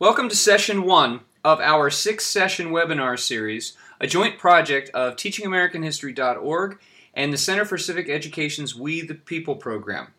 Welcome 0.00 0.30
to 0.30 0.34
session 0.34 0.84
one 0.84 1.20
of 1.44 1.60
our 1.60 1.90
six 1.90 2.24
session 2.24 2.70
webinar 2.70 3.18
series, 3.18 3.76
a 4.00 4.06
joint 4.06 4.38
project 4.38 4.88
of 4.94 5.14
teachingamericanhistory.org 5.16 6.78
and 7.12 7.30
the 7.30 7.36
Center 7.36 7.66
for 7.66 7.76
Civic 7.76 8.08
Education's 8.08 8.74
We 8.74 9.02
the 9.02 9.14
People 9.14 9.56
program. 9.56 10.14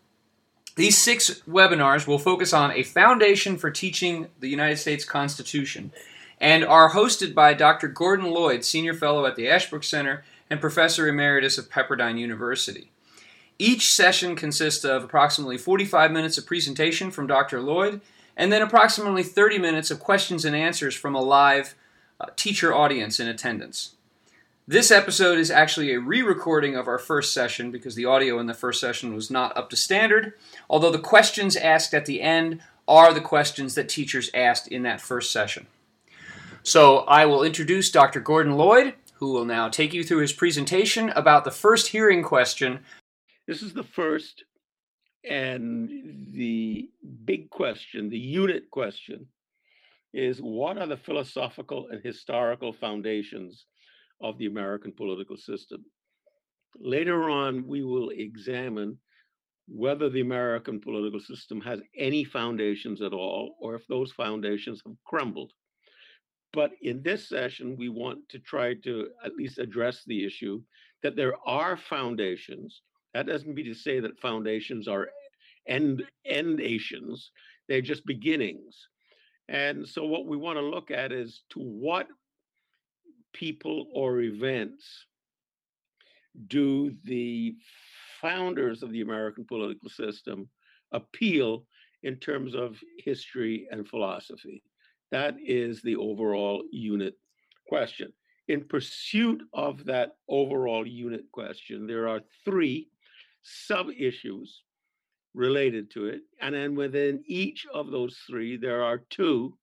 These 0.76 0.98
six 0.98 1.40
webinars 1.48 2.06
will 2.06 2.20
focus 2.20 2.52
on 2.52 2.70
a 2.70 2.84
foundation 2.84 3.58
for 3.58 3.72
teaching 3.72 4.28
the 4.38 4.46
United 4.46 4.76
States 4.76 5.04
Constitution 5.04 5.90
and 6.40 6.64
are 6.64 6.92
hosted 6.92 7.34
by 7.34 7.52
Dr. 7.52 7.88
Gordon 7.88 8.30
Lloyd, 8.30 8.64
Senior 8.64 8.94
Fellow 8.94 9.26
at 9.26 9.34
the 9.34 9.48
Ashbrook 9.48 9.82
Center 9.82 10.22
and 10.48 10.60
Professor 10.60 11.08
Emeritus 11.08 11.58
of 11.58 11.68
Pepperdine 11.68 12.20
University. 12.20 12.92
Each 13.58 13.92
session 13.92 14.36
consists 14.36 14.84
of 14.84 15.02
approximately 15.02 15.58
45 15.58 16.12
minutes 16.12 16.38
of 16.38 16.46
presentation 16.46 17.10
from 17.10 17.26
Dr. 17.26 17.60
Lloyd 17.60 18.00
and 18.36 18.52
then 18.52 18.62
approximately 18.62 19.22
30 19.22 19.58
minutes 19.58 19.90
of 19.90 20.00
questions 20.00 20.44
and 20.44 20.56
answers 20.56 20.94
from 20.94 21.14
a 21.14 21.20
live 21.20 21.74
uh, 22.20 22.26
teacher 22.36 22.74
audience 22.74 23.20
in 23.20 23.28
attendance. 23.28 23.94
This 24.66 24.92
episode 24.92 25.38
is 25.38 25.50
actually 25.50 25.92
a 25.92 26.00
re 26.00 26.22
recording 26.22 26.76
of 26.76 26.86
our 26.86 26.98
first 26.98 27.34
session 27.34 27.72
because 27.72 27.96
the 27.96 28.04
audio 28.04 28.38
in 28.38 28.46
the 28.46 28.54
first 28.54 28.80
session 28.80 29.12
was 29.12 29.30
not 29.30 29.56
up 29.56 29.68
to 29.70 29.76
standard, 29.76 30.34
although 30.70 30.92
the 30.92 30.98
questions 30.98 31.56
asked 31.56 31.92
at 31.92 32.06
the 32.06 32.22
end 32.22 32.60
are 32.86 33.12
the 33.12 33.20
questions 33.20 33.74
that 33.74 33.88
teachers 33.88 34.30
asked 34.34 34.68
in 34.68 34.82
that 34.82 35.00
first 35.00 35.32
session. 35.32 35.66
So 36.62 36.98
I 36.98 37.26
will 37.26 37.42
introduce 37.42 37.90
Dr. 37.90 38.20
Gordon 38.20 38.56
Lloyd, 38.56 38.94
who 39.14 39.32
will 39.32 39.44
now 39.44 39.68
take 39.68 39.92
you 39.92 40.04
through 40.04 40.18
his 40.18 40.32
presentation 40.32 41.10
about 41.10 41.44
the 41.44 41.50
first 41.50 41.88
hearing 41.88 42.22
question. 42.22 42.80
This 43.48 43.62
is 43.62 43.72
the 43.72 43.82
first 43.82 44.44
and 45.28 45.88
the 46.32 46.90
big 47.24 47.50
question, 47.50 48.08
the 48.08 48.18
unit 48.18 48.70
question, 48.70 49.26
is 50.12 50.38
what 50.38 50.78
are 50.78 50.86
the 50.86 50.96
philosophical 50.96 51.88
and 51.90 52.02
historical 52.02 52.72
foundations 52.72 53.66
of 54.20 54.36
the 54.38 54.46
American 54.46 54.92
political 54.92 55.36
system? 55.36 55.84
Later 56.78 57.30
on, 57.30 57.66
we 57.66 57.82
will 57.82 58.10
examine 58.10 58.98
whether 59.68 60.10
the 60.10 60.20
American 60.20 60.80
political 60.80 61.20
system 61.20 61.60
has 61.60 61.80
any 61.96 62.24
foundations 62.24 63.00
at 63.00 63.12
all, 63.12 63.56
or 63.60 63.74
if 63.74 63.86
those 63.86 64.12
foundations 64.12 64.82
have 64.84 64.96
crumbled. 65.06 65.52
But 66.52 66.72
in 66.82 67.02
this 67.02 67.28
session, 67.28 67.76
we 67.78 67.88
want 67.88 68.28
to 68.30 68.38
try 68.38 68.74
to 68.74 69.08
at 69.24 69.34
least 69.36 69.58
address 69.58 70.02
the 70.06 70.24
issue 70.24 70.62
that 71.02 71.16
there 71.16 71.34
are 71.46 71.76
foundations. 71.76 72.82
That 73.14 73.26
doesn't 73.26 73.54
mean 73.54 73.66
to 73.66 73.74
say 73.74 74.00
that 74.00 74.18
foundations 74.20 74.88
are 74.88 75.10
end 75.66 76.02
endations; 76.24 77.30
they're 77.68 77.80
just 77.80 78.06
beginnings. 78.06 78.88
And 79.48 79.86
so, 79.86 80.04
what 80.04 80.26
we 80.26 80.36
want 80.36 80.58
to 80.58 80.62
look 80.62 80.90
at 80.90 81.12
is 81.12 81.42
to 81.50 81.60
what 81.60 82.08
people 83.32 83.86
or 83.94 84.20
events 84.20 85.06
do 86.48 86.94
the 87.04 87.54
founders 88.20 88.82
of 88.82 88.92
the 88.92 89.02
American 89.02 89.44
political 89.44 89.90
system 89.90 90.48
appeal 90.92 91.66
in 92.02 92.16
terms 92.16 92.54
of 92.54 92.78
history 92.98 93.68
and 93.70 93.88
philosophy? 93.88 94.62
That 95.10 95.36
is 95.44 95.82
the 95.82 95.96
overall 95.96 96.64
unit 96.70 97.14
question. 97.66 98.12
In 98.48 98.64
pursuit 98.64 99.42
of 99.52 99.84
that 99.84 100.12
overall 100.28 100.86
unit 100.86 101.24
question, 101.32 101.86
there 101.86 102.08
are 102.08 102.20
three 102.44 102.88
sub 103.42 103.88
issues 103.96 104.62
related 105.34 105.90
to 105.92 106.06
it. 106.06 106.22
And 106.40 106.54
then 106.54 106.74
within 106.74 107.22
each 107.26 107.66
of 107.72 107.90
those 107.90 108.18
three, 108.28 108.56
there 108.56 108.82
are 108.82 108.98
two 109.10 109.56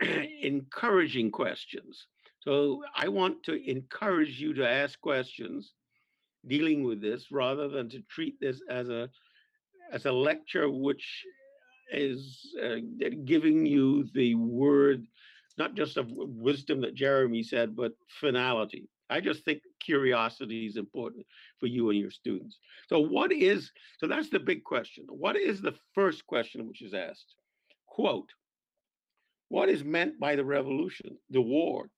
encouraging 0.42 1.30
questions. 1.30 2.06
So 2.40 2.82
I 2.94 3.08
want 3.08 3.42
to 3.44 3.70
encourage 3.70 4.40
you 4.40 4.54
to 4.54 4.68
ask 4.68 5.00
questions 5.00 5.72
dealing 6.46 6.84
with 6.84 7.00
this 7.00 7.32
rather 7.32 7.68
than 7.68 7.88
to 7.90 8.00
treat 8.08 8.38
this 8.40 8.60
as 8.70 8.88
a 8.88 9.08
as 9.92 10.06
a 10.06 10.12
lecture 10.12 10.70
which 10.70 11.24
is 11.92 12.54
uh, 12.62 12.76
giving 13.24 13.66
you 13.66 14.04
the 14.14 14.34
word 14.34 15.06
not 15.58 15.74
just 15.74 15.96
of 15.96 16.08
wisdom 16.10 16.80
that 16.82 16.94
Jeremy 16.94 17.42
said 17.42 17.74
but 17.74 17.92
finality. 18.20 18.88
I 19.08 19.20
just 19.20 19.44
think 19.44 19.62
curiosity 19.80 20.66
is 20.66 20.76
important 20.76 21.26
for 21.60 21.66
you 21.66 21.90
and 21.90 21.98
your 21.98 22.10
students. 22.10 22.58
So 22.88 22.98
what 23.00 23.32
is 23.32 23.70
so 23.98 24.06
that's 24.06 24.30
the 24.30 24.40
big 24.40 24.64
question. 24.64 25.04
What 25.08 25.36
is 25.36 25.60
the 25.60 25.74
first 25.94 26.26
question 26.26 26.66
which 26.66 26.82
is 26.82 26.94
asked? 26.94 27.34
Quote 27.86 28.30
what 29.48 29.68
is 29.68 29.84
meant 29.84 30.18
by 30.18 30.34
the 30.34 30.44
revolution, 30.44 31.16
the 31.30 31.40
war? 31.40 31.88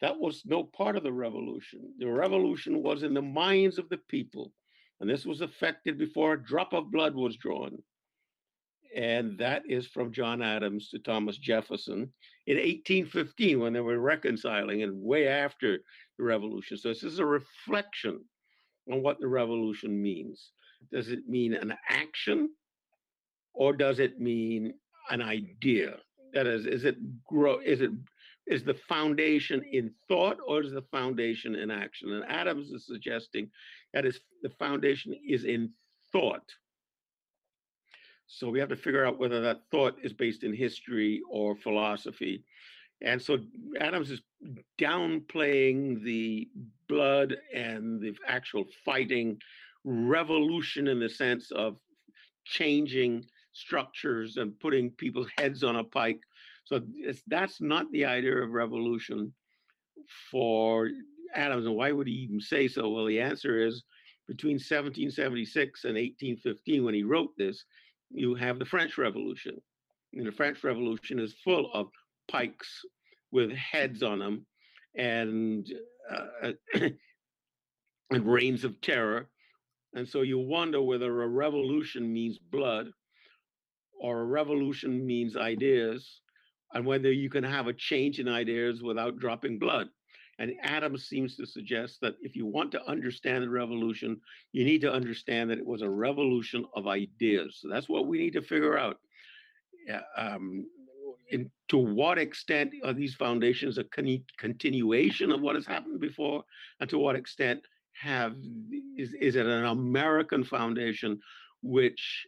That 0.00 0.18
was 0.18 0.42
no 0.44 0.64
part 0.64 0.96
of 0.96 1.02
the 1.02 1.12
revolution. 1.12 1.92
The 1.98 2.10
revolution 2.10 2.82
was 2.82 3.02
in 3.02 3.14
the 3.14 3.22
minds 3.22 3.78
of 3.78 3.88
the 3.88 3.98
people, 4.08 4.52
and 5.00 5.08
this 5.08 5.26
was 5.26 5.40
effected 5.40 5.98
before 5.98 6.32
a 6.32 6.42
drop 6.42 6.72
of 6.72 6.90
blood 6.90 7.14
was 7.14 7.36
drawn. 7.36 7.82
And 8.94 9.36
that 9.38 9.62
is 9.68 9.86
from 9.86 10.12
John 10.12 10.40
Adams 10.40 10.88
to 10.90 10.98
Thomas 10.98 11.36
Jefferson 11.36 12.12
in 12.46 12.56
1815 12.56 13.58
when 13.58 13.72
they 13.72 13.80
were 13.80 13.98
reconciling, 13.98 14.82
and 14.82 15.02
way 15.02 15.26
after 15.26 15.78
the 16.18 16.24
revolution. 16.24 16.76
So, 16.76 16.88
this 16.88 17.02
is 17.02 17.18
a 17.18 17.26
reflection 17.26 18.20
on 18.90 19.02
what 19.02 19.18
the 19.18 19.26
revolution 19.26 20.00
means. 20.00 20.50
Does 20.92 21.08
it 21.08 21.28
mean 21.28 21.54
an 21.54 21.74
action 21.88 22.50
or 23.54 23.72
does 23.72 23.98
it 23.98 24.20
mean 24.20 24.74
an 25.10 25.22
idea? 25.22 25.96
That 26.32 26.46
is, 26.46 26.66
is 26.66 26.84
it 26.84 26.96
grow? 27.24 27.60
Is 27.60 27.80
it 27.80 27.90
is 28.46 28.62
the 28.62 28.74
foundation 28.74 29.62
in 29.72 29.90
thought 30.06 30.36
or 30.46 30.62
is 30.62 30.72
the 30.72 30.84
foundation 30.90 31.54
in 31.54 31.70
action? 31.70 32.12
And 32.12 32.24
Adams 32.28 32.70
is 32.70 32.86
suggesting 32.86 33.50
that 33.94 34.04
is 34.04 34.20
the 34.42 34.50
foundation 34.50 35.14
is 35.26 35.44
in 35.44 35.70
thought. 36.12 36.44
So 38.26 38.48
we 38.48 38.58
have 38.58 38.68
to 38.70 38.76
figure 38.76 39.04
out 39.04 39.18
whether 39.18 39.40
that 39.42 39.62
thought 39.70 39.96
is 40.02 40.12
based 40.12 40.44
in 40.44 40.54
history 40.54 41.20
or 41.30 41.56
philosophy. 41.56 42.42
And 43.02 43.20
so 43.20 43.38
Adams 43.80 44.10
is 44.10 44.22
downplaying 44.78 46.02
the 46.02 46.48
blood 46.88 47.36
and 47.54 48.00
the 48.00 48.14
actual 48.26 48.64
fighting 48.84 49.38
revolution 49.84 50.88
in 50.88 50.98
the 51.00 51.08
sense 51.08 51.50
of 51.50 51.76
changing 52.44 53.24
structures 53.52 54.36
and 54.38 54.58
putting 54.58 54.90
people's 54.90 55.28
heads 55.36 55.62
on 55.62 55.76
a 55.76 55.84
pike. 55.84 56.20
So 56.64 56.80
that's 57.26 57.60
not 57.60 57.90
the 57.92 58.06
idea 58.06 58.36
of 58.36 58.50
revolution 58.50 59.32
for 60.30 60.90
Adams. 61.34 61.66
And 61.66 61.76
why 61.76 61.92
would 61.92 62.06
he 62.06 62.14
even 62.14 62.40
say 62.40 62.68
so? 62.68 62.88
Well, 62.88 63.04
the 63.04 63.20
answer 63.20 63.60
is 63.66 63.84
between 64.26 64.54
1776 64.54 65.84
and 65.84 65.94
1815, 65.94 66.84
when 66.84 66.94
he 66.94 67.02
wrote 67.02 67.36
this, 67.36 67.64
you 68.14 68.34
have 68.34 68.58
the 68.58 68.64
French 68.64 68.96
Revolution. 68.96 69.60
And 70.14 70.26
the 70.26 70.32
French 70.32 70.62
Revolution 70.62 71.18
is 71.18 71.34
full 71.44 71.70
of 71.74 71.88
pikes 72.30 72.80
with 73.32 73.52
heads 73.52 74.02
on 74.02 74.20
them 74.20 74.46
and 74.96 75.66
uh, 76.10 76.52
and 78.10 78.26
reigns 78.26 78.64
of 78.64 78.80
terror. 78.80 79.28
And 79.94 80.08
so 80.08 80.22
you 80.22 80.38
wonder 80.38 80.80
whether 80.80 81.22
a 81.22 81.28
revolution 81.28 82.12
means 82.12 82.38
blood 82.38 82.88
or 84.00 84.20
a 84.20 84.24
revolution 84.24 85.06
means 85.06 85.36
ideas, 85.36 86.20
and 86.72 86.84
whether 86.84 87.12
you 87.12 87.30
can 87.30 87.44
have 87.44 87.68
a 87.68 87.72
change 87.72 88.18
in 88.18 88.28
ideas 88.28 88.82
without 88.82 89.18
dropping 89.18 89.58
blood. 89.58 89.88
And 90.38 90.52
Adams 90.62 91.06
seems 91.06 91.36
to 91.36 91.46
suggest 91.46 92.00
that 92.00 92.16
if 92.20 92.34
you 92.34 92.46
want 92.46 92.72
to 92.72 92.88
understand 92.88 93.44
the 93.44 93.48
revolution, 93.48 94.20
you 94.52 94.64
need 94.64 94.80
to 94.80 94.92
understand 94.92 95.50
that 95.50 95.58
it 95.58 95.66
was 95.66 95.82
a 95.82 95.88
revolution 95.88 96.64
of 96.74 96.86
ideas. 96.86 97.58
So 97.60 97.68
that's 97.68 97.88
what 97.88 98.06
we 98.06 98.18
need 98.18 98.32
to 98.32 98.42
figure 98.42 98.78
out. 98.78 98.98
Um, 100.16 100.66
in, 101.30 101.50
to 101.68 101.78
what 101.78 102.18
extent 102.18 102.72
are 102.84 102.92
these 102.92 103.14
foundations 103.14 103.78
a 103.78 103.84
con- 103.84 104.24
continuation 104.38 105.30
of 105.30 105.40
what 105.40 105.54
has 105.54 105.66
happened 105.66 106.00
before, 106.00 106.44
and 106.80 106.90
to 106.90 106.98
what 106.98 107.16
extent 107.16 107.60
have 108.00 108.34
is, 108.96 109.14
is 109.20 109.36
it 109.36 109.46
an 109.46 109.64
American 109.64 110.44
foundation 110.44 111.20
which 111.62 112.26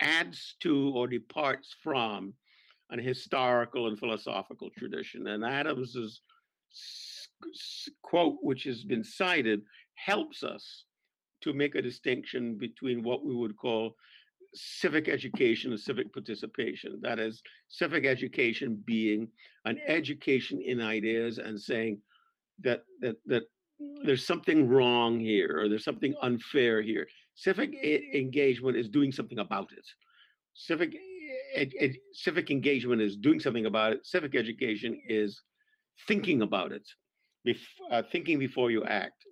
adds 0.00 0.56
to 0.60 0.92
or 0.94 1.06
departs 1.06 1.74
from 1.82 2.34
an 2.90 2.98
historical 2.98 3.88
and 3.88 3.98
philosophical 3.98 4.70
tradition. 4.76 5.26
And 5.26 5.44
Adams's 5.44 6.22
quote, 8.02 8.36
which 8.42 8.64
has 8.64 8.84
been 8.84 9.04
cited, 9.04 9.62
helps 9.94 10.42
us 10.42 10.84
to 11.42 11.52
make 11.52 11.74
a 11.74 11.82
distinction 11.82 12.56
between 12.58 13.02
what 13.02 13.24
we 13.24 13.34
would 13.34 13.56
call 13.56 13.94
civic 14.54 15.08
education 15.08 15.72
and 15.72 15.80
civic 15.80 16.12
participation. 16.12 16.98
That 17.02 17.18
is, 17.18 17.42
civic 17.68 18.06
education 18.06 18.82
being 18.86 19.28
an 19.64 19.78
education 19.86 20.60
in 20.60 20.80
ideas 20.80 21.38
and 21.38 21.60
saying 21.60 22.00
that 22.60 22.84
that 23.00 23.16
that 23.26 23.44
there's 24.04 24.26
something 24.26 24.68
wrong 24.68 25.20
here 25.20 25.60
or 25.60 25.68
there's 25.68 25.84
something 25.84 26.14
unfair 26.22 26.82
here. 26.82 27.06
Civic 27.34 27.74
engagement 28.14 28.76
is 28.76 28.88
doing 28.88 29.12
something 29.12 29.38
about 29.38 29.70
it. 29.72 29.86
Civic 30.54 30.96
ed, 31.54 31.72
ed, 31.78 31.94
civic 32.12 32.50
engagement 32.50 33.00
is 33.00 33.16
doing 33.16 33.38
something 33.38 33.66
about 33.66 33.92
it. 33.92 34.04
Civic 34.04 34.34
education 34.34 35.00
is 35.08 35.42
thinking 36.06 36.42
about 36.42 36.72
it, 36.72 36.86
bef- 37.46 37.90
uh, 37.90 38.02
thinking 38.10 38.38
before 38.38 38.70
you 38.70 38.84
act. 38.84 39.24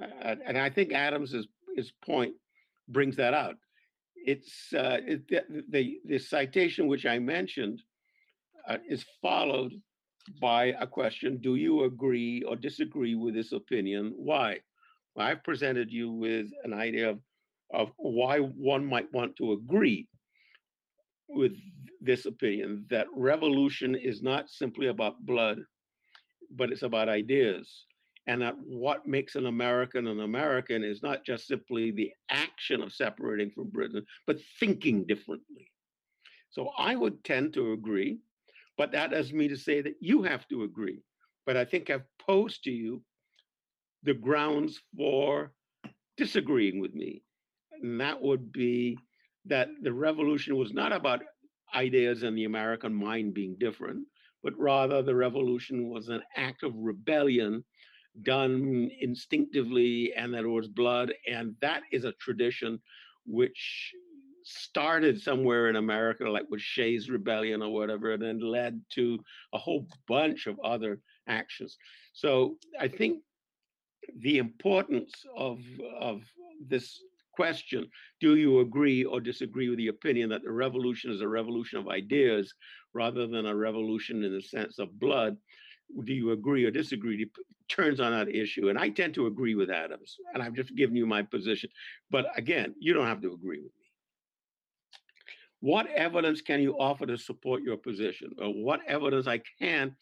Uh, 0.00 0.36
and 0.46 0.58
I 0.58 0.70
think 0.70 0.92
Adams's 0.92 1.46
his 1.76 1.92
point 2.04 2.34
brings 2.88 3.16
that 3.16 3.34
out. 3.34 3.56
It's 4.16 4.72
uh, 4.74 4.98
it, 5.06 5.28
the, 5.28 5.64
the, 5.68 5.98
the 6.04 6.18
citation 6.18 6.86
which 6.88 7.06
I 7.06 7.18
mentioned 7.18 7.80
uh, 8.68 8.78
is 8.88 9.04
followed 9.22 9.72
by 10.40 10.74
a 10.80 10.86
question: 10.86 11.38
Do 11.40 11.56
you 11.56 11.84
agree 11.84 12.42
or 12.42 12.56
disagree 12.56 13.14
with 13.14 13.34
this 13.34 13.52
opinion? 13.52 14.12
Why? 14.16 14.58
Well, 15.14 15.26
I've 15.26 15.44
presented 15.44 15.90
you 15.90 16.10
with 16.12 16.48
an 16.64 16.72
idea 16.72 17.10
of, 17.10 17.18
of 17.72 17.92
why 17.96 18.38
one 18.38 18.84
might 18.86 19.12
want 19.12 19.36
to 19.36 19.52
agree 19.52 20.08
with 21.28 21.52
this 22.00 22.26
opinion 22.26 22.84
that 22.90 23.06
revolution 23.14 23.94
is 23.94 24.22
not 24.22 24.50
simply 24.50 24.88
about 24.88 25.24
blood, 25.24 25.58
but 26.50 26.70
it's 26.70 26.82
about 26.82 27.08
ideas. 27.08 27.86
And 28.26 28.42
that 28.42 28.54
what 28.58 29.06
makes 29.06 29.34
an 29.34 29.46
American 29.46 30.06
an 30.06 30.20
American 30.20 30.84
is 30.84 31.02
not 31.02 31.24
just 31.24 31.46
simply 31.46 31.90
the 31.90 32.12
action 32.30 32.82
of 32.82 32.92
separating 32.92 33.50
from 33.50 33.70
Britain, 33.70 34.04
but 34.26 34.38
thinking 34.58 35.06
differently. 35.06 35.70
So 36.50 36.70
I 36.76 36.96
would 36.96 37.22
tend 37.24 37.54
to 37.54 37.72
agree, 37.72 38.18
but 38.76 38.92
that 38.92 39.10
doesn't 39.10 39.36
mean 39.36 39.50
to 39.50 39.56
say 39.56 39.80
that 39.80 39.94
you 40.00 40.22
have 40.22 40.46
to 40.48 40.64
agree. 40.64 41.02
But 41.46 41.56
I 41.56 41.64
think 41.64 41.90
I've 41.90 42.06
posed 42.18 42.64
to 42.64 42.70
you 42.70 43.02
the 44.02 44.14
grounds 44.14 44.80
for 44.96 45.52
disagreeing 46.16 46.80
with 46.80 46.94
me. 46.94 47.22
And 47.82 48.00
that 48.00 48.20
would 48.20 48.52
be 48.52 48.98
that 49.46 49.68
the 49.82 49.92
revolution 49.92 50.56
was 50.56 50.72
not 50.72 50.92
about 50.92 51.22
ideas 51.74 52.22
and 52.22 52.36
the 52.36 52.44
American 52.44 52.94
mind 52.94 53.34
being 53.34 53.56
different, 53.58 54.06
but 54.42 54.58
rather 54.58 55.02
the 55.02 55.14
revolution 55.14 55.88
was 55.88 56.08
an 56.08 56.22
act 56.36 56.62
of 56.62 56.72
rebellion 56.76 57.64
done 58.22 58.90
instinctively 59.00 60.12
and 60.16 60.34
that 60.34 60.44
it 60.44 60.48
was 60.48 60.68
blood. 60.68 61.12
And 61.28 61.54
that 61.60 61.82
is 61.92 62.04
a 62.04 62.12
tradition 62.12 62.80
which 63.26 63.92
started 64.42 65.20
somewhere 65.20 65.68
in 65.68 65.76
America, 65.76 66.28
like 66.28 66.46
with 66.50 66.60
Shays' 66.60 67.10
Rebellion 67.10 67.62
or 67.62 67.72
whatever, 67.72 68.12
and 68.12 68.22
then 68.22 68.40
led 68.40 68.80
to 68.94 69.18
a 69.52 69.58
whole 69.58 69.86
bunch 70.08 70.46
of 70.46 70.58
other 70.64 71.00
actions. 71.28 71.76
So 72.12 72.56
I 72.78 72.88
think 72.88 73.22
the 74.18 74.38
importance 74.38 75.24
of 75.36 75.60
of 75.98 76.22
this 76.66 77.00
question 77.32 77.88
do 78.20 78.36
you 78.36 78.60
agree 78.60 79.04
or 79.04 79.20
disagree 79.20 79.68
with 79.68 79.78
the 79.78 79.88
opinion 79.88 80.28
that 80.30 80.42
the 80.42 80.50
revolution 80.50 81.10
is 81.10 81.20
a 81.20 81.28
revolution 81.28 81.78
of 81.78 81.88
ideas 81.88 82.52
rather 82.92 83.26
than 83.26 83.46
a 83.46 83.54
revolution 83.54 84.24
in 84.24 84.32
the 84.32 84.42
sense 84.42 84.78
of 84.78 84.98
blood? 84.98 85.36
Do 86.04 86.12
you 86.12 86.32
agree 86.32 86.64
or 86.64 86.70
disagree? 86.70 87.22
It 87.22 87.30
turns 87.68 88.00
on 88.00 88.10
that 88.12 88.34
issue 88.34 88.68
and 88.68 88.78
i 88.78 88.88
tend 88.88 89.14
to 89.14 89.26
agree 89.26 89.54
with 89.54 89.70
adams 89.70 90.16
and 90.34 90.42
i've 90.42 90.54
just 90.54 90.74
given 90.74 90.96
you 90.96 91.06
my 91.06 91.22
position 91.22 91.70
but 92.10 92.26
again 92.36 92.74
you 92.80 92.92
don't 92.92 93.06
have 93.06 93.22
to 93.22 93.32
agree 93.32 93.58
with 93.58 93.72
me. 93.78 93.86
What 95.60 95.86
evidence 95.88 96.40
can 96.40 96.60
you 96.60 96.72
offer 96.78 97.06
to 97.06 97.18
support 97.18 97.62
your 97.62 97.76
position? 97.76 98.30
Or 98.38 98.48
what 98.48 98.80
evidence 98.86 99.26
i 99.26 99.40
can 99.60 99.94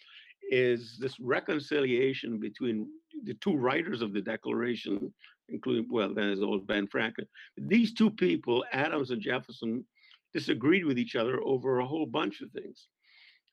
is 0.50 0.96
this 0.98 1.18
reconciliation 1.20 2.38
between 2.38 2.86
the 3.24 3.34
two 3.34 3.54
writers 3.54 4.00
of 4.00 4.12
the 4.12 4.20
Declaration, 4.20 5.12
including, 5.48 5.86
well, 5.90 6.08
then 6.08 6.26
there's 6.26 6.42
old 6.42 6.66
Ben 6.66 6.86
Franklin. 6.86 7.26
These 7.56 7.94
two 7.94 8.10
people, 8.10 8.64
Adams 8.72 9.10
and 9.10 9.20
Jefferson, 9.20 9.84
disagreed 10.32 10.84
with 10.84 10.98
each 10.98 11.16
other 11.16 11.40
over 11.42 11.78
a 11.78 11.86
whole 11.86 12.06
bunch 12.06 12.40
of 12.40 12.50
things. 12.50 12.88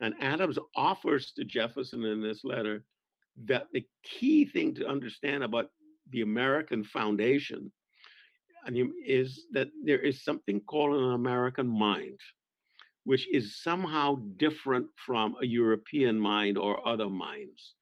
And 0.02 0.14
Adams 0.20 0.60
offers 0.76 1.32
to 1.34 1.46
Jefferson 1.46 2.04
in 2.04 2.22
this 2.22 2.44
letter 2.44 2.84
that 3.46 3.68
the 3.72 3.86
key 4.04 4.46
thing 4.46 4.76
to 4.76 4.88
understand 4.88 5.44
about 5.44 5.70
the 6.12 6.22
American 6.22 6.84
foundation 6.84 7.72
is 9.06 9.46
that 9.52 9.70
there 9.84 10.00
is 10.00 10.24
something 10.24 10.60
called 10.62 10.96
an 10.96 11.14
American 11.14 11.68
mind 11.68 12.20
which 13.06 13.28
is 13.32 13.62
somehow 13.62 14.18
different 14.38 14.88
from 14.98 15.36
a 15.42 15.46
European 15.46 16.20
mind 16.20 16.58
or 16.58 16.86
other 16.88 17.10
minds. 17.10 17.76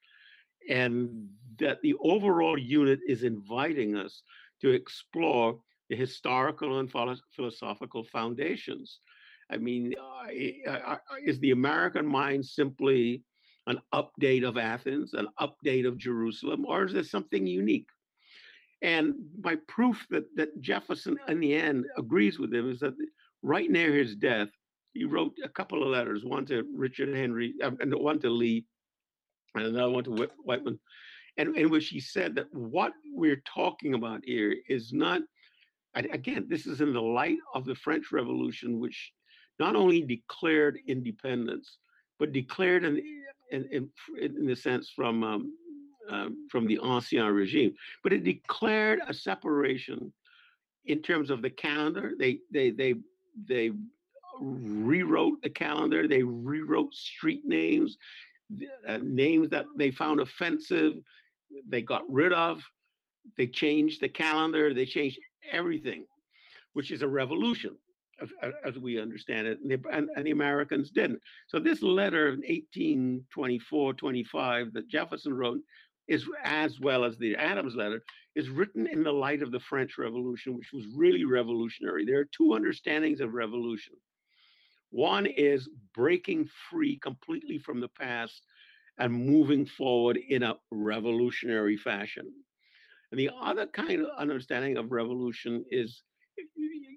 And 0.69 1.30
that 1.60 1.81
the 1.81 1.95
overall 2.01 2.57
unit 2.57 3.00
is 3.07 3.24
inviting 3.24 3.95
us 3.95 4.24
to 4.62 4.69
explore 4.69 5.60
the 5.89 5.95
historical 5.95 6.80
and 6.80 6.92
philosophical 7.36 8.04
foundations. 8.06 9.00
I 9.51 9.57
mean, 9.57 9.94
is 11.25 11.39
the 11.39 11.51
American 11.51 12.06
mind 12.07 12.45
simply 12.45 13.24
an 13.68 13.80
update 13.94 14.44
of 14.48 14.57
Athens, 14.57 15.13
an 15.13 15.27
update 15.39 15.88
of 15.88 15.98
Jerusalem, 15.98 16.65
or 16.65 16.86
is 16.86 16.94
there 16.94 17.04
something 17.04 17.45
unique? 17.45 17.88
And 18.81 19.13
my 19.42 19.57
proof 19.68 20.06
that, 20.10 20.25
that 20.36 20.60
Jefferson, 20.60 21.18
in 21.27 21.39
the 21.39 21.54
end, 21.54 21.86
agrees 21.98 22.39
with 22.39 22.54
him 22.54 22.69
is 22.69 22.80
that 22.80 22.95
right 23.42 23.69
near 23.69 23.94
his 23.94 24.15
death, 24.15 24.50
he 24.94 25.06
wrote 25.06 25.38
a 25.44 25.50
couple 25.50 25.81
of 25.81 25.89
letters, 25.89 26.25
one 26.25 26.45
to 26.48 26.65
Richard 26.75 27.15
Henry, 27.15 27.54
um, 27.63 27.77
and 27.80 27.94
one 27.95 28.19
to 28.19 28.30
Lee, 28.30 28.65
and 29.55 29.65
another 29.65 29.91
one 29.91 30.03
to 30.05 30.29
Whitman, 30.45 30.79
and 31.38 31.55
in 31.55 31.69
which 31.69 31.89
he 31.89 32.00
said 32.00 32.35
that 32.35 32.53
what 32.53 32.94
we're 33.13 33.41
talking 33.45 33.94
about 33.94 34.21
here 34.23 34.55
is 34.67 34.94
not, 34.94 35.21
again, 35.95 36.45
this 36.47 36.65
is 36.65 36.81
in 36.81 36.94
the 36.94 37.01
light 37.01 37.38
of 37.53 37.65
the 37.65 37.75
French 37.75 38.11
Revolution, 38.11 38.79
which 38.79 39.11
not 39.59 39.75
only 39.75 40.01
declared 40.01 40.79
independence, 40.88 41.77
but 42.19 42.31
declared 42.31 42.83
in 42.83 43.01
in, 43.51 43.65
in, 43.71 43.89
in 44.19 44.45
the 44.47 44.55
sense 44.55 44.89
from 44.89 45.23
um, 45.23 45.53
um, 46.09 46.47
from 46.50 46.65
the 46.67 46.79
ancien 46.83 47.31
regime, 47.33 47.73
but 48.01 48.13
it 48.13 48.23
declared 48.23 49.00
a 49.07 49.13
separation 49.13 50.11
in 50.85 51.01
terms 51.01 51.29
of 51.29 51.41
the 51.41 51.50
calendar. 51.50 52.13
They 52.17 52.39
they 52.51 52.71
they 52.71 52.95
they 53.47 53.71
rewrote 54.39 55.41
the 55.41 55.50
calendar. 55.50 56.07
They 56.07 56.23
rewrote 56.23 56.94
street 56.94 57.44
names, 57.45 57.97
uh, 58.88 59.00
names 59.01 59.50
that 59.50 59.65
they 59.77 59.91
found 59.91 60.19
offensive. 60.19 60.94
They 61.67 61.81
got 61.81 62.03
rid 62.09 62.33
of. 62.33 62.61
They 63.38 63.47
changed 63.47 64.01
the 64.01 64.09
calendar. 64.09 64.73
They 64.73 64.85
changed 64.85 65.19
everything, 65.51 66.05
which 66.73 66.91
is 66.91 67.01
a 67.01 67.07
revolution, 67.07 67.77
as, 68.65 68.77
we 68.77 69.00
understand 69.00 69.47
it. 69.47 69.59
And 69.61 69.71
the, 69.71 69.81
and, 69.91 70.09
and 70.15 70.25
the 70.25 70.31
Americans 70.31 70.91
didn't. 70.91 71.19
So 71.47 71.59
this 71.59 71.81
letter 71.81 72.29
in 72.29 72.39
1824, 72.39 73.93
25 73.93 74.74
that 74.74 74.89
Jefferson 74.89 75.33
wrote 75.33 75.60
is 76.07 76.25
as 76.43 76.79
well 76.79 77.05
as 77.05 77.17
the 77.17 77.36
Adams 77.36 77.75
letter 77.75 78.03
is 78.36 78.50
written 78.50 78.88
in 78.88 79.03
the 79.03 79.12
light 79.12 79.41
of 79.41 79.51
the 79.51 79.60
French 79.60 79.98
Revolution, 79.98 80.57
which 80.57 80.74
was 80.74 80.86
really 80.95 81.24
revolutionary. 81.24 82.05
There 82.05 82.19
are 82.19 82.25
two 82.25 82.55
understandings 82.55 83.22
of 83.22 83.33
revolution. 83.33 83.93
One 84.93 85.25
is 85.25 85.67
breaking 85.95 86.50
free 86.69 87.00
completely 87.00 87.57
from 87.57 87.79
the 87.79 87.88
past 87.88 88.43
and 89.00 89.12
moving 89.12 89.65
forward 89.65 90.17
in 90.29 90.43
a 90.43 90.55
revolutionary 90.69 91.77
fashion. 91.77 92.31
And 93.12 93.19
the 93.19 93.31
other 93.41 93.65
kind 93.65 94.01
of 94.01 94.07
understanding 94.19 94.77
of 94.77 94.91
revolution 94.91 95.65
is 95.71 96.03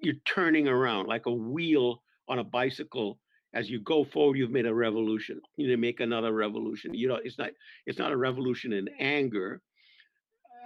you're 0.02 0.14
turning 0.26 0.68
around 0.68 1.06
like 1.06 1.24
a 1.24 1.32
wheel 1.32 2.02
on 2.28 2.38
a 2.38 2.44
bicycle. 2.44 3.18
As 3.54 3.70
you 3.70 3.80
go 3.80 4.04
forward, 4.04 4.36
you've 4.36 4.50
made 4.50 4.66
a 4.66 4.74
revolution. 4.74 5.40
You 5.56 5.74
make 5.78 6.00
another 6.00 6.32
revolution. 6.32 6.92
You 6.92 7.08
know, 7.08 7.20
it's 7.24 7.38
not 7.38 7.52
it's 7.86 7.98
not 7.98 8.12
a 8.12 8.16
revolution 8.16 8.74
in 8.74 8.88
anger 8.98 9.62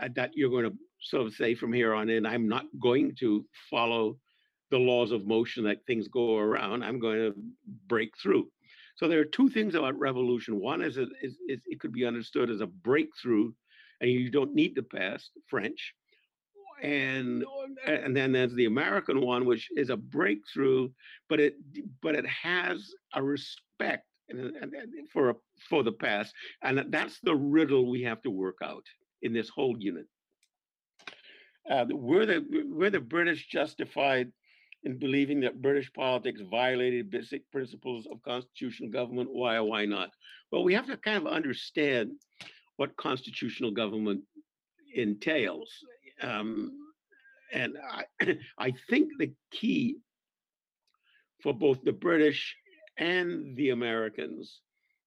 uh, 0.02 0.08
that 0.16 0.32
you're 0.34 0.50
going 0.50 0.64
to 0.68 0.76
sort 1.00 1.28
of 1.28 1.34
say 1.34 1.54
from 1.54 1.72
here 1.72 1.94
on 1.94 2.10
in, 2.10 2.26
I'm 2.26 2.48
not 2.48 2.64
going 2.82 3.14
to 3.20 3.46
follow 3.70 4.18
the 4.70 4.78
laws 4.78 5.10
of 5.10 5.26
motion 5.26 5.64
that 5.64 5.84
things 5.86 6.08
go 6.08 6.36
around. 6.38 6.82
I'm 6.82 6.98
going 6.98 7.18
to 7.18 7.34
break 7.88 8.16
through. 8.16 8.48
So 8.96 9.08
there 9.08 9.20
are 9.20 9.24
two 9.24 9.48
things 9.48 9.74
about 9.74 9.98
revolution. 9.98 10.60
One 10.60 10.82
is, 10.82 10.96
is, 10.96 11.08
is 11.48 11.62
it 11.66 11.80
could 11.80 11.92
be 11.92 12.04
understood 12.04 12.50
as 12.50 12.60
a 12.60 12.66
breakthrough, 12.66 13.52
and 14.00 14.10
you 14.10 14.30
don't 14.30 14.54
need 14.54 14.74
the 14.74 14.82
past 14.82 15.30
French. 15.48 15.94
And 16.82 17.44
and 17.86 18.16
then 18.16 18.32
there's 18.32 18.54
the 18.54 18.64
American 18.64 19.20
one, 19.20 19.44
which 19.44 19.68
is 19.76 19.90
a 19.90 19.96
breakthrough, 19.96 20.88
but 21.28 21.38
it 21.38 21.54
but 22.00 22.14
it 22.14 22.26
has 22.26 22.94
a 23.14 23.22
respect 23.22 24.06
for 25.12 25.30
a, 25.30 25.34
for 25.68 25.82
the 25.82 25.92
past, 25.92 26.34
and 26.62 26.86
that's 26.88 27.20
the 27.20 27.34
riddle 27.34 27.90
we 27.90 28.02
have 28.02 28.22
to 28.22 28.30
work 28.30 28.56
out 28.62 28.84
in 29.20 29.34
this 29.34 29.50
whole 29.50 29.76
unit. 29.78 30.06
Uh, 31.70 31.84
were 31.90 32.24
the 32.24 32.44
were 32.70 32.90
the 32.90 33.00
British 33.00 33.46
justified 33.48 34.32
in 34.84 34.98
believing 34.98 35.40
that 35.40 35.60
British 35.60 35.92
politics 35.92 36.40
violated 36.50 37.10
basic 37.10 37.50
principles 37.50 38.06
of 38.10 38.22
constitutional 38.22 38.90
government. 38.90 39.28
Why 39.32 39.56
or 39.56 39.64
why 39.64 39.84
not? 39.84 40.10
Well, 40.50 40.64
we 40.64 40.74
have 40.74 40.86
to 40.86 40.96
kind 40.96 41.18
of 41.18 41.26
understand 41.26 42.12
what 42.76 42.96
constitutional 42.96 43.72
government 43.72 44.22
entails. 44.94 45.70
Um, 46.22 46.72
and 47.52 47.76
I, 48.20 48.38
I 48.58 48.72
think 48.88 49.10
the 49.18 49.32
key 49.50 49.96
for 51.42 51.52
both 51.52 51.82
the 51.84 51.92
British 51.92 52.56
and 52.96 53.56
the 53.56 53.70
Americans 53.70 54.60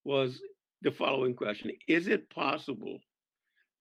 was 0.03 0.41
the 0.81 0.91
following 0.91 1.33
question 1.33 1.71
Is 1.87 2.07
it 2.07 2.29
possible 2.29 2.99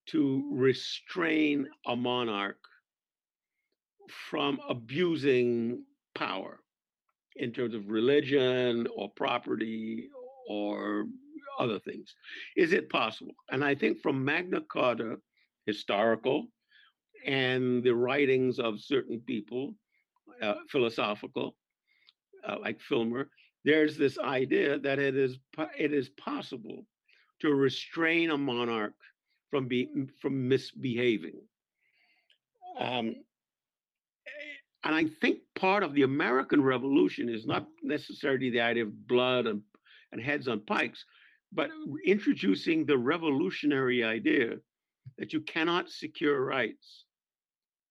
to 0.06 0.48
restrain 0.52 1.68
a 1.86 1.94
monarch 1.94 2.58
from 4.08 4.60
abusing 4.68 5.84
power 6.14 6.60
in 7.36 7.52
terms 7.52 7.74
of 7.74 7.88
religion 7.88 8.86
or 8.94 9.10
property 9.10 10.08
or 10.48 11.06
other 11.58 11.78
things? 11.78 12.14
Is 12.56 12.72
it 12.72 12.90
possible? 12.90 13.34
And 13.50 13.64
I 13.64 13.74
think 13.74 14.00
from 14.00 14.24
Magna 14.24 14.60
Carta, 14.60 15.16
historical, 15.66 16.46
and 17.24 17.82
the 17.82 17.94
writings 17.94 18.58
of 18.58 18.80
certain 18.80 19.20
people, 19.20 19.74
uh, 20.40 20.54
philosophical, 20.68 21.54
uh, 22.46 22.56
like 22.60 22.80
Filmer, 22.80 23.28
there's 23.64 23.96
this 23.96 24.18
idea 24.18 24.78
that 24.80 24.98
it 24.98 25.16
is 25.16 25.38
it 25.78 25.92
is 25.92 26.08
possible 26.10 26.84
to 27.40 27.54
restrain 27.54 28.30
a 28.30 28.38
monarch 28.38 28.94
from 29.50 29.68
being 29.68 30.10
from 30.20 30.48
misbehaving. 30.48 31.40
Um, 32.78 33.16
and 34.84 34.94
I 34.94 35.06
think 35.20 35.38
part 35.54 35.82
of 35.82 35.94
the 35.94 36.02
American 36.02 36.62
Revolution 36.62 37.28
is 37.28 37.46
not 37.46 37.66
necessarily 37.82 38.50
the 38.50 38.60
idea 38.60 38.84
of 38.84 39.06
blood 39.06 39.46
and, 39.46 39.62
and 40.10 40.20
heads 40.20 40.48
on 40.48 40.60
pikes, 40.60 41.04
but 41.52 41.70
introducing 42.04 42.84
the 42.84 42.98
revolutionary 42.98 44.02
idea 44.02 44.56
that 45.18 45.32
you 45.32 45.40
cannot 45.42 45.88
secure 45.88 46.44
rights 46.44 47.04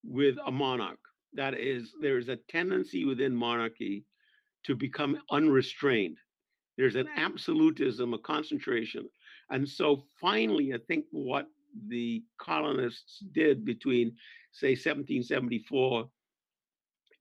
with 0.03 0.36
a 0.45 0.51
monarch. 0.51 1.00
That 1.33 1.57
is, 1.57 1.93
there 2.01 2.17
is 2.17 2.27
a 2.27 2.39
tendency 2.50 3.05
within 3.05 3.33
monarchy 3.33 4.03
to 4.65 4.75
become 4.75 5.17
unrestrained. 5.31 6.17
There's 6.77 6.95
an 6.95 7.07
absolutism, 7.15 8.13
a 8.13 8.17
concentration. 8.17 9.07
And 9.50 9.67
so 9.67 10.03
finally, 10.19 10.74
I 10.74 10.77
think 10.88 11.05
what 11.12 11.48
the 11.88 12.24
colonists 12.38 13.24
did 13.33 13.63
between, 13.63 14.15
say, 14.51 14.71
1774 14.71 16.10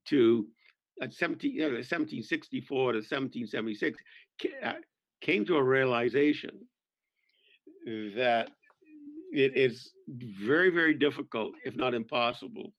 to 0.07 0.47
uh, 1.03 1.09
17, 1.11 1.53
you 1.53 1.61
know, 1.61 1.67
1764 1.67 2.93
to 2.93 2.99
1776 2.99 3.99
uh, 4.63 4.73
came 5.21 5.45
to 5.45 5.57
a 5.57 5.63
realization 5.63 6.51
that 7.87 8.51
it 9.33 9.57
is 9.57 9.93
very, 10.09 10.71
very 10.71 10.95
difficult, 10.95 11.53
if 11.65 11.77
not 11.77 11.95
impossible, 11.95 12.73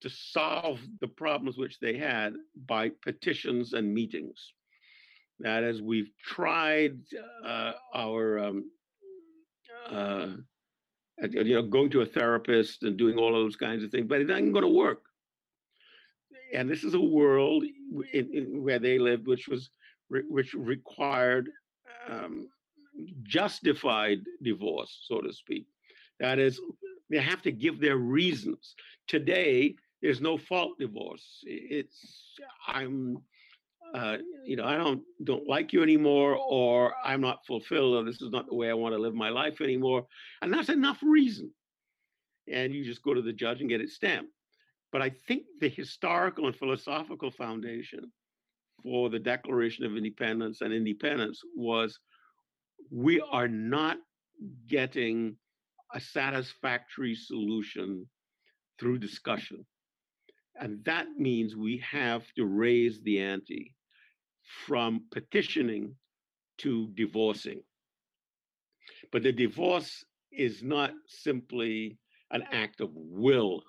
to 0.00 0.10
solve 0.10 0.80
the 1.00 1.08
problems 1.08 1.56
which 1.56 1.78
they 1.78 1.96
had 1.96 2.34
by 2.66 2.90
petitions 3.02 3.72
and 3.72 3.92
meetings. 3.92 4.52
That 5.40 5.62
is, 5.64 5.82
we've 5.82 6.10
tried 6.24 6.98
uh, 7.44 7.72
our, 7.94 8.38
um, 8.38 8.70
uh, 9.90 10.28
you 11.30 11.54
know, 11.54 11.62
going 11.62 11.90
to 11.90 12.00
a 12.00 12.06
therapist 12.06 12.82
and 12.82 12.96
doing 12.96 13.18
all 13.18 13.34
of 13.36 13.44
those 13.44 13.56
kinds 13.56 13.84
of 13.84 13.90
things, 13.90 14.06
but 14.08 14.20
it 14.20 14.30
ain't 14.30 14.52
going 14.52 14.64
to 14.64 14.68
work. 14.68 15.02
And 16.54 16.68
this 16.68 16.84
is 16.84 16.94
a 16.94 17.00
world 17.00 17.64
in, 18.12 18.30
in 18.32 18.62
where 18.62 18.78
they 18.78 18.98
lived, 18.98 19.26
which 19.26 19.48
was 19.48 19.70
which 20.08 20.52
required 20.52 21.48
um, 22.08 22.48
justified 23.22 24.18
divorce, 24.42 25.04
so 25.08 25.20
to 25.20 25.32
speak. 25.32 25.66
That 26.20 26.38
is, 26.38 26.60
they 27.10 27.18
have 27.18 27.42
to 27.42 27.52
give 27.52 27.80
their 27.80 27.96
reasons. 27.96 28.74
Today, 29.08 29.74
there's 30.02 30.20
no 30.20 30.36
fault 30.36 30.78
divorce. 30.78 31.40
It's 31.44 32.38
I'm, 32.66 33.18
uh, 33.94 34.18
you 34.44 34.56
know, 34.56 34.64
I 34.64 34.76
don't 34.76 35.02
don't 35.24 35.48
like 35.48 35.72
you 35.72 35.82
anymore, 35.82 36.36
or 36.36 36.94
I'm 37.04 37.20
not 37.20 37.46
fulfilled, 37.46 37.96
or 37.96 38.04
this 38.04 38.20
is 38.20 38.30
not 38.30 38.46
the 38.46 38.54
way 38.54 38.68
I 38.68 38.74
want 38.74 38.94
to 38.94 39.00
live 39.00 39.14
my 39.14 39.28
life 39.30 39.60
anymore, 39.60 40.06
and 40.42 40.52
that's 40.52 40.68
enough 40.68 40.98
reason. 41.02 41.50
And 42.52 42.74
you 42.74 42.84
just 42.84 43.02
go 43.02 43.14
to 43.14 43.22
the 43.22 43.32
judge 43.32 43.60
and 43.60 43.70
get 43.70 43.80
it 43.80 43.90
stamped. 43.90 44.32
But 44.92 45.00
I 45.02 45.10
think 45.26 45.44
the 45.58 45.70
historical 45.70 46.46
and 46.46 46.54
philosophical 46.54 47.30
foundation 47.30 48.12
for 48.82 49.08
the 49.08 49.18
Declaration 49.18 49.84
of 49.86 49.96
Independence 49.96 50.60
and 50.60 50.72
independence 50.72 51.40
was 51.56 51.98
we 52.90 53.20
are 53.20 53.48
not 53.48 53.96
getting 54.68 55.36
a 55.94 56.00
satisfactory 56.00 57.14
solution 57.14 58.06
through 58.78 58.98
discussion. 58.98 59.64
And 60.60 60.84
that 60.84 61.06
means 61.16 61.56
we 61.56 61.78
have 61.78 62.24
to 62.36 62.44
raise 62.44 63.00
the 63.02 63.20
ante 63.20 63.74
from 64.66 65.06
petitioning 65.10 65.94
to 66.58 66.90
divorcing. 66.94 67.62
But 69.10 69.22
the 69.22 69.32
divorce 69.32 70.04
is 70.30 70.62
not 70.62 70.92
simply 71.06 71.98
an 72.30 72.42
act 72.52 72.80
of 72.80 72.90
will 72.92 73.62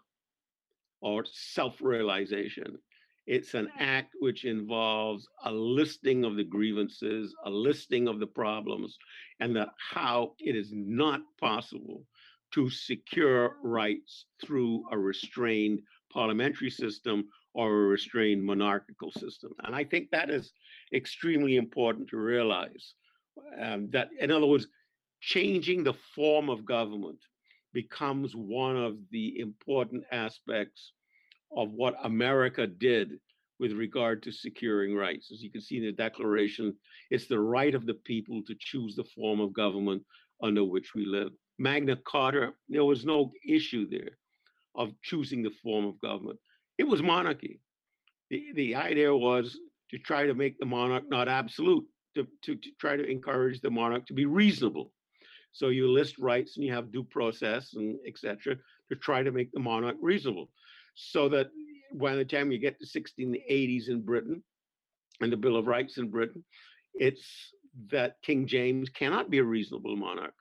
or 1.03 1.25
self 1.25 1.81
realization. 1.81 2.77
It's 3.27 3.53
an 3.53 3.69
act 3.79 4.15
which 4.19 4.43
involves 4.43 5.27
a 5.45 5.51
listing 5.51 6.25
of 6.25 6.35
the 6.35 6.43
grievances, 6.43 7.33
a 7.45 7.49
listing 7.49 8.07
of 8.07 8.19
the 8.19 8.27
problems, 8.27 8.97
and 9.39 9.55
that 9.55 9.69
how 9.77 10.33
it 10.39 10.55
is 10.55 10.71
not 10.73 11.21
possible 11.39 12.03
to 12.53 12.69
secure 12.69 13.57
rights 13.63 14.25
through 14.43 14.83
a 14.91 14.97
restrained 14.97 15.81
parliamentary 16.11 16.69
system 16.69 17.25
or 17.53 17.69
a 17.69 17.87
restrained 17.87 18.43
monarchical 18.43 19.11
system. 19.11 19.51
And 19.63 19.75
I 19.75 19.83
think 19.83 20.09
that 20.11 20.29
is 20.29 20.51
extremely 20.93 21.55
important 21.55 22.09
to 22.09 22.17
realize 22.17 22.93
um, 23.59 23.89
that, 23.91 24.09
in 24.19 24.31
other 24.31 24.45
words, 24.45 24.67
changing 25.21 25.83
the 25.83 25.93
form 26.15 26.49
of 26.49 26.65
government 26.65 27.19
becomes 27.73 28.35
one 28.35 28.77
of 28.77 28.97
the 29.11 29.39
important 29.39 30.03
aspects 30.11 30.93
of 31.55 31.71
what 31.71 31.95
America 32.03 32.67
did 32.67 33.19
with 33.59 33.73
regard 33.73 34.23
to 34.23 34.31
securing 34.31 34.95
rights. 34.95 35.31
As 35.31 35.41
you 35.41 35.51
can 35.51 35.61
see 35.61 35.77
in 35.77 35.85
the 35.85 35.91
Declaration, 35.91 36.75
it's 37.09 37.27
the 37.27 37.39
right 37.39 37.75
of 37.75 37.85
the 37.85 37.93
people 37.93 38.41
to 38.47 38.55
choose 38.59 38.95
the 38.95 39.03
form 39.15 39.39
of 39.39 39.53
government 39.53 40.03
under 40.41 40.63
which 40.63 40.93
we 40.95 41.05
live. 41.05 41.31
Magna 41.59 41.95
Carta, 42.05 42.53
there 42.67 42.85
was 42.85 43.05
no 43.05 43.31
issue 43.47 43.87
there 43.89 44.17
of 44.75 44.91
choosing 45.03 45.43
the 45.43 45.51
form 45.61 45.85
of 45.85 46.01
government. 46.01 46.39
It 46.77 46.85
was 46.85 47.03
monarchy. 47.03 47.59
The, 48.29 48.43
the 48.55 48.75
idea 48.75 49.15
was 49.15 49.57
to 49.91 49.99
try 49.99 50.25
to 50.25 50.33
make 50.33 50.57
the 50.57 50.65
monarch 50.65 51.03
not 51.07 51.27
absolute, 51.27 51.85
to, 52.15 52.27
to, 52.43 52.55
to 52.55 52.69
try 52.79 52.95
to 52.95 53.05
encourage 53.05 53.61
the 53.61 53.69
monarch 53.69 54.07
to 54.07 54.13
be 54.13 54.25
reasonable. 54.25 54.91
So 55.53 55.69
you 55.69 55.87
list 55.87 56.17
rights 56.17 56.57
and 56.57 56.65
you 56.65 56.73
have 56.73 56.91
due 56.91 57.03
process 57.03 57.73
and 57.75 57.97
etc. 58.07 58.57
to 58.89 58.95
try 58.95 59.23
to 59.23 59.31
make 59.31 59.51
the 59.51 59.59
monarch 59.59 59.97
reasonable. 60.01 60.49
So 60.95 61.29
that 61.29 61.47
by 61.93 62.15
the 62.15 62.25
time 62.25 62.51
you 62.51 62.57
get 62.57 62.79
to 62.79 62.85
1680s 62.85 63.87
in 63.87 64.01
Britain 64.01 64.43
and 65.21 65.31
the 65.31 65.37
Bill 65.37 65.55
of 65.55 65.67
Rights 65.67 65.97
in 65.97 66.09
Britain, 66.09 66.43
it's 66.95 67.53
that 67.91 68.15
King 68.23 68.47
James 68.47 68.89
cannot 68.89 69.29
be 69.29 69.37
a 69.39 69.43
reasonable 69.43 69.95
monarch. 69.95 70.33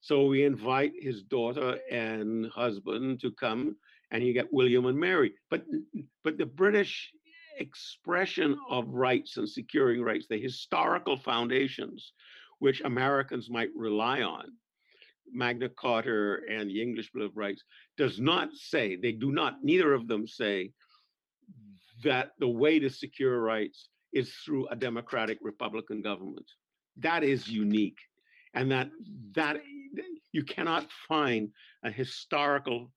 So 0.00 0.26
we 0.26 0.44
invite 0.44 0.92
his 0.98 1.22
daughter 1.22 1.78
and 1.90 2.46
husband 2.46 3.20
to 3.20 3.30
come, 3.32 3.76
and 4.10 4.24
you 4.24 4.32
get 4.32 4.52
William 4.52 4.86
and 4.86 4.98
Mary. 4.98 5.34
But 5.50 5.64
but 6.24 6.38
the 6.38 6.46
British 6.46 7.10
expression 7.58 8.56
of 8.68 8.88
rights 8.88 9.36
and 9.36 9.48
securing 9.48 10.02
rights, 10.02 10.26
the 10.28 10.40
historical 10.40 11.16
foundations 11.18 12.12
which 12.60 12.80
Americans 12.82 13.50
might 13.50 13.70
rely 13.74 14.22
on, 14.22 14.44
Magna 15.32 15.68
Carta 15.68 16.36
and 16.48 16.70
the 16.70 16.80
English 16.80 17.10
Bill 17.12 17.26
of 17.26 17.36
Rights, 17.36 17.62
does 17.96 18.20
not 18.20 18.50
say, 18.54 18.96
they 18.96 19.12
do 19.12 19.32
not, 19.32 19.58
neither 19.62 19.92
of 19.92 20.06
them 20.06 20.26
say 20.26 20.70
that 22.04 22.30
the 22.38 22.48
way 22.48 22.78
to 22.78 22.88
secure 22.88 23.40
rights 23.40 23.88
is 24.12 24.32
through 24.44 24.68
a 24.68 24.76
democratic 24.76 25.38
republican 25.42 26.02
government. 26.02 26.46
That 26.96 27.22
is 27.22 27.48
unique. 27.48 27.98
And 28.54 28.70
that 28.72 28.90
that 29.34 29.62
you 30.32 30.42
cannot 30.42 30.86
find 31.08 31.50
a 31.84 31.90
historical 31.90 32.90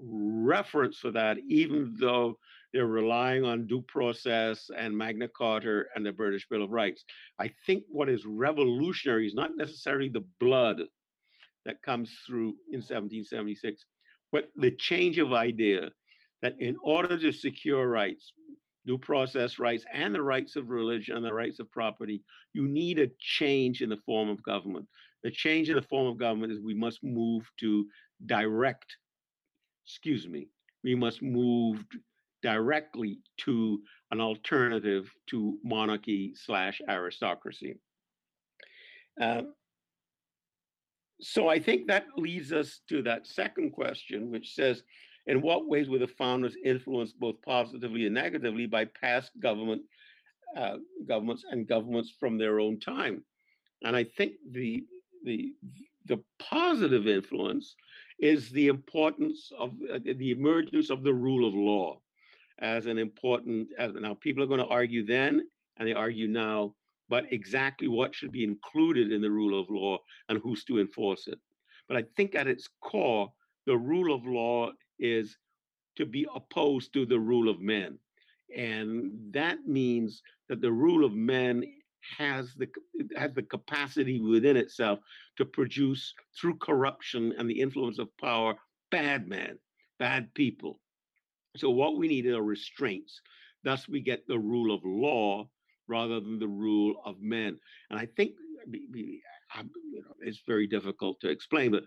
reference 0.00 0.98
for 0.98 1.10
that, 1.12 1.38
even 1.48 1.94
though 1.98 2.38
they're 2.74 2.86
relying 2.86 3.44
on 3.44 3.68
due 3.68 3.82
process 3.82 4.68
and 4.76 4.98
Magna 4.98 5.28
Carta 5.28 5.84
and 5.94 6.04
the 6.04 6.10
British 6.10 6.48
Bill 6.48 6.64
of 6.64 6.70
Rights. 6.70 7.04
I 7.38 7.52
think 7.66 7.84
what 7.88 8.08
is 8.08 8.26
revolutionary 8.26 9.28
is 9.28 9.34
not 9.34 9.56
necessarily 9.56 10.08
the 10.08 10.24
blood 10.40 10.82
that 11.64 11.80
comes 11.82 12.10
through 12.26 12.56
in 12.72 12.80
1776, 12.80 13.84
but 14.32 14.48
the 14.56 14.72
change 14.72 15.18
of 15.18 15.32
idea 15.32 15.90
that 16.42 16.56
in 16.58 16.76
order 16.82 17.16
to 17.16 17.30
secure 17.30 17.88
rights, 17.88 18.32
due 18.84 18.98
process 18.98 19.60
rights, 19.60 19.84
and 19.92 20.12
the 20.12 20.20
rights 20.20 20.56
of 20.56 20.68
religion 20.68 21.16
and 21.16 21.24
the 21.24 21.32
rights 21.32 21.60
of 21.60 21.70
property, 21.70 22.22
you 22.54 22.66
need 22.66 22.98
a 22.98 23.08
change 23.20 23.82
in 23.82 23.88
the 23.88 24.02
form 24.04 24.28
of 24.28 24.42
government. 24.42 24.86
The 25.22 25.30
change 25.30 25.70
in 25.70 25.76
the 25.76 25.82
form 25.82 26.08
of 26.08 26.18
government 26.18 26.52
is 26.52 26.60
we 26.60 26.74
must 26.74 26.98
move 27.04 27.48
to 27.60 27.86
direct, 28.26 28.96
excuse 29.86 30.26
me, 30.26 30.48
we 30.82 30.96
must 30.96 31.22
move 31.22 31.84
directly 32.44 33.20
to 33.38 33.80
an 34.10 34.20
alternative 34.20 35.10
to 35.26 35.58
monarchy 35.64 36.34
slash 36.36 36.80
aristocracy. 36.90 37.76
Um, 39.18 39.54
so 41.22 41.48
I 41.48 41.58
think 41.58 41.86
that 41.86 42.04
leads 42.18 42.52
us 42.52 42.80
to 42.90 43.00
that 43.04 43.26
second 43.26 43.70
question, 43.70 44.30
which 44.30 44.54
says, 44.54 44.82
in 45.26 45.40
what 45.40 45.68
ways 45.68 45.88
were 45.88 45.98
the 45.98 46.06
founders 46.06 46.54
influenced 46.62 47.18
both 47.18 47.40
positively 47.40 48.04
and 48.04 48.14
negatively 48.14 48.66
by 48.66 48.84
past 48.84 49.30
government 49.40 49.80
uh, 50.54 50.76
governments 51.08 51.44
and 51.50 51.66
governments 51.66 52.12
from 52.20 52.36
their 52.36 52.60
own 52.60 52.78
time? 52.78 53.24
And 53.82 53.96
I 53.96 54.04
think 54.04 54.34
the 54.50 54.84
the 55.24 55.54
the 56.04 56.22
positive 56.38 57.06
influence 57.06 57.74
is 58.18 58.50
the 58.50 58.66
importance 58.66 59.50
of 59.58 59.70
uh, 59.90 59.98
the 60.04 60.30
emergence 60.30 60.90
of 60.90 61.02
the 61.02 61.14
rule 61.14 61.48
of 61.48 61.54
law 61.54 62.00
as 62.58 62.86
an 62.86 62.98
important. 62.98 63.68
As, 63.78 63.92
now, 63.94 64.14
people 64.14 64.42
are 64.42 64.48
going 64.48 64.60
to 64.60 64.66
argue 64.66 65.04
then, 65.04 65.42
and 65.76 65.88
they 65.88 65.94
argue 65.94 66.28
now 66.28 66.74
but 67.08 67.32
exactly 67.32 67.88
what 67.88 68.14
should 68.14 68.32
be 68.32 68.44
included 68.44 69.12
in 69.12 69.20
the 69.20 69.30
rule 69.30 69.60
of 69.60 69.70
law 69.70 69.98
and 70.28 70.40
who's 70.42 70.64
to 70.64 70.80
enforce 70.80 71.26
it. 71.26 71.38
But 71.88 71.96
I 71.96 72.04
think 72.16 72.34
at 72.34 72.46
its 72.46 72.68
core, 72.80 73.30
the 73.66 73.76
rule 73.76 74.14
of 74.14 74.26
law 74.26 74.70
is 74.98 75.36
to 75.96 76.06
be 76.06 76.26
opposed 76.34 76.92
to 76.94 77.06
the 77.06 77.18
rule 77.18 77.48
of 77.48 77.60
men. 77.60 77.98
And 78.56 79.12
that 79.32 79.66
means 79.66 80.22
that 80.48 80.60
the 80.60 80.72
rule 80.72 81.04
of 81.04 81.14
men 81.14 81.64
has 82.18 82.54
the 82.54 82.68
has 83.16 83.32
the 83.32 83.42
capacity 83.42 84.20
within 84.20 84.56
itself 84.56 84.98
to 85.36 85.44
produce 85.44 86.12
through 86.38 86.56
corruption 86.56 87.32
and 87.38 87.48
the 87.48 87.60
influence 87.60 87.98
of 87.98 88.08
power 88.18 88.54
bad 88.90 89.26
men, 89.26 89.58
bad 89.98 90.32
people. 90.34 90.80
So 91.56 91.70
what 91.70 91.96
we 91.96 92.08
need 92.08 92.26
are 92.26 92.42
restraints. 92.42 93.20
Thus 93.62 93.88
we 93.88 94.00
get 94.00 94.26
the 94.26 94.38
rule 94.38 94.74
of 94.74 94.82
law 94.84 95.48
rather 95.88 96.20
than 96.20 96.38
the 96.38 96.48
rule 96.48 96.96
of 97.04 97.20
men. 97.20 97.58
And 97.90 97.98
I 97.98 98.06
think 98.06 98.32
uh, 98.66 99.58
uh, 99.58 99.62
you 99.92 100.00
know, 100.00 100.14
it's 100.20 100.42
very 100.46 100.66
difficult 100.66 101.20
to 101.20 101.28
explain, 101.28 101.70
but 101.70 101.84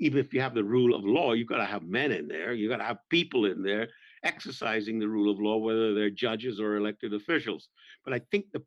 even 0.00 0.18
if 0.18 0.32
you 0.32 0.40
have 0.40 0.54
the 0.54 0.64
rule 0.64 0.94
of 0.94 1.04
law, 1.04 1.32
you've 1.32 1.48
got 1.48 1.58
to 1.58 1.64
have 1.64 1.82
men 1.82 2.12
in 2.12 2.26
there. 2.26 2.52
You've 2.52 2.70
got 2.70 2.78
to 2.78 2.84
have 2.84 2.98
people 3.10 3.44
in 3.46 3.62
there 3.62 3.88
exercising 4.24 4.98
the 4.98 5.08
rule 5.08 5.30
of 5.30 5.38
law, 5.38 5.58
whether 5.58 5.94
they're 5.94 6.10
judges 6.10 6.60
or 6.60 6.76
elected 6.76 7.14
officials. 7.14 7.68
But 8.04 8.14
I 8.14 8.20
think 8.30 8.46
the 8.52 8.62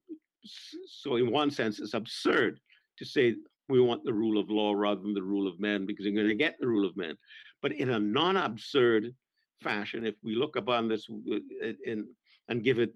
so 0.87 1.17
in 1.17 1.31
one 1.31 1.51
sense, 1.51 1.79
it's 1.79 1.93
absurd 1.93 2.59
to 2.97 3.05
say 3.05 3.35
we 3.67 3.81
want 3.81 4.03
the 4.03 4.13
rule 4.13 4.39
of 4.39 4.49
law 4.49 4.73
rather 4.73 5.01
than 5.01 5.13
the 5.13 5.21
rule 5.21 5.47
of 5.47 5.59
men 5.59 5.85
because 5.85 6.05
you're 6.05 6.15
going 6.15 6.27
to 6.27 6.35
get 6.35 6.55
the 6.59 6.67
rule 6.67 6.87
of 6.87 6.95
men. 6.95 7.17
But 7.61 7.73
in 7.73 7.89
a 7.89 7.99
non-absurd 7.99 9.13
fashion, 9.61 10.05
if 10.05 10.15
we 10.23 10.35
look 10.35 10.55
upon 10.55 10.87
this 10.87 11.07
uh, 11.09 11.35
uh, 11.35 11.73
in, 11.85 12.07
and 12.47 12.63
give 12.63 12.79
it 12.79 12.93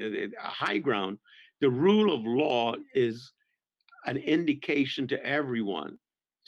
uh, 0.00 0.04
a 0.04 0.48
high 0.48 0.78
ground. 0.78 1.18
The 1.60 1.70
rule 1.70 2.14
of 2.14 2.24
law 2.24 2.74
is 2.94 3.32
an 4.06 4.16
indication 4.16 5.08
to 5.08 5.24
everyone 5.26 5.98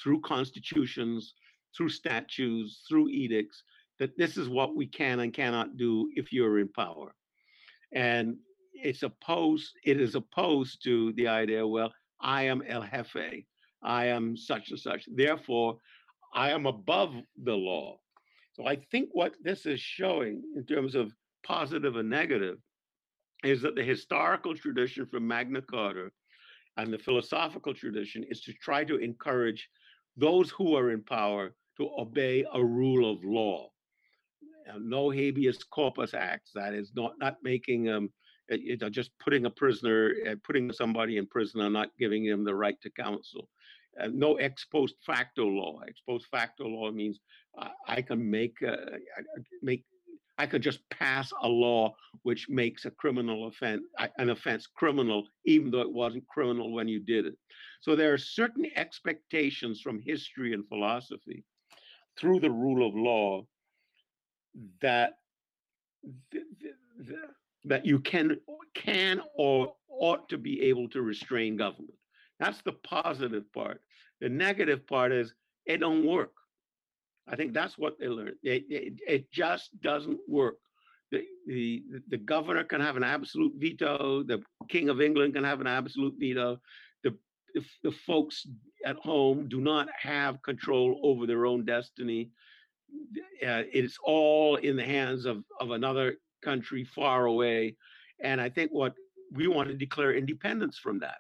through 0.01 0.21
constitutions, 0.21 1.35
through 1.77 1.91
statutes, 1.91 2.85
through 2.89 3.09
edicts, 3.09 3.63
that 3.99 4.17
this 4.17 4.37
is 4.37 4.49
what 4.49 4.77
we 4.77 4.87
can 4.87 5.21
and 5.21 5.35
cannot 5.35 5.77
do 5.77 6.09
if 6.15 6.33
you're 6.33 6.59
in 6.59 6.69
power. 6.69 7.15
And 7.93 8.37
it's 8.73 9.03
opposed, 9.03 9.73
it 9.85 10.01
is 10.01 10.15
opposed 10.15 10.83
to 10.85 11.13
the 11.15 11.29
idea, 11.29 11.67
well, 11.67 11.93
I 12.21 12.45
am 12.45 12.63
El 12.67 12.83
Jefe, 12.83 13.45
I 13.83 14.07
am 14.07 14.37
such 14.37 14.71
and 14.71 14.79
such. 14.79 15.05
Therefore, 15.15 15.79
I 16.35 16.51
am 16.51 16.67
above 16.67 17.15
the 17.43 17.55
law. 17.55 17.99
So 18.61 18.67
I 18.67 18.77
think 18.77 19.09
what 19.13 19.33
this 19.43 19.65
is 19.65 19.81
showing 19.81 20.43
in 20.55 20.67
terms 20.67 20.95
of 20.95 21.15
positive 21.43 21.97
and 21.97 22.11
negative 22.11 22.59
is 23.43 23.63
that 23.63 23.75
the 23.75 23.83
historical 23.83 24.55
tradition 24.55 25.07
from 25.07 25.27
Magna 25.27 25.63
Carta 25.63 26.11
and 26.77 26.93
the 26.93 26.99
philosophical 26.99 27.73
tradition 27.73 28.23
is 28.29 28.43
to 28.43 28.53
try 28.53 28.85
to 28.85 28.97
encourage 28.97 29.67
those 30.19 30.51
who 30.51 30.77
are 30.77 30.91
in 30.91 31.03
power 31.03 31.55
to 31.79 31.91
obey 31.99 32.45
a 32.53 32.63
rule 32.63 33.11
of 33.11 33.25
law. 33.25 33.71
no 34.79 35.09
habeas 35.09 35.65
corpus 35.65 36.13
acts, 36.13 36.51
that 36.55 36.75
is 36.75 36.93
not, 36.95 37.15
not 37.19 37.39
making 37.43 37.89
um, 37.89 38.11
you 38.51 38.77
know, 38.77 38.91
just 38.91 39.11
putting 39.21 39.47
a 39.47 39.51
prisoner, 39.51 40.15
uh, 40.29 40.35
putting 40.45 40.71
somebody 40.71 41.17
in 41.17 41.27
prison 41.27 41.63
and 41.63 41.73
not 41.73 41.97
giving 41.99 42.27
them 42.27 42.45
the 42.45 42.55
right 42.55 42.79
to 42.83 42.91
counsel. 42.91 43.49
Uh, 43.99 44.09
no 44.13 44.37
ex 44.37 44.65
post 44.65 44.95
facto 45.05 45.45
law. 45.45 45.81
Ex 45.89 46.01
post 46.07 46.27
facto 46.31 46.65
law 46.65 46.91
means 46.91 47.19
uh, 47.59 47.69
I 47.87 48.03
can 48.03 48.31
make 48.31 48.57
uh, 48.63 48.77
make 49.63 49.85
I 50.39 50.47
could 50.47 50.63
just 50.63 50.89
pass 50.89 51.33
a 51.43 51.49
law 51.49 51.95
which 52.23 52.49
makes 52.49 52.85
a 52.87 52.91
criminal 52.93 53.49
offense 53.49 53.83
an 54.19 54.31
offense 54.31 54.67
criminal, 54.67 55.27
even 55.45 55.71
though 55.71 55.83
it 55.83 55.93
wasn't 55.93 56.27
criminal 56.29 56.73
when 56.73 56.89
you 56.89 57.01
did 57.01 57.27
it. 57.27 57.37
So 57.81 57.95
there 57.95 58.13
are 58.13 58.19
certain 58.19 58.67
expectations 58.77 59.81
from 59.81 60.01
history 60.01 60.55
and 60.55 60.67
philosophy 60.69 61.45
through 62.19 62.41
the 62.41 62.51
rule 62.51 62.87
of 62.87 62.95
law 62.95 63.43
that 64.81 65.15
that 67.65 67.85
you 67.85 67.99
can 67.99 68.39
can 68.75 69.21
or 69.35 69.75
ought 69.89 70.29
to 70.31 70.39
be 70.39 70.63
able 70.63 70.89
to 70.89 71.03
restrain 71.03 71.57
government. 71.57 72.00
That's 72.41 72.63
the 72.63 72.73
positive 72.73 73.53
part. 73.53 73.83
The 74.21 74.29
negative 74.29 74.87
part 74.87 75.13
is 75.13 75.35
it 75.67 75.79
don't 75.79 76.07
work. 76.07 76.33
I 77.29 77.37
think 77.37 77.53
that's 77.53 77.79
what 77.79 77.99
they 78.01 78.09
learned. 78.09 78.37
It, 78.43 78.65
it, 78.69 78.95
it 79.07 79.31
just 79.31 79.79
doesn't 79.83 80.19
work. 80.27 80.57
The, 81.13 81.23
the, 81.47 81.85
the 82.09 82.17
governor 82.17 82.65
can 82.65 82.81
have 82.81 82.97
an 82.97 83.05
absolute 83.05 83.53
veto. 83.57 84.23
The 84.23 84.43
king 84.69 84.89
of 84.89 85.01
England 85.01 85.35
can 85.35 85.45
have 85.45 85.61
an 85.61 85.67
absolute 85.67 86.15
veto. 86.19 86.59
The, 87.05 87.15
the, 87.55 87.63
the 87.85 87.93
folks 87.93 88.47
at 88.85 88.97
home 88.97 89.49
do 89.49 89.61
not 89.61 89.89
have 90.01 90.43
control 90.43 90.99
over 91.05 91.27
their 91.27 91.47
own 91.47 91.65
destiny. 91.65 92.31
Uh, 93.47 93.63
it's 93.73 93.99
all 94.03 94.57
in 94.57 94.77
the 94.77 94.85
hands 94.85 95.27
of, 95.27 95.45
of 95.61 95.73
another 95.73 96.17
country 96.43 96.85
far 96.85 97.27
away. 97.27 97.77
And 98.23 98.41
I 98.41 98.49
think 98.49 98.71
what 98.73 98.95
we 99.33 99.47
want 99.47 99.69
to 99.69 99.75
declare 99.75 100.15
independence 100.15 100.79
from 100.79 100.99
that. 101.01 101.19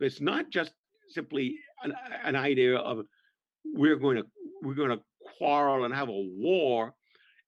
It's 0.00 0.20
not 0.20 0.50
just 0.50 0.72
simply 1.08 1.56
an, 1.82 1.92
an 2.24 2.36
idea 2.36 2.76
of 2.76 3.04
we're 3.64 3.96
going 3.96 4.16
to 4.16 4.24
we're 4.62 4.74
going 4.74 4.90
to 4.90 5.00
quarrel 5.38 5.84
and 5.84 5.94
have 5.94 6.08
a 6.08 6.12
war 6.12 6.94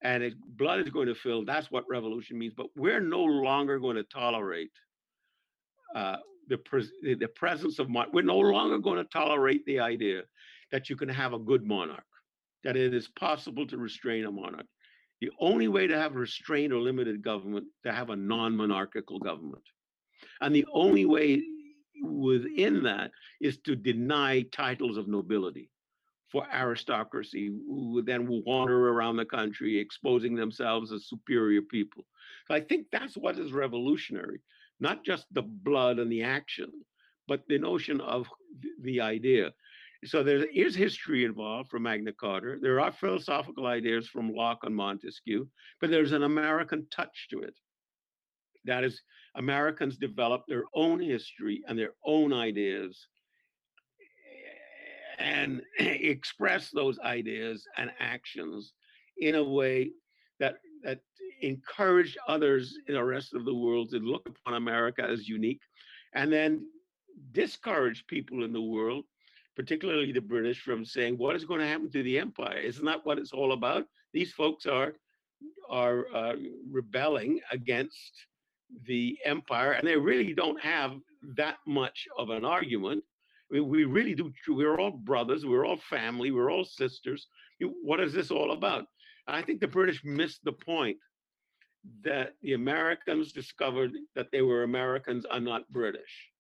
and 0.03 0.23
it, 0.23 0.35
blood 0.57 0.81
is 0.81 0.89
going 0.89 1.07
to 1.07 1.15
fill. 1.15 1.45
That's 1.45 1.71
what 1.71 1.85
revolution 1.89 2.39
means. 2.39 2.55
But 2.57 2.67
we're 2.77 3.01
no 3.01 3.23
longer 3.23 3.79
going 3.79 3.97
to 3.97 4.03
tolerate 4.05 4.71
uh, 5.95 6.17
the, 6.49 6.59
the 7.03 7.29
presence 7.29 7.79
of 7.79 7.89
monarch. 7.89 8.13
We're 8.13 8.23
no 8.23 8.39
longer 8.39 8.79
going 8.79 8.99
to 8.99 9.09
tolerate 9.11 9.65
the 9.65 9.81
idea 9.81 10.23
that 10.73 10.91
you 10.91 10.97
can 10.97 11.09
have 11.09 11.33
a 11.33 11.39
good 11.39 11.65
monarch, 11.65 12.05
that 12.65 12.77
it 12.77 12.95
is 12.95 13.09
possible 13.09 13.67
to 13.67 13.77
restrain 13.77 14.25
a 14.25 14.31
monarch. 14.31 14.67
The 15.21 15.31
only 15.39 15.69
way 15.69 15.87
to 15.87 15.97
have 15.97 16.17
restrained 16.17 16.73
or 16.73 16.81
limited 16.81 17.23
government 17.23 17.67
to 17.85 17.93
have 17.93 18.11
a 18.11 18.17
non-monarchical 18.17 19.21
government, 19.21 19.63
and 20.41 20.53
the 20.53 20.67
only 20.73 21.05
way 21.05 21.43
within 22.03 22.83
that 22.83 23.11
is 23.41 23.59
to 23.59 23.77
deny 23.77 24.43
titles 24.43 24.97
of 24.97 25.09
nobility 25.09 25.71
for 26.33 26.47
aristocracy 26.53 27.49
who 27.49 28.03
then 28.03 28.27
will 28.27 28.43
wander 28.45 28.89
around 28.89 29.17
the 29.17 29.25
country 29.25 29.79
exposing 29.79 30.35
themselves 30.35 30.91
as 30.91 31.07
superior 31.07 31.61
people. 31.63 32.05
So 32.49 32.55
I 32.55 32.61
think 32.61 32.87
that's 32.91 33.17
what 33.17 33.39
is 33.39 33.53
revolutionary, 33.53 34.41
not 34.81 35.05
just 35.05 35.27
the 35.33 35.43
blood 35.43 35.99
and 35.99 36.11
the 36.11 36.23
action, 36.23 36.73
but 37.29 37.43
the 37.49 37.59
notion 37.59 38.01
of 38.01 38.27
the 38.81 39.01
idea. 39.01 39.53
So 40.05 40.23
there 40.23 40.45
is 40.47 40.75
history 40.75 41.25
involved 41.25 41.71
from 41.71 41.85
Magna 41.85 42.13
Carta. 42.13 42.57
There 42.61 42.81
are 42.81 42.91
philosophical 42.91 43.67
ideas 43.67 44.09
from 44.09 44.33
Locke 44.33 44.65
and 44.65 44.75
Montesquieu, 44.75 45.47
but 45.81 45.91
there's 45.91 46.13
an 46.13 46.25
American 46.25 46.87
touch 46.91 47.29
to 47.31 47.41
it. 47.43 47.55
That 48.65 48.85
is, 48.85 49.01
Americans 49.35 49.97
develop 49.97 50.45
their 50.47 50.65
own 50.75 51.01
history 51.01 51.63
and 51.67 51.79
their 51.79 51.93
own 52.05 52.33
ideas 52.33 53.09
and 55.19 55.63
express 55.79 56.71
those 56.71 56.99
ideas 57.01 57.67
and 57.79 57.91
actions 57.99 58.73
in 59.19 59.37
a 59.37 59.45
way 59.45 59.91
that 60.41 60.57
that 60.83 61.01
encouraged 61.43 62.19
others 62.29 62.77
in 62.89 62.95
the 62.95 63.05
rest 63.05 63.35
of 63.35 63.45
the 63.45 63.55
world 63.55 63.91
to 63.91 63.99
look 63.99 64.29
upon 64.29 64.55
America 64.55 65.03
as 65.03 65.29
unique, 65.29 65.61
and 66.15 66.33
then 66.33 66.67
discourage 67.33 68.07
people 68.07 68.45
in 68.45 68.53
the 68.53 68.61
world, 68.61 69.05
particularly 69.57 70.13
the 70.13 70.21
British, 70.21 70.61
from 70.61 70.85
saying 70.85 71.17
what 71.19 71.37
is 71.37 71.45
going 71.45 71.61
to 71.61 71.67
happen 71.67 71.91
to 71.91 72.03
the 72.03 72.19
empire. 72.19 72.59
Isn't 72.59 72.85
that 72.85 73.05
what 73.05 73.19
it's 73.19 73.33
all 73.33 73.53
about? 73.53 73.85
These 74.13 74.33
folks 74.33 74.67
are 74.67 74.95
are 75.69 76.07
uh, 76.15 76.35
rebelling 76.71 77.41
against 77.51 78.27
the 78.87 79.19
empire, 79.25 79.73
and 79.73 79.87
they 79.87 79.97
really 79.97 80.35
don't 80.35 80.61
have 80.61 80.93
that 81.37 81.57
much 81.67 82.07
of 82.19 82.31
an 82.31 82.45
argument 82.45 83.05
we, 83.53 83.61
we 83.61 83.85
really 83.85 84.15
do. 84.15 84.33
We're 84.49 84.81
all 84.81 84.91
brothers. 84.91 85.45
We're 85.45 85.67
all 85.67 85.77
family. 85.77 86.31
We're 86.31 86.51
all 86.51 86.65
sisters. 86.65 87.27
What 87.61 88.01
is 88.01 88.13
this 88.13 88.31
all 88.31 88.53
about? 88.53 88.87
I 89.29 89.43
think 89.43 89.61
the 89.61 89.69
British 89.69 90.03
missed 90.05 90.43
the 90.43 90.53
point 90.53 90.97
that 92.03 92.35
the 92.43 92.55
Americans 92.55 93.33
discovered 93.33 93.93
that 94.15 94.29
they 94.33 94.41
were 94.41 94.63
Americans 94.63 95.27
and 95.31 95.45
not 95.45 95.71
British. 95.71 96.31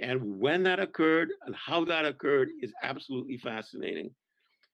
And 0.00 0.40
when 0.40 0.62
that 0.62 0.80
occurred 0.80 1.30
and 1.44 1.54
how 1.54 1.84
that 1.84 2.06
occurred 2.06 2.48
is 2.62 2.72
absolutely 2.82 3.36
fascinating. 3.36 4.10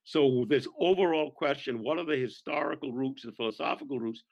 So, 0.05 0.46
this 0.49 0.68
overall 0.79 1.33
question 1.33 1.83
what 1.83 1.99
are 1.99 2.05
the 2.05 2.16
historical 2.16 2.92
roots 2.92 3.25
and 3.25 3.35
philosophical 3.35 3.99
roots 3.99 4.22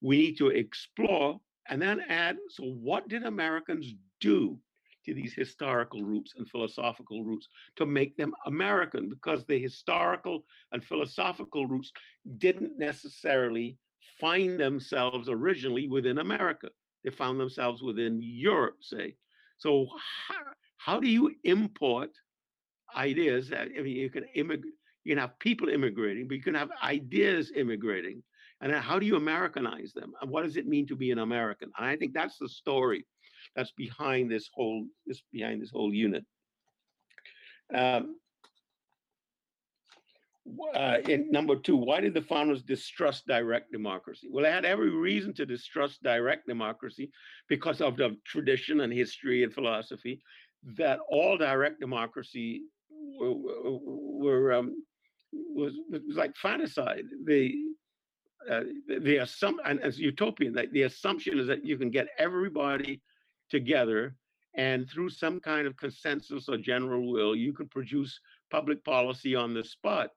we 0.00 0.16
need 0.16 0.38
to 0.38 0.48
explore 0.48 1.40
and 1.68 1.80
then 1.80 2.00
add 2.08 2.36
so, 2.48 2.64
what 2.64 3.08
did 3.08 3.24
Americans 3.24 3.94
do 4.20 4.58
to 5.04 5.14
these 5.14 5.34
historical 5.34 6.02
roots 6.02 6.34
and 6.36 6.48
philosophical 6.48 7.24
roots 7.24 7.48
to 7.76 7.86
make 7.86 8.16
them 8.16 8.34
American? 8.46 9.08
Because 9.08 9.44
the 9.44 9.58
historical 9.58 10.44
and 10.72 10.84
philosophical 10.84 11.66
roots 11.66 11.92
didn't 12.38 12.78
necessarily 12.78 13.78
find 14.20 14.58
themselves 14.58 15.28
originally 15.28 15.88
within 15.88 16.18
America. 16.18 16.68
They 17.04 17.10
found 17.10 17.40
themselves 17.40 17.82
within 17.82 18.20
Europe, 18.22 18.76
say. 18.80 19.16
So 19.58 19.86
how, 20.28 20.40
how 20.76 21.00
do 21.00 21.08
you 21.08 21.34
import 21.44 22.10
ideas? 22.96 23.52
I 23.52 23.66
mean, 23.66 23.86
you 23.96 24.10
can 24.10 24.24
immigrate, 24.34 24.74
you 25.04 25.14
can 25.14 25.20
have 25.20 25.38
people 25.38 25.68
immigrating, 25.68 26.28
but 26.28 26.36
you 26.36 26.42
can 26.42 26.54
have 26.54 26.70
ideas 26.82 27.52
immigrating. 27.54 28.22
And 28.62 28.72
how 28.72 28.98
do 28.98 29.06
you 29.06 29.16
Americanize 29.16 29.92
them? 29.92 30.12
And 30.20 30.30
what 30.30 30.44
does 30.44 30.56
it 30.56 30.68
mean 30.68 30.86
to 30.86 30.96
be 30.96 31.10
an 31.10 31.18
American? 31.18 31.70
And 31.76 31.86
I 31.86 31.96
think 31.96 32.14
that's 32.14 32.38
the 32.38 32.48
story 32.48 33.04
that's 33.56 33.72
behind 33.72 34.30
this 34.30 34.48
whole 34.54 34.86
this 35.06 35.22
behind 35.32 35.60
this 35.60 35.70
whole 35.70 35.92
unit. 35.92 36.24
Um, 37.74 38.16
uh, 40.74 40.98
in 41.08 41.30
number 41.30 41.56
two, 41.56 41.76
why 41.76 42.00
did 42.00 42.14
the 42.14 42.22
founders 42.22 42.62
distrust 42.62 43.26
direct 43.26 43.70
democracy? 43.72 44.28
Well, 44.30 44.44
they 44.44 44.50
had 44.50 44.64
every 44.64 44.90
reason 44.90 45.32
to 45.34 45.46
distrust 45.46 46.02
direct 46.02 46.46
democracy 46.46 47.10
because 47.48 47.80
of 47.80 47.96
the 47.96 48.16
tradition 48.24 48.80
and 48.80 48.92
history 48.92 49.44
and 49.44 49.52
philosophy 49.52 50.20
that 50.76 50.98
all 51.08 51.36
direct 51.36 51.80
democracy 51.80 52.62
were, 53.18 53.34
were 53.34 54.52
um, 54.52 54.84
was, 55.32 55.74
was 55.88 56.16
like 56.16 56.34
fantaside. 56.34 57.04
The 57.24 57.54
uh, 58.50 58.62
the 59.00 59.18
assumption 59.18 59.64
and 59.66 59.80
as 59.80 59.98
utopian 59.98 60.52
that 60.52 60.72
the 60.72 60.82
assumption 60.82 61.38
is 61.38 61.46
that 61.46 61.64
you 61.64 61.76
can 61.76 61.90
get 61.90 62.08
everybody 62.18 63.00
together 63.50 64.14
and 64.56 64.88
through 64.90 65.08
some 65.08 65.40
kind 65.40 65.66
of 65.66 65.76
consensus 65.76 66.48
or 66.48 66.56
general 66.56 67.10
will 67.10 67.34
you 67.34 67.52
can 67.52 67.68
produce 67.68 68.18
public 68.50 68.84
policy 68.84 69.34
on 69.34 69.54
the 69.54 69.64
spot. 69.64 70.10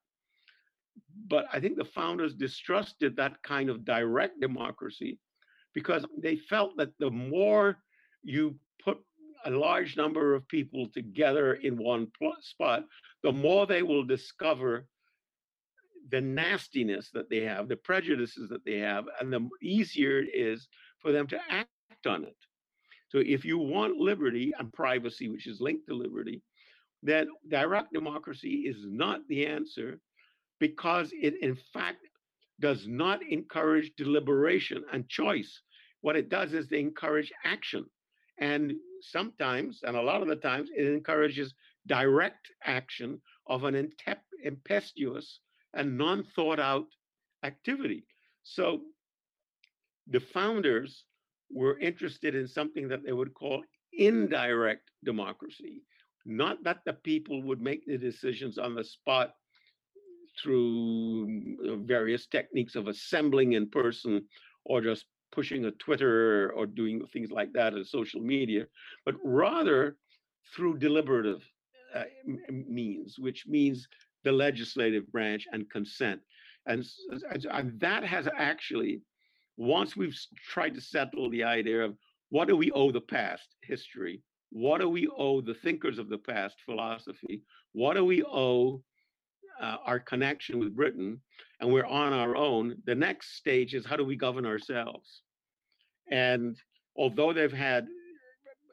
But 1.28 1.46
I 1.54 1.60
think 1.60 1.78
the 1.78 1.86
founders 1.86 2.34
distrusted 2.34 3.16
that 3.16 3.42
kind 3.44 3.70
of 3.70 3.86
direct 3.86 4.40
democracy 4.42 5.20
because 5.74 6.06
they 6.18 6.36
felt 6.36 6.76
that 6.78 6.92
the 7.00 7.12
more 7.12 7.78
you 8.24 8.56
put 8.84 8.98
a 9.46 9.50
large 9.50 9.96
number 9.96 10.34
of 10.34 10.48
people 10.48 10.88
together 10.94 11.56
in 11.56 11.78
one 11.78 12.08
spot, 12.42 12.86
the 13.24 13.32
more 13.32 13.66
they 13.66 13.84
will 13.84 14.04
discover 14.04 14.86
the 16.10 16.22
nastiness 16.22 17.10
that 17.14 17.30
they 17.30 17.42
have, 17.42 17.68
the 17.68 17.76
prejudices 17.76 18.50
that 18.50 18.64
they 18.66 18.78
have, 18.78 19.06
and 19.20 19.32
the 19.32 19.48
easier 19.62 20.20
it 20.20 20.30
is 20.34 20.68
for 21.00 21.12
them 21.12 21.28
to 21.28 21.40
act 21.50 21.70
on 22.08 22.24
it. 22.24 22.38
So 23.10 23.20
if 23.20 23.46
you 23.46 23.58
want 23.58 23.98
liberty 23.98 24.54
and 24.58 24.72
privacy, 24.74 25.30
which 25.30 25.48
is 25.48 25.62
linked 25.62 25.88
to 25.88 25.96
liberty, 25.96 26.42
then 27.02 27.28
direct 27.50 27.94
democracy 27.94 28.66
is 28.68 28.78
not 28.86 29.22
the 29.28 29.46
answer 29.46 30.00
because 30.60 31.12
it, 31.14 31.36
in 31.42 31.56
fact, 31.74 32.00
does 32.60 32.88
not 32.88 33.22
encourage 33.30 33.92
deliberation 33.98 34.84
and 34.92 35.08
choice. 35.10 35.62
What 36.02 36.16
it 36.16 36.30
does 36.30 36.54
is 36.54 36.68
they 36.68 36.80
encourage 36.80 37.32
action. 37.44 37.86
And 38.40 38.74
sometimes, 39.02 39.82
and 39.84 39.96
a 39.96 40.02
lot 40.02 40.22
of 40.22 40.28
the 40.28 40.36
times, 40.36 40.70
it 40.76 40.88
encourages 40.88 41.54
direct 41.88 42.48
action 42.64 43.22
of 43.48 43.64
an 43.64 43.92
impetuous 44.44 45.40
and 45.76 45.98
non 45.98 46.24
thought 46.36 46.60
out 46.60 46.88
activity. 47.44 48.06
So 48.44 48.82
the 50.08 50.20
founders 50.20 51.06
were 51.52 51.80
interested 51.80 52.36
in 52.36 52.48
something 52.48 52.88
that 52.88 53.04
they 53.06 53.14
would 53.14 53.34
call 53.34 53.64
indirect 53.94 54.92
democracy, 55.04 55.84
not 56.26 56.64
that 56.64 56.80
the 56.86 56.94
people 56.94 57.42
would 57.44 57.62
make 57.62 57.86
the 57.86 57.98
decisions 57.98 58.58
on 58.58 58.76
the 58.76 58.84
spot 58.84 59.36
through 60.42 61.58
uh, 61.68 61.76
various 61.78 62.28
techniques 62.28 62.76
of 62.76 62.88
assembling 62.88 63.54
in 63.54 63.70
person 63.70 64.26
or 64.66 64.82
just 64.82 65.06
pushing 65.32 65.66
a 65.66 65.72
Twitter 65.72 66.52
or 66.52 66.66
doing 66.66 67.06
things 67.14 67.32
like 67.32 67.52
that 67.54 67.74
on 67.74 67.84
social 67.86 68.22
media, 68.22 68.66
but 69.06 69.16
rather 69.24 69.98
through 70.56 70.78
deliberative 70.78 71.42
uh, 71.94 72.04
means, 72.50 73.18
which 73.18 73.46
means 73.48 73.88
the 74.26 74.32
legislative 74.32 75.10
branch 75.12 75.48
and 75.54 75.70
consent. 75.70 76.20
And, 76.66 76.84
and 77.52 77.80
that 77.80 78.04
has 78.04 78.28
actually, 78.38 79.02
once 79.56 79.96
we've 79.96 80.20
tried 80.50 80.74
to 80.74 80.82
settle 80.82 81.30
the 81.30 81.44
idea 81.44 81.86
of 81.86 81.96
what 82.30 82.48
do 82.48 82.58
we 82.58 82.72
owe 82.72 82.92
the 82.92 83.00
past, 83.00 83.56
history, 83.62 84.22
what 84.50 84.82
do 84.82 84.90
we 84.90 85.08
owe 85.08 85.40
the 85.42 85.54
thinkers 85.54 86.00
of 86.00 86.10
the 86.10 86.18
past, 86.18 86.56
philosophy, 86.66 87.44
what 87.72 87.94
do 87.94 88.04
we 88.04 88.24
owe 88.24 88.82
uh, 89.62 89.78
our 89.86 90.00
connection 90.00 90.60
with 90.60 90.76
Britain 90.76 91.22
and 91.62 91.72
we're 91.72 91.86
on 91.86 92.12
our 92.12 92.36
own, 92.36 92.76
the 92.86 92.96
next 92.96 93.38
stage 93.38 93.74
is 93.74 93.86
how 93.86 93.96
do 93.96 94.04
we 94.04 94.16
govern 94.16 94.46
ourselves? 94.46 95.22
And 96.12 96.58
although 96.98 97.32
they've 97.32 97.52
had 97.52 97.88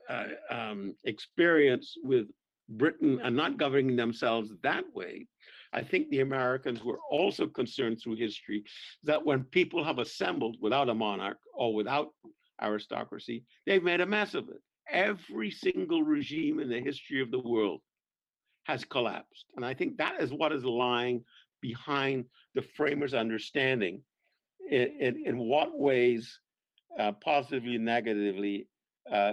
uh, 0.08 0.24
um, 0.50 0.94
experience 1.04 1.94
with 2.02 2.26
Britain 2.72 3.20
and 3.22 3.36
not 3.36 3.58
governing 3.58 3.96
themselves 3.96 4.50
that 4.62 4.84
way, 4.94 5.26
I 5.72 5.82
think 5.82 6.08
the 6.08 6.20
Americans 6.20 6.84
were 6.84 6.98
also 7.10 7.46
concerned 7.46 8.00
through 8.00 8.16
history 8.16 8.64
that 9.04 9.24
when 9.24 9.44
people 9.44 9.82
have 9.84 9.98
assembled 9.98 10.56
without 10.60 10.88
a 10.90 10.94
monarch 10.94 11.38
or 11.54 11.74
without 11.74 12.08
aristocracy, 12.60 13.44
they've 13.66 13.82
made 13.82 14.00
a 14.00 14.06
mess 14.06 14.34
of 14.34 14.48
it. 14.48 14.60
Every 14.90 15.50
single 15.50 16.02
regime 16.02 16.60
in 16.60 16.68
the 16.68 16.80
history 16.80 17.22
of 17.22 17.30
the 17.30 17.38
world 17.38 17.80
has 18.64 18.84
collapsed. 18.84 19.46
And 19.56 19.64
I 19.64 19.74
think 19.74 19.96
that 19.96 20.20
is 20.20 20.32
what 20.32 20.52
is 20.52 20.64
lying 20.64 21.24
behind 21.60 22.26
the 22.54 22.62
framers' 22.62 23.14
understanding 23.14 24.02
in, 24.70 24.88
in, 25.00 25.22
in 25.26 25.38
what 25.38 25.78
ways, 25.78 26.38
uh, 26.98 27.12
positively 27.12 27.76
and 27.76 27.84
negatively, 27.84 28.68
uh, 29.10 29.32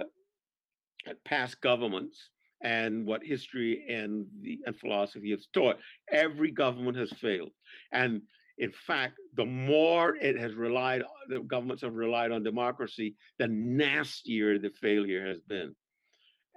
past 1.24 1.60
governments 1.60 2.30
and 2.62 3.06
what 3.06 3.22
history 3.24 3.84
and 3.88 4.26
the 4.42 4.58
and 4.66 4.76
philosophy 4.78 5.30
has 5.30 5.46
taught. 5.52 5.76
Every 6.10 6.50
government 6.50 6.96
has 6.98 7.10
failed. 7.12 7.50
And 7.92 8.22
in 8.58 8.72
fact, 8.72 9.14
the 9.36 9.46
more 9.46 10.16
it 10.16 10.38
has 10.38 10.54
relied, 10.54 11.02
the 11.28 11.40
governments 11.40 11.82
have 11.82 11.94
relied 11.94 12.30
on 12.30 12.42
democracy, 12.42 13.16
the 13.38 13.48
nastier 13.48 14.58
the 14.58 14.70
failure 14.70 15.26
has 15.26 15.40
been 15.40 15.74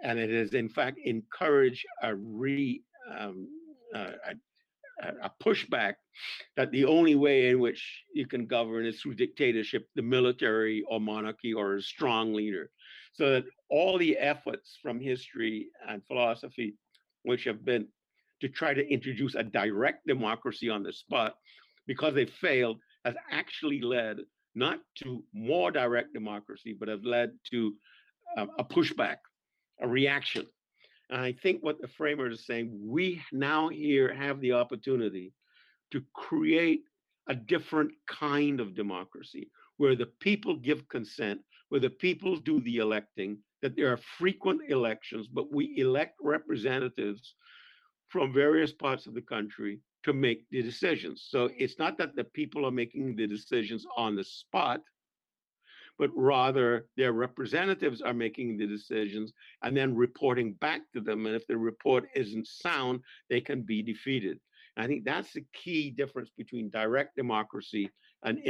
and 0.03 0.19
it 0.19 0.29
has 0.29 0.53
in 0.53 0.69
fact 0.69 0.99
encouraged 1.03 1.85
a 2.03 2.13
re 2.13 2.81
um, 3.17 3.47
uh, 3.95 4.11
a, 5.01 5.31
pushback 5.41 5.95
that 6.55 6.71
the 6.71 6.85
only 6.85 7.15
way 7.15 7.49
in 7.49 7.59
which 7.59 8.03
you 8.13 8.27
can 8.27 8.45
govern 8.45 8.85
is 8.85 9.01
through 9.01 9.15
dictatorship, 9.15 9.87
the 9.95 10.01
military 10.01 10.83
or 10.87 10.99
monarchy 10.99 11.53
or 11.53 11.75
a 11.75 11.81
strong 11.81 12.33
leader. 12.33 12.69
So 13.13 13.29
that 13.31 13.45
all 13.69 13.97
the 13.97 14.17
efforts 14.17 14.77
from 14.81 14.99
history 14.99 15.67
and 15.87 16.05
philosophy, 16.05 16.75
which 17.23 17.43
have 17.45 17.63
been 17.63 17.87
to 18.41 18.49
try 18.49 18.73
to 18.73 18.87
introduce 18.87 19.35
a 19.35 19.43
direct 19.43 20.05
democracy 20.07 20.69
on 20.69 20.83
the 20.83 20.93
spot, 20.93 21.35
because 21.87 22.13
they 22.13 22.25
failed, 22.25 22.79
has 23.05 23.15
actually 23.31 23.81
led 23.81 24.17
not 24.55 24.79
to 25.03 25.23
more 25.33 25.71
direct 25.71 26.13
democracy, 26.13 26.75
but 26.77 26.87
have 26.87 27.03
led 27.03 27.31
to 27.51 27.73
um, 28.37 28.49
a 28.57 28.63
pushback 28.63 29.17
a 29.81 29.87
reaction. 29.87 30.45
I 31.19 31.33
think 31.33 31.61
what 31.61 31.81
the 31.81 31.87
framers 31.87 32.39
are 32.39 32.43
saying, 32.43 32.71
we 32.81 33.21
now 33.31 33.69
here 33.69 34.13
have 34.13 34.39
the 34.39 34.53
opportunity 34.53 35.33
to 35.91 36.01
create 36.13 36.83
a 37.27 37.35
different 37.35 37.91
kind 38.07 38.59
of 38.59 38.75
democracy 38.75 39.49
where 39.77 39.95
the 39.95 40.07
people 40.19 40.55
give 40.55 40.87
consent, 40.87 41.41
where 41.69 41.81
the 41.81 41.89
people 41.89 42.35
do 42.37 42.59
the 42.61 42.77
electing, 42.77 43.37
that 43.61 43.75
there 43.75 43.91
are 43.91 43.99
frequent 44.17 44.61
elections, 44.69 45.27
but 45.27 45.53
we 45.53 45.73
elect 45.77 46.15
representatives 46.21 47.35
from 48.07 48.33
various 48.33 48.71
parts 48.71 49.07
of 49.07 49.13
the 49.13 49.21
country 49.21 49.79
to 50.03 50.13
make 50.13 50.45
the 50.51 50.61
decisions. 50.61 51.27
So 51.29 51.49
it's 51.57 51.79
not 51.79 51.97
that 51.97 52.15
the 52.15 52.25
people 52.25 52.65
are 52.65 52.71
making 52.71 53.15
the 53.15 53.25
decisions 53.25 53.85
on 53.97 54.15
the 54.15 54.23
spot, 54.23 54.81
but 55.99 56.09
rather 56.15 56.87
their 56.97 57.13
representatives 57.13 58.01
are 58.01 58.13
making 58.13 58.57
the 58.57 58.67
decisions 58.67 59.33
and 59.61 59.75
then 59.75 59.95
reporting 59.95 60.53
back 60.53 60.81
to 60.93 61.01
them. 61.01 61.25
And 61.25 61.35
if 61.35 61.45
the 61.47 61.57
report 61.57 62.05
isn't 62.15 62.47
sound, 62.47 63.01
they 63.29 63.41
can 63.41 63.61
be 63.61 63.81
defeated. 63.81 64.39
And 64.75 64.83
I 64.83 64.87
think 64.87 65.05
that's 65.05 65.33
the 65.33 65.45
key 65.53 65.91
difference 65.91 66.29
between 66.35 66.69
direct 66.69 67.15
democracy 67.15 67.89
an 68.23 68.41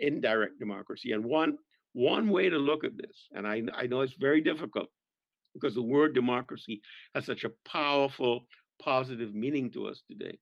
indirect 0.00 0.58
democracy. 0.58 1.12
And 1.12 1.24
one 1.24 1.58
one 1.92 2.28
way 2.28 2.48
to 2.48 2.58
look 2.58 2.84
at 2.84 2.96
this, 2.96 3.28
and 3.32 3.46
I, 3.46 3.62
I 3.74 3.86
know 3.86 4.02
it's 4.02 4.14
very 4.14 4.40
difficult 4.40 4.86
because 5.54 5.74
the 5.74 5.82
word 5.82 6.14
democracy 6.14 6.82
has 7.16 7.26
such 7.26 7.42
a 7.42 7.50
powerful, 7.66 8.46
positive 8.80 9.34
meaning 9.34 9.72
to 9.72 9.88
us 9.88 10.02
today. 10.08 10.38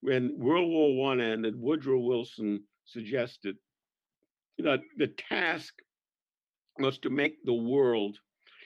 When 0.00 0.38
World 0.38 0.70
War 0.70 0.96
One 0.96 1.20
ended, 1.20 1.54
Woodrow 1.54 1.98
Wilson 1.98 2.64
suggested 2.86 3.56
that 4.58 4.80
the 4.96 5.08
task 5.08 5.74
was 6.78 6.98
to 6.98 7.10
make 7.10 7.44
the 7.44 7.54
world 7.54 8.18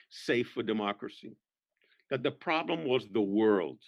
safe 0.09 0.49
for 0.49 0.63
democracy. 0.63 1.35
That 2.09 2.23
the 2.23 2.31
problem 2.31 2.87
was 2.87 3.07
the 3.11 3.21
world. 3.21 3.79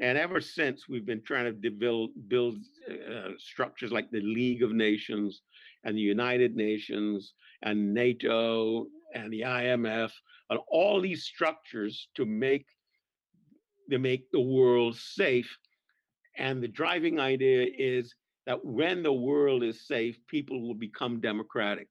And 0.00 0.16
ever 0.16 0.40
since, 0.40 0.88
we've 0.88 1.06
been 1.06 1.22
trying 1.22 1.60
to 1.60 1.70
build, 1.70 2.10
build 2.28 2.56
uh, 2.88 3.30
structures 3.38 3.90
like 3.90 4.10
the 4.10 4.20
League 4.20 4.62
of 4.62 4.72
Nations 4.72 5.42
and 5.84 5.96
the 5.96 6.00
United 6.00 6.54
Nations 6.54 7.34
and 7.62 7.92
NATO 7.92 8.86
and 9.14 9.32
the 9.32 9.40
IMF 9.40 10.12
and 10.50 10.60
all 10.68 11.00
these 11.00 11.24
structures 11.24 12.08
to 12.14 12.24
make 12.24 12.66
to 13.90 13.98
make 13.98 14.30
the 14.30 14.40
world 14.40 14.96
safe. 14.96 15.56
And 16.36 16.62
the 16.62 16.68
driving 16.68 17.18
idea 17.18 17.66
is 17.76 18.14
that 18.48 18.64
when 18.64 19.02
the 19.02 19.12
world 19.12 19.62
is 19.62 19.86
safe, 19.86 20.18
people 20.26 20.62
will 20.66 20.74
become 20.74 21.20
democratic 21.20 21.86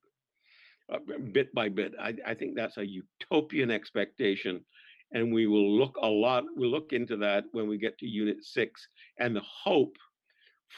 uh, 0.91 0.97
bit 1.31 1.53
by 1.53 1.69
bit. 1.69 1.93
I, 2.01 2.15
I 2.25 2.33
think 2.33 2.55
that's 2.55 2.77
a 2.77 2.85
utopian 2.85 3.69
expectation 3.69 4.65
and 5.11 5.31
we 5.31 5.47
will 5.47 5.77
look 5.77 5.95
a 6.01 6.07
lot 6.07 6.43
we'll 6.55 6.71
look 6.71 6.91
into 6.91 7.15
that 7.17 7.45
when 7.51 7.67
we 7.67 7.77
get 7.77 7.97
to 7.99 8.05
unit 8.05 8.43
6 8.43 8.87
and 9.19 9.35
the 9.35 9.41
hope 9.41 9.95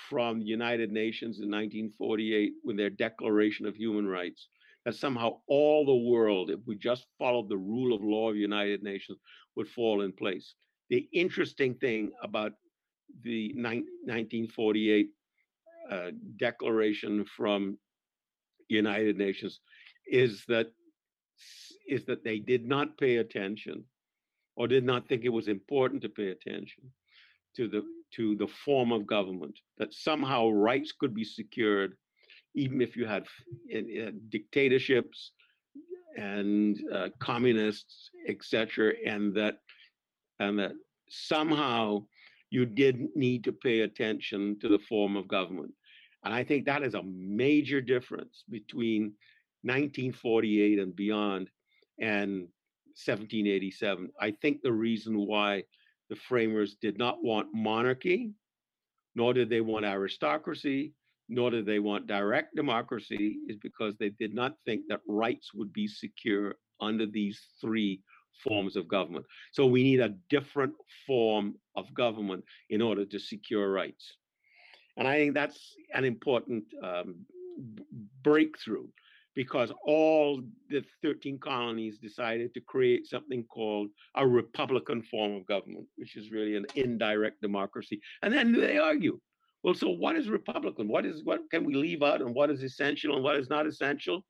from 0.10 0.40
the 0.40 0.46
united 0.46 0.92
nations 0.92 1.40
in 1.40 1.50
1948 1.50 2.54
with 2.64 2.78
their 2.78 2.92
declaration 2.92 3.66
of 3.66 3.76
human 3.76 4.08
rights 4.08 4.50
that 4.86 4.96
somehow 4.96 5.38
all 5.48 5.86
the 5.86 6.10
world 6.12 6.52
if 6.52 6.60
we 6.68 6.76
just 6.76 7.08
followed 7.18 7.50
the 7.50 7.58
rule 7.58 7.96
of 7.96 8.04
law 8.04 8.30
of 8.30 8.36
the 8.36 8.42
united 8.42 8.84
nations 8.84 9.18
would 9.56 9.68
fall 9.68 10.02
in 10.02 10.12
place 10.12 10.54
the 10.90 11.08
interesting 11.12 11.74
thing 11.76 12.12
about 12.22 12.52
the 13.24 13.52
1948 13.56 15.10
uh, 15.90 16.12
declaration 16.38 17.26
from 17.36 17.78
united 18.68 19.18
nations 19.18 19.60
is 20.08 20.44
that 20.48 20.68
is 21.88 22.06
that 22.06 22.24
they 22.24 22.40
did 22.40 22.66
not 22.66 22.98
pay 22.98 23.18
attention 23.18 23.84
or 24.56 24.68
did 24.68 24.84
not 24.84 25.08
think 25.08 25.24
it 25.24 25.30
was 25.30 25.48
important 25.48 26.02
to 26.02 26.10
pay 26.10 26.30
attention 26.30 26.84
to 27.56 27.68
the 27.68 27.84
to 28.16 28.36
the 28.36 28.48
form 28.48 28.92
of 28.92 29.08
government 29.08 29.58
that 29.78 29.94
somehow 29.94 30.50
rights 30.50 30.92
could 30.92 31.14
be 31.14 31.24
secured 31.24 31.96
even 32.56 32.82
if 32.82 32.96
you 32.96 33.06
had 33.06 33.26
dictatorships 34.30 35.32
and 36.18 36.80
uh, 36.94 37.10
communists 37.20 38.10
etc 38.28 38.94
and 39.06 39.34
that 39.34 39.60
and 40.40 40.58
that 40.60 40.74
somehow 41.10 42.04
you 42.52 42.66
didn't 42.66 43.16
need 43.16 43.44
to 43.44 43.52
pay 43.52 43.82
attention 43.82 44.58
to 44.60 44.68
the 44.68 44.80
form 44.80 45.16
of 45.16 45.28
government 45.28 45.74
and 46.24 46.34
i 46.34 46.44
think 46.44 46.66
that 46.66 46.84
is 46.84 46.94
a 46.94 47.04
major 47.04 47.82
difference 47.82 48.44
between 48.50 49.14
1948 49.64 50.80
and 50.80 50.96
beyond 50.96 51.50
and 52.00 52.48
1787. 53.06 54.10
I 54.20 54.32
think 54.32 54.62
the 54.62 54.72
reason 54.72 55.26
why 55.26 55.64
the 56.10 56.16
framers 56.16 56.76
did 56.82 56.98
not 56.98 57.24
want 57.24 57.48
monarchy, 57.54 58.32
nor 59.16 59.34
did 59.34 59.50
they 59.50 59.62
want 59.62 59.86
aristocracy, 59.86 60.94
nor 61.28 61.52
did 61.52 61.66
they 61.66 61.80
want 61.80 62.08
direct 62.08 62.56
democracy, 62.56 63.38
is 63.48 63.58
because 63.58 63.96
they 63.98 64.10
did 64.10 64.34
not 64.34 64.56
think 64.66 64.84
that 64.90 65.02
rights 65.08 65.54
would 65.54 65.72
be 65.72 65.88
secure 65.88 66.56
under 66.82 67.06
these 67.06 67.40
three 67.62 68.02
forms 68.44 68.76
of 68.76 68.88
government. 68.88 69.26
So 69.52 69.66
we 69.66 69.84
need 69.84 70.00
a 70.00 70.16
different 70.30 70.74
form 71.06 71.56
of 71.76 71.94
government 71.94 72.44
in 72.70 72.82
order 72.82 73.06
to 73.06 73.20
secure 73.20 73.72
rights. 73.72 74.16
And 75.00 75.08
I 75.08 75.18
think 75.18 75.34
that's 75.34 75.76
an 75.94 76.04
important 76.04 76.66
um, 76.84 77.16
breakthrough 78.22 78.88
because 79.34 79.72
all 79.86 80.42
the 80.70 80.84
13 81.02 81.40
colonies 81.40 81.98
decided 81.98 82.54
to 82.54 82.60
create 82.60 83.08
something 83.08 83.46
called 83.46 83.90
a 84.16 84.28
republican 84.28 85.02
form 85.04 85.36
of 85.36 85.46
government, 85.46 85.86
which 85.96 86.18
is 86.18 86.32
really 86.32 86.58
an 86.58 86.66
indirect 86.76 87.42
democracy. 87.42 88.02
And 88.22 88.34
then 88.34 88.52
they 88.52 88.78
argue, 88.78 89.18
well, 89.64 89.74
so 89.74 89.90
what 89.90 90.18
is 90.18 90.28
republican? 90.28 90.90
What 90.90 91.06
is 91.06 91.24
what 91.24 91.50
can 91.50 91.64
we 91.64 91.76
leave 91.76 92.04
out 92.04 92.22
and 92.22 92.36
what 92.36 92.50
is 92.50 92.62
essential 92.62 93.16
and 93.16 93.24
what 93.24 93.38
is 93.38 93.50
not 93.50 93.66
essential? 93.66 94.26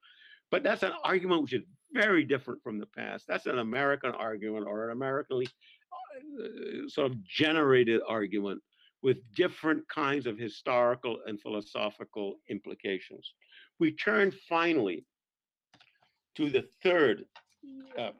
But 0.51 0.61
that's 0.61 0.83
an 0.83 0.93
argument 1.03 1.41
which 1.41 1.53
is 1.53 1.63
very 1.93 2.23
different 2.23 2.61
from 2.61 2.79
the 2.79 2.85
past. 2.85 3.25
That's 3.27 3.47
an 3.47 3.57
American 3.57 4.11
argument 4.11 4.67
or 4.67 4.85
an 4.85 4.91
Americanly 4.91 5.47
uh, 6.39 6.87
sort 6.87 7.11
of 7.11 7.23
generated 7.23 8.01
argument 8.07 8.61
with 9.01 9.17
different 9.35 9.87
kinds 9.87 10.25
of 10.25 10.37
historical 10.37 11.19
and 11.25 11.41
philosophical 11.41 12.35
implications 12.49 13.33
we 13.79 13.93
turn 13.93 14.31
finally 14.47 15.05
to 16.35 16.49
the 16.49 16.65
third 16.83 17.25
uh, 17.97 18.11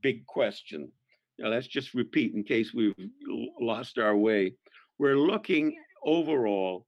big 0.00 0.24
question. 0.26 0.90
Now, 1.38 1.48
let's 1.48 1.66
just 1.66 1.92
repeat 1.92 2.34
in 2.34 2.44
case 2.44 2.72
we've 2.72 2.94
lost 3.60 3.98
our 3.98 4.16
way. 4.16 4.54
We're 4.98 5.18
looking 5.18 5.76
overall 6.02 6.86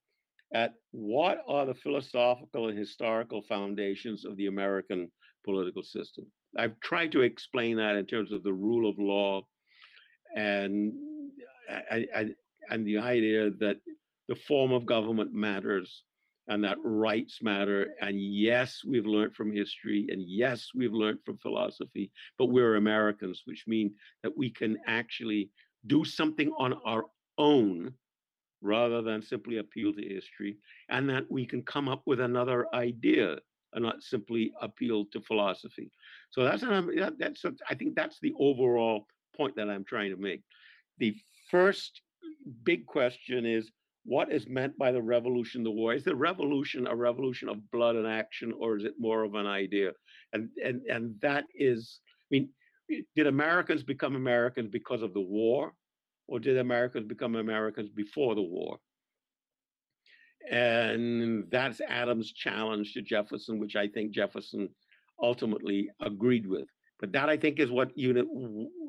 at 0.54 0.74
what 0.92 1.42
are 1.46 1.66
the 1.66 1.74
philosophical 1.74 2.68
and 2.68 2.78
historical 2.78 3.42
foundations 3.42 4.24
of 4.24 4.36
the 4.36 4.46
American 4.46 5.10
political 5.44 5.82
system. 5.82 6.24
I've 6.56 6.80
tried 6.80 7.12
to 7.12 7.20
explain 7.20 7.76
that 7.76 7.96
in 7.96 8.06
terms 8.06 8.32
of 8.32 8.42
the 8.42 8.52
rule 8.52 8.88
of 8.88 8.98
law 8.98 9.42
and 10.34 10.92
I, 11.90 12.06
I, 12.14 12.26
and 12.70 12.86
the 12.86 12.98
idea 12.98 13.50
that 13.60 13.78
the 14.28 14.34
form 14.34 14.72
of 14.72 14.86
government 14.86 15.32
matters 15.32 16.04
and 16.48 16.64
that 16.64 16.78
rights 16.82 17.40
matter. 17.42 17.88
And 18.00 18.20
yes, 18.20 18.80
we've 18.86 19.06
learned 19.06 19.34
from 19.34 19.52
history, 19.52 20.06
and 20.10 20.22
yes, 20.26 20.68
we've 20.74 20.92
learned 20.92 21.18
from 21.24 21.38
philosophy, 21.38 22.10
but 22.38 22.46
we're 22.46 22.76
Americans, 22.76 23.42
which 23.44 23.64
means 23.66 23.92
that 24.22 24.36
we 24.36 24.50
can 24.50 24.78
actually 24.86 25.50
do 25.86 26.04
something 26.04 26.50
on 26.58 26.74
our 26.84 27.04
own 27.36 27.92
rather 28.60 29.02
than 29.02 29.22
simply 29.22 29.58
appeal 29.58 29.92
to 29.92 30.02
history, 30.02 30.56
and 30.88 31.08
that 31.08 31.30
we 31.30 31.46
can 31.46 31.62
come 31.62 31.88
up 31.88 32.02
with 32.06 32.20
another 32.20 32.66
idea 32.74 33.36
and 33.74 33.84
not 33.84 34.02
simply 34.02 34.50
appeal 34.60 35.04
to 35.12 35.20
philosophy. 35.20 35.90
So 36.30 36.42
that's 36.42 36.62
an, 36.62 36.90
that's 37.18 37.44
a, 37.44 37.52
I 37.68 37.74
think 37.74 37.94
that's 37.94 38.18
the 38.20 38.32
overall 38.38 39.06
point 39.36 39.54
that 39.56 39.68
I'm 39.68 39.84
trying 39.84 40.10
to 40.10 40.20
make. 40.20 40.42
The 40.98 41.14
first 41.50 42.00
big 42.64 42.86
question 42.86 43.46
is 43.46 43.70
what 44.04 44.32
is 44.32 44.48
meant 44.48 44.76
by 44.78 44.90
the 44.90 45.02
revolution, 45.02 45.62
the 45.62 45.70
war? 45.70 45.92
Is 45.92 46.04
the 46.04 46.16
revolution 46.16 46.86
a 46.86 46.96
revolution 46.96 47.48
of 47.48 47.70
blood 47.70 47.96
and 47.96 48.06
action, 48.06 48.52
or 48.58 48.76
is 48.76 48.84
it 48.84 48.94
more 48.98 49.22
of 49.22 49.34
an 49.34 49.46
idea? 49.46 49.92
And 50.32 50.48
and 50.64 50.82
and 50.90 51.14
that 51.20 51.44
is, 51.54 52.00
I 52.22 52.26
mean, 52.30 52.48
did 53.14 53.26
Americans 53.26 53.82
become 53.82 54.16
Americans 54.16 54.68
because 54.70 55.02
of 55.02 55.12
the 55.12 55.20
war, 55.20 55.74
or 56.26 56.40
did 56.40 56.56
Americans 56.56 57.06
become 57.06 57.34
Americans 57.36 57.90
before 57.90 58.34
the 58.34 58.42
war? 58.42 58.78
And 60.50 61.44
that's 61.50 61.80
Adams' 61.82 62.32
challenge 62.32 62.94
to 62.94 63.02
Jefferson, 63.02 63.58
which 63.58 63.76
I 63.76 63.88
think 63.88 64.12
Jefferson 64.12 64.70
ultimately 65.22 65.90
agreed 66.00 66.46
with. 66.46 66.68
But 67.00 67.12
that 67.12 67.28
I 67.28 67.36
think 67.36 67.60
is 67.60 67.70
what 67.70 67.96
unit 67.96 68.26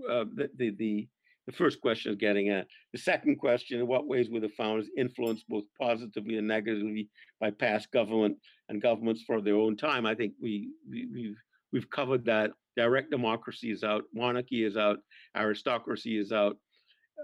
uh, 0.10 0.26
the, 0.34 0.50
the 0.56 0.69
the 0.72 1.08
the 1.45 1.54
first 1.54 1.82
question 1.82 2.12
is 2.12 2.17
getting 2.17 2.49
at. 2.49 2.67
The 2.93 2.99
second 2.99 3.38
question, 3.38 3.80
in 3.80 3.88
what 3.88 4.08
ways 4.08 4.30
were 4.30 4.39
the 4.39 4.49
founders 4.49 4.88
influenced 4.97 5.47
both 5.49 5.63
positively 5.80 6.38
and 6.38 6.47
negatively 6.47 7.10
by 7.39 7.52
past 7.52 7.91
government 7.91 8.38
and 8.69 8.82
governments 8.82 9.23
for 9.25 9.41
their 9.41 9.56
own 9.56 9.75
time? 9.75 10.06
I 10.06 10.15
think 10.15 10.34
we, 10.41 10.69
we 10.89 11.08
we've 11.12 11.38
we've 11.71 11.89
covered 11.89 12.25
that. 12.25 12.52
Direct 12.78 13.12
democracy 13.12 13.71
is 13.71 13.84
out, 13.84 14.04
monarchy 14.13 14.63
is 14.63 14.78
out, 14.78 14.99
aristocracy 15.36 16.17
is 16.17 16.32
out. 16.32 16.58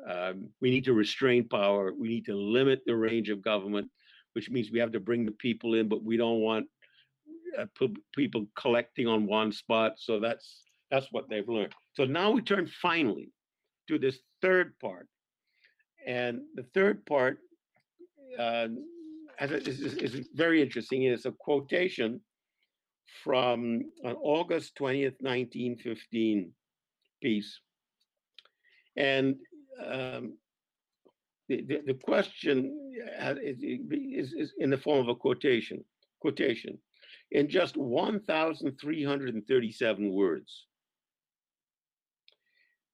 Um, 0.10 0.50
we 0.60 0.70
need 0.70 0.84
to 0.86 0.94
restrain 0.94 1.48
power. 1.48 1.94
We 1.98 2.10
need 2.10 2.26
to 2.26 2.36
limit 2.36 2.82
the 2.86 2.96
range 2.96 3.30
of 3.30 3.42
government, 3.42 3.90
which 4.34 4.50
means 4.50 4.70
we 4.72 4.80
have 4.80 4.92
to 4.92 5.00
bring 5.00 5.26
the 5.26 5.32
people 5.32 5.76
in, 5.76 5.88
but 5.88 6.04
we 6.04 6.18
don't 6.18 6.42
want 6.42 6.66
uh, 7.58 7.68
people 8.14 8.48
collecting 8.58 9.08
on 9.08 9.28
one 9.28 9.52
spot. 9.52 9.94
So 9.98 10.20
that's 10.20 10.64
that's 10.92 11.08
what 11.12 11.30
they've 11.30 11.48
learned. 11.48 11.74
So 11.94 12.06
now 12.06 12.32
we 12.32 12.42
turn 12.42 12.68
finally 12.82 13.32
to 13.88 14.00
this 14.00 14.20
third 14.42 14.78
part. 14.80 15.08
And 16.06 16.42
the 16.56 16.64
third 16.74 17.06
part 17.06 17.40
uh, 18.40 18.68
is, 19.40 19.80
is, 19.80 20.28
very 20.34 20.62
interesting. 20.62 21.04
It's 21.04 21.26
a 21.26 21.32
quotation 21.32 22.22
from 23.24 23.84
an 24.04 24.16
August 24.22 24.78
20th, 24.80 25.16
1915 25.20 26.52
piece. 27.22 27.60
And 28.98 29.36
um, 29.84 30.38
the, 31.50 31.62
the, 31.62 31.82
the 31.88 31.94
question 31.94 33.02
is, 33.20 33.58
is, 33.62 34.34
is 34.34 34.54
in 34.60 34.70
the 34.70 34.78
form 34.78 35.00
of 35.00 35.10
a 35.10 35.16
quotation. 35.16 35.84
Quotation 36.22 36.78
in 37.32 37.50
just 37.50 37.76
1,337 37.78 40.14
words. 40.14 40.66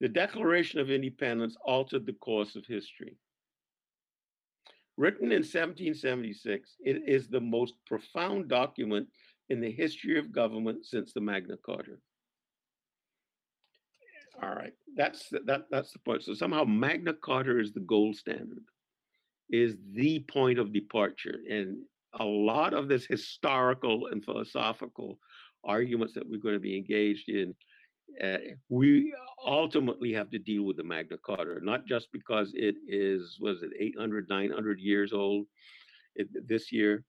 The 0.02 0.10
Declaration 0.10 0.80
of 0.80 0.90
Independence 0.90 1.56
altered 1.64 2.08
the 2.08 2.14
course 2.14 2.56
of 2.56 2.66
history. 2.66 3.18
Written 4.98 5.32
in 5.32 5.44
1776, 5.44 6.76
it 6.84 7.04
is 7.08 7.28
the 7.28 7.40
most 7.40 7.76
profound 7.86 8.50
document 8.50 9.08
in 9.50 9.62
the 9.62 9.72
history 9.72 10.18
of 10.18 10.32
government 10.32 10.88
since 10.88 11.14
the 11.14 11.22
Magna 11.22 11.56
Carta. 11.64 11.98
All 14.42 14.56
right, 14.56 14.74
that's 14.96 15.30
that 15.46 15.66
that's 15.70 15.92
the 15.94 16.00
point. 16.00 16.24
So 16.24 16.34
somehow 16.34 16.64
Magna 16.64 17.14
Carta 17.14 17.60
is 17.60 17.72
the 17.72 17.82
gold 17.82 18.16
standard, 18.16 18.64
is 19.52 19.76
the 19.94 20.20
point 20.22 20.58
of 20.58 20.74
departure, 20.74 21.38
and 21.48 21.78
a 22.20 22.26
lot 22.26 22.74
of 22.74 22.88
this 22.88 23.06
historical 23.06 24.08
and 24.08 24.26
philosophical 24.26 25.20
arguments 25.64 26.16
that 26.16 26.28
we're 26.28 26.42
going 26.42 26.56
to 26.56 26.60
be 26.60 26.76
engaged 26.76 27.30
in, 27.30 27.54
uh, 28.24 28.38
we 28.70 29.14
ultimately 29.46 30.14
have 30.14 30.30
to 30.32 30.40
deal 30.40 30.64
with 30.64 30.78
the 30.78 30.84
Magna 30.84 31.18
Carta, 31.18 31.60
not 31.62 31.86
just 31.86 32.12
because 32.12 32.52
it 32.54 32.76
is 32.88 33.38
was 33.40 33.64
it 33.64 33.72
800, 33.80 34.28
900 34.30 34.80
years 34.80 35.14
old 35.14 35.48
it, 36.16 36.28
this 36.48 36.72
year, 36.72 37.04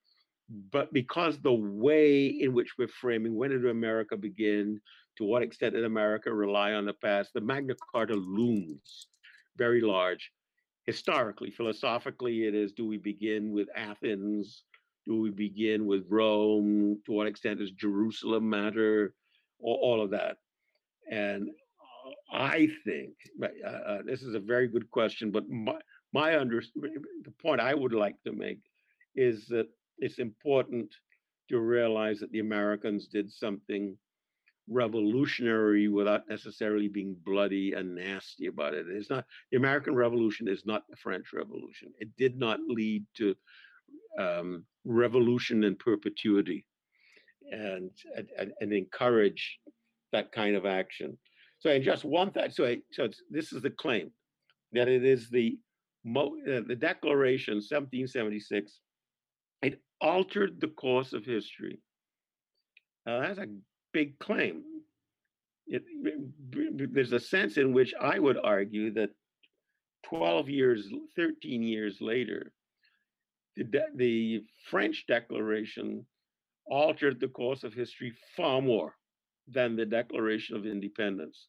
but 0.71 0.93
because 0.93 1.38
the 1.38 1.53
way 1.53 2.27
in 2.27 2.53
which 2.53 2.73
we're 2.79 2.88
framing 2.88 3.35
when 3.35 3.51
did 3.51 3.67
America 3.67 4.17
begin, 4.17 4.81
to 5.17 5.25
what 5.25 5.43
extent 5.43 5.75
did 5.75 5.85
America 5.85 6.33
rely 6.33 6.73
on 6.73 6.85
the 6.85 6.95
past, 6.95 7.33
the 7.35 7.41
Magna 7.41 7.75
Carta 7.93 8.15
looms 8.15 9.09
very 9.57 9.81
large. 9.81 10.33
Historically, 10.87 11.51
philosophically, 11.51 12.47
it 12.47 12.55
is 12.55 12.73
do 12.73 12.87
we 12.87 12.99
begin 12.99 13.53
with 13.53 13.69
Athens? 13.77 14.65
Do 15.07 15.21
we 15.21 15.31
begin 15.31 15.87
with 15.87 16.05
Rome? 16.09 17.01
To 17.07 17.12
what 17.12 17.27
extent 17.27 17.59
does 17.59 17.71
Jerusalem 17.73 18.49
matter? 18.49 19.15
All, 19.61 19.79
all 19.83 20.03
of 20.03 20.11
that. 20.11 20.38
And 21.11 21.49
I 22.33 22.69
think 22.85 23.15
uh, 23.43 23.69
uh, 23.69 24.03
this 24.05 24.23
is 24.23 24.35
a 24.35 24.41
very 24.41 24.69
good 24.69 24.91
question, 24.91 25.31
but 25.31 25.49
my, 25.49 25.79
my 26.12 26.38
under 26.38 26.62
the 26.75 27.33
point 27.41 27.61
I 27.61 27.75
would 27.75 27.93
like 27.93 28.17
to 28.25 28.33
make 28.33 28.61
is 29.15 29.47
that 29.49 29.69
it's 29.99 30.19
important 30.19 30.95
to 31.51 31.61
realize 31.61 32.21
that 32.21 32.33
the 32.33 32.41
Americans 32.41 33.09
did 33.09 33.31
something 33.31 33.97
revolutionary 34.69 35.88
without 35.88 36.29
necessarily 36.29 36.88
being 36.88 37.17
bloody 37.25 37.73
and 37.73 37.95
nasty 37.95 38.47
about 38.47 38.75
it. 38.75 38.87
It's 38.88 39.11
not 39.11 39.27
the 39.51 39.59
American 39.59 39.95
Revolution 39.95 40.49
is 40.49 40.65
not 40.65 40.85
the 40.88 40.97
French 40.97 41.27
Revolution. 41.33 41.93
It 41.99 42.09
did 42.17 42.38
not 42.38 42.61
lead 42.69 43.05
to 43.17 43.35
um, 44.19 44.65
revolution 44.85 45.65
in 45.65 45.77
perpetuity 45.77 46.67
and, 47.51 47.91
and, 48.38 48.53
and 48.61 48.73
encourage 48.73 49.59
that 50.12 50.33
kind 50.33 50.57
of 50.57 50.66
action. 50.66 51.18
So 51.59 51.70
in 51.70 51.83
just 51.83 52.05
one 52.05 52.31
thing, 52.31 52.51
so, 52.51 52.75
so 52.92 53.09
this 53.31 53.53
is 53.53 53.62
the 53.62 53.70
claim 53.70 54.11
that 54.72 54.88
it 54.88 55.05
is 55.05 55.31
the 55.31 55.59
uh, 56.05 56.61
the 56.66 56.77
Declaration 56.79 57.55
1776. 57.55 58.81
It 59.62 59.81
altered 60.01 60.61
the 60.61 60.68
course 60.68 61.12
of 61.12 61.25
history. 61.25 61.79
That's 63.07 63.38
a 63.38 63.46
big 63.92 64.18
claim. 64.18 64.62
It, 65.68 65.85
there's 66.92 67.12
a 67.12 67.20
sense 67.20 67.57
in 67.57 67.72
which 67.72 67.94
I 68.01 68.18
would 68.18 68.38
argue 68.42 68.92
that 68.94 69.11
12 70.07 70.48
years, 70.48 70.88
13 71.16 71.62
years 71.62 71.98
later, 72.01 72.53
the, 73.57 73.64
de- 73.64 73.94
the 73.94 74.44
French 74.68 75.05
Declaration 75.07 76.05
altered 76.66 77.20
the 77.20 77.29
course 77.29 77.62
of 77.62 77.72
history 77.72 78.12
far 78.37 78.61
more 78.61 78.94
than 79.48 79.76
the 79.76 79.87
Declaration 79.87 80.57
of 80.57 80.66
Independence, 80.66 81.48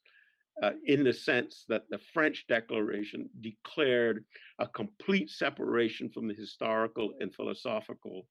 uh, 0.61 0.71
in 0.85 1.03
the 1.03 1.13
sense 1.13 1.65
that 1.69 1.83
the 1.89 1.99
French 2.13 2.45
Declaration 2.47 3.29
declared 3.41 4.23
a 4.59 4.67
complete 4.67 5.29
separation 5.29 6.09
from 6.09 6.27
the 6.27 6.33
historical 6.33 7.13
and 7.19 7.33
philosophical 7.33 8.27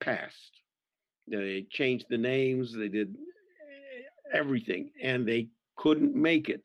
past. 0.00 0.62
They 1.26 1.66
changed 1.70 2.06
the 2.08 2.18
names, 2.18 2.74
they 2.74 2.88
did 2.88 3.14
everything, 4.32 4.90
and 5.02 5.26
they 5.26 5.48
couldn't 5.76 6.14
make 6.14 6.48
it 6.48 6.62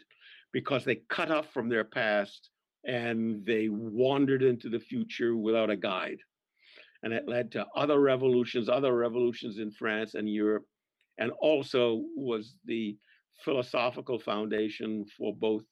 because 0.52 0.86
they 0.86 1.02
cut 1.10 1.32
off 1.32 1.52
from 1.52 1.69
their 1.69 1.84
past 1.84 2.50
and 2.86 3.46
they 3.46 3.69
wandered 3.69 4.43
into 4.43 4.69
the 4.69 4.80
future 4.80 5.36
without 5.36 5.69
a 5.69 5.76
guide 5.76 6.19
and 7.04 7.13
it 7.13 7.28
led 7.28 7.52
to 7.52 7.67
other 7.76 8.00
revolutions, 8.00 8.69
other 8.69 8.96
revolutions 8.96 9.60
in 9.60 9.69
France 9.72 10.15
and 10.15 10.28
Europe, 10.28 10.65
and 11.17 11.32
also 11.39 12.04
was 12.15 12.56
the 12.65 12.97
philosophical 13.43 14.19
foundation 14.19 15.06
for 15.17 15.36
both 15.36 15.63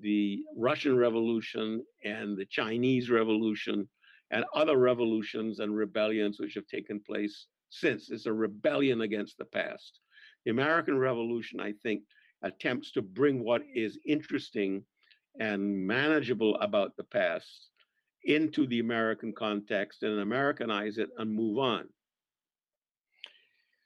the 0.00 0.42
Russian 0.56 0.96
Revolution 0.96 1.82
and 2.04 2.36
the 2.36 2.46
Chinese 2.46 3.10
Revolution 3.10 3.88
and 4.30 4.44
other 4.54 4.76
revolutions 4.76 5.60
and 5.60 5.76
rebellions 5.76 6.38
which 6.38 6.54
have 6.54 6.66
taken 6.66 7.00
place 7.00 7.46
since. 7.70 8.10
It's 8.10 8.26
a 8.26 8.32
rebellion 8.32 9.02
against 9.02 9.38
the 9.38 9.44
past. 9.44 10.00
The 10.44 10.50
American 10.50 10.98
Revolution, 10.98 11.60
I 11.60 11.72
think, 11.82 12.02
attempts 12.42 12.92
to 12.92 13.02
bring 13.02 13.42
what 13.42 13.62
is 13.74 13.98
interesting 14.06 14.84
and 15.40 15.86
manageable 15.86 16.56
about 16.56 16.96
the 16.96 17.04
past 17.04 17.70
into 18.24 18.66
the 18.66 18.80
American 18.80 19.32
context 19.32 20.02
and 20.02 20.20
Americanize 20.20 20.98
it 20.98 21.08
and 21.18 21.32
move 21.32 21.58
on. 21.58 21.88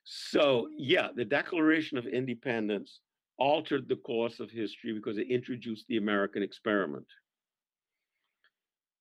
So, 0.05 0.69
yeah, 0.77 1.09
the 1.15 1.25
Declaration 1.25 1.99
of 1.99 2.07
Independence 2.07 3.01
altered 3.39 3.89
the 3.89 3.97
course 3.97 4.41
of 4.41 4.51
history 4.51 4.93
because 4.93 5.19
it 5.19 5.31
introduced 5.31 5.87
the 5.89 5.97
American 5.97 6.43
experiment. 6.43 7.07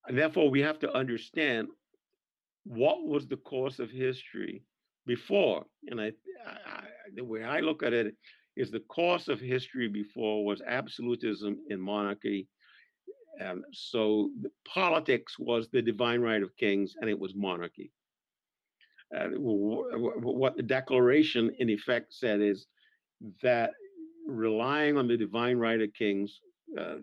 And 0.08 0.18
therefore, 0.18 0.50
we 0.50 0.62
have 0.62 0.80
to 0.80 0.94
understand 0.94 1.68
what 2.64 3.06
was 3.06 3.28
the 3.28 3.38
course 3.38 3.80
of 3.80 3.90
history 3.90 4.64
before. 5.06 5.66
And 5.88 6.00
I, 6.00 6.12
I, 6.48 6.84
the 7.16 7.24
way 7.24 7.44
I 7.44 7.60
look 7.60 7.84
at 7.84 7.94
it 7.94 8.16
is 8.56 8.72
the 8.72 8.80
course 8.82 9.28
of 9.28 9.40
history 9.40 9.88
before 9.88 10.46
was 10.46 10.62
absolutism 10.66 11.58
in 11.70 11.80
monarchy 11.80 12.48
and 13.40 13.64
so 13.72 14.32
politics 14.68 15.40
was 15.40 15.70
the 15.70 15.82
divine 15.82 16.22
right 16.22 16.44
of 16.44 16.56
kings 16.58 16.96
and 17.00 17.10
it 17.10 17.18
was 17.18 17.34
monarchy. 17.36 17.92
Uh, 19.16 19.30
what 19.38 20.56
the 20.56 20.64
Declaration, 20.64 21.52
in 21.60 21.70
effect, 21.70 22.14
said 22.14 22.42
is 22.42 22.68
that 23.42 23.72
relying 24.28 24.98
on 24.98 25.08
the 25.08 25.18
divine 25.18 25.58
right 25.58 25.82
of 25.82 25.94
kings, 25.94 26.40
uh, 26.78 26.98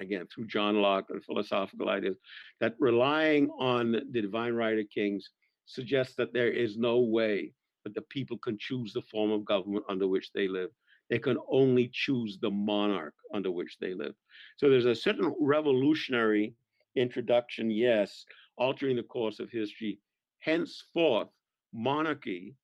again, 0.00 0.26
through 0.32 0.46
John 0.46 0.80
Locke 0.80 1.06
and 1.10 1.24
philosophical 1.24 1.88
ideas, 1.88 2.16
that 2.60 2.74
relying 2.78 3.50
on 3.58 3.92
the 3.92 4.22
divine 4.22 4.54
right 4.54 4.78
of 4.78 4.88
kings 4.88 5.30
suggests 5.66 6.14
that 6.16 6.32
there 6.32 6.50
is 6.50 6.76
no 6.76 7.00
way 7.00 7.52
that 7.84 7.94
the 7.94 8.02
people 8.02 8.38
can 8.38 8.56
choose 8.58 8.92
the 8.92 9.02
form 9.02 9.30
of 9.32 9.44
government 9.44 9.84
under 9.88 10.06
which 10.06 10.30
they 10.32 10.46
live. 10.46 10.70
They 11.10 11.18
can 11.18 11.38
only 11.50 11.90
choose 11.92 12.38
the 12.40 12.50
monarch 12.50 13.14
under 13.34 13.50
which 13.50 13.78
they 13.80 13.94
live. 13.94 14.14
So 14.56 14.68
there's 14.68 14.86
a 14.86 14.94
certain 14.94 15.34
revolutionary 15.40 16.54
introduction, 16.96 17.70
yes, 17.70 18.24
altering 18.56 18.96
the 18.96 19.02
course 19.02 19.40
of 19.40 19.50
history. 19.50 19.98
Henceforth, 20.40 21.28
monarchy 21.72 22.54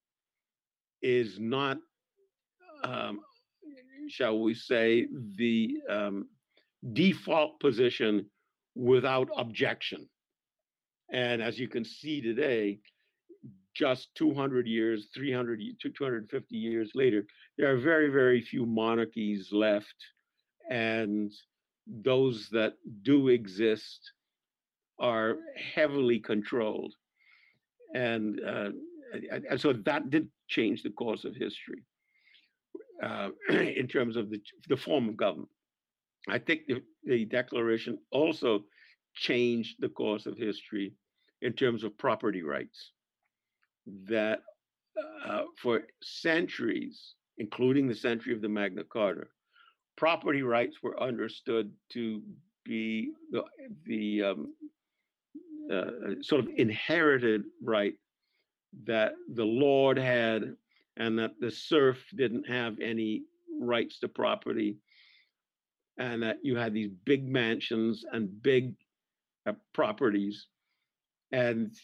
is 1.03 1.39
not, 1.39 1.79
um, 2.83 3.21
shall 4.09 4.39
we 4.41 4.55
say, 4.55 5.07
the 5.37 5.77
um, 5.89 6.29
default 6.93 7.61
position 7.61 8.27
without 8.75 9.29
objection. 9.37 10.09
And 11.13 11.43
as 11.43 11.59
you 11.59 11.69
can 11.69 11.85
see 11.85 12.21
today, 12.21 12.81
just 13.75 14.15
200 14.15 14.67
years, 14.67 15.09
300, 15.15 15.61
250 15.81 16.57
years 16.57 16.91
later, 16.95 17.27
there 17.59 17.73
are 17.73 17.79
very, 17.79 18.09
very 18.09 18.41
few 18.41 18.65
monarchies 18.65 19.49
left. 19.53 19.95
And 20.71 21.33
those 21.87 22.49
that 22.53 22.75
do 23.03 23.29
exist 23.29 24.13
are 24.99 25.37
heavily 25.75 26.19
controlled. 26.21 26.95
And, 27.95 28.41
uh, 28.41 28.71
and 29.51 29.61
so 29.61 29.73
that 29.73 30.11
did 30.11 30.29
change 30.49 30.83
the 30.83 30.91
course 30.91 31.25
of 31.25 31.35
history 31.35 31.83
uh, 33.03 33.31
in 33.51 33.87
terms 33.87 34.17
of 34.17 34.31
the, 34.31 34.41
the 34.69 34.77
form 34.77 35.09
of 35.09 35.17
government. 35.17 35.49
I 36.29 36.39
think 36.39 36.63
the, 36.67 36.83
the 37.05 37.25
Declaration 37.25 37.99
also 38.11 38.65
changed 39.15 39.77
the 39.81 39.89
course 39.89 40.27
of 40.27 40.37
history 40.37 40.95
in 41.43 41.53
terms 41.53 41.85
of 41.85 41.97
property 41.99 42.43
rights 42.43 42.93
that 44.09 44.41
uh, 45.27 45.43
for 45.61 45.83
centuries, 46.03 47.15
including 47.39 47.87
the 47.87 47.95
century 47.95 48.33
of 48.33 48.41
the 48.41 48.49
Magna 48.49 48.85
Carta, 48.85 49.25
property 49.97 50.43
rights 50.43 50.79
were 50.83 51.01
understood 51.01 51.71
to 51.93 52.23
be 52.65 53.11
the, 53.31 53.43
the 53.85 54.23
um, 54.23 54.55
uh, 55.73 56.23
sort 56.23 56.41
of 56.41 56.49
inherited 56.57 57.43
right 57.63 57.95
that 58.85 59.15
the 59.33 59.45
Lord 59.45 59.99
had, 59.99 60.57
and 60.97 61.19
that 61.19 61.41
the 61.41 61.51
serf 61.51 62.05
didn't 62.15 62.49
have 62.49 62.81
any 62.81 63.23
rights 63.61 63.99
to 64.01 64.09
property, 64.09 64.79
and 65.99 66.23
that 66.23 66.39
you 66.43 66.57
had 66.57 66.75
these 66.75 66.91
big 67.05 67.29
mansions 67.29 68.05
and 68.13 68.43
big 68.43 68.75
uh, 69.47 69.53
properties, 69.73 70.47
and 71.33 71.75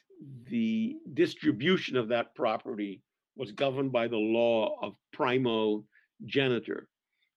the 0.49 0.97
distribution 1.14 1.97
of 1.97 2.09
that 2.09 2.34
property 2.34 3.03
was 3.36 3.53
governed 3.53 3.93
by 3.93 4.07
the 4.07 4.16
law 4.16 4.76
of 4.82 4.95
primogeniture. 5.12 6.88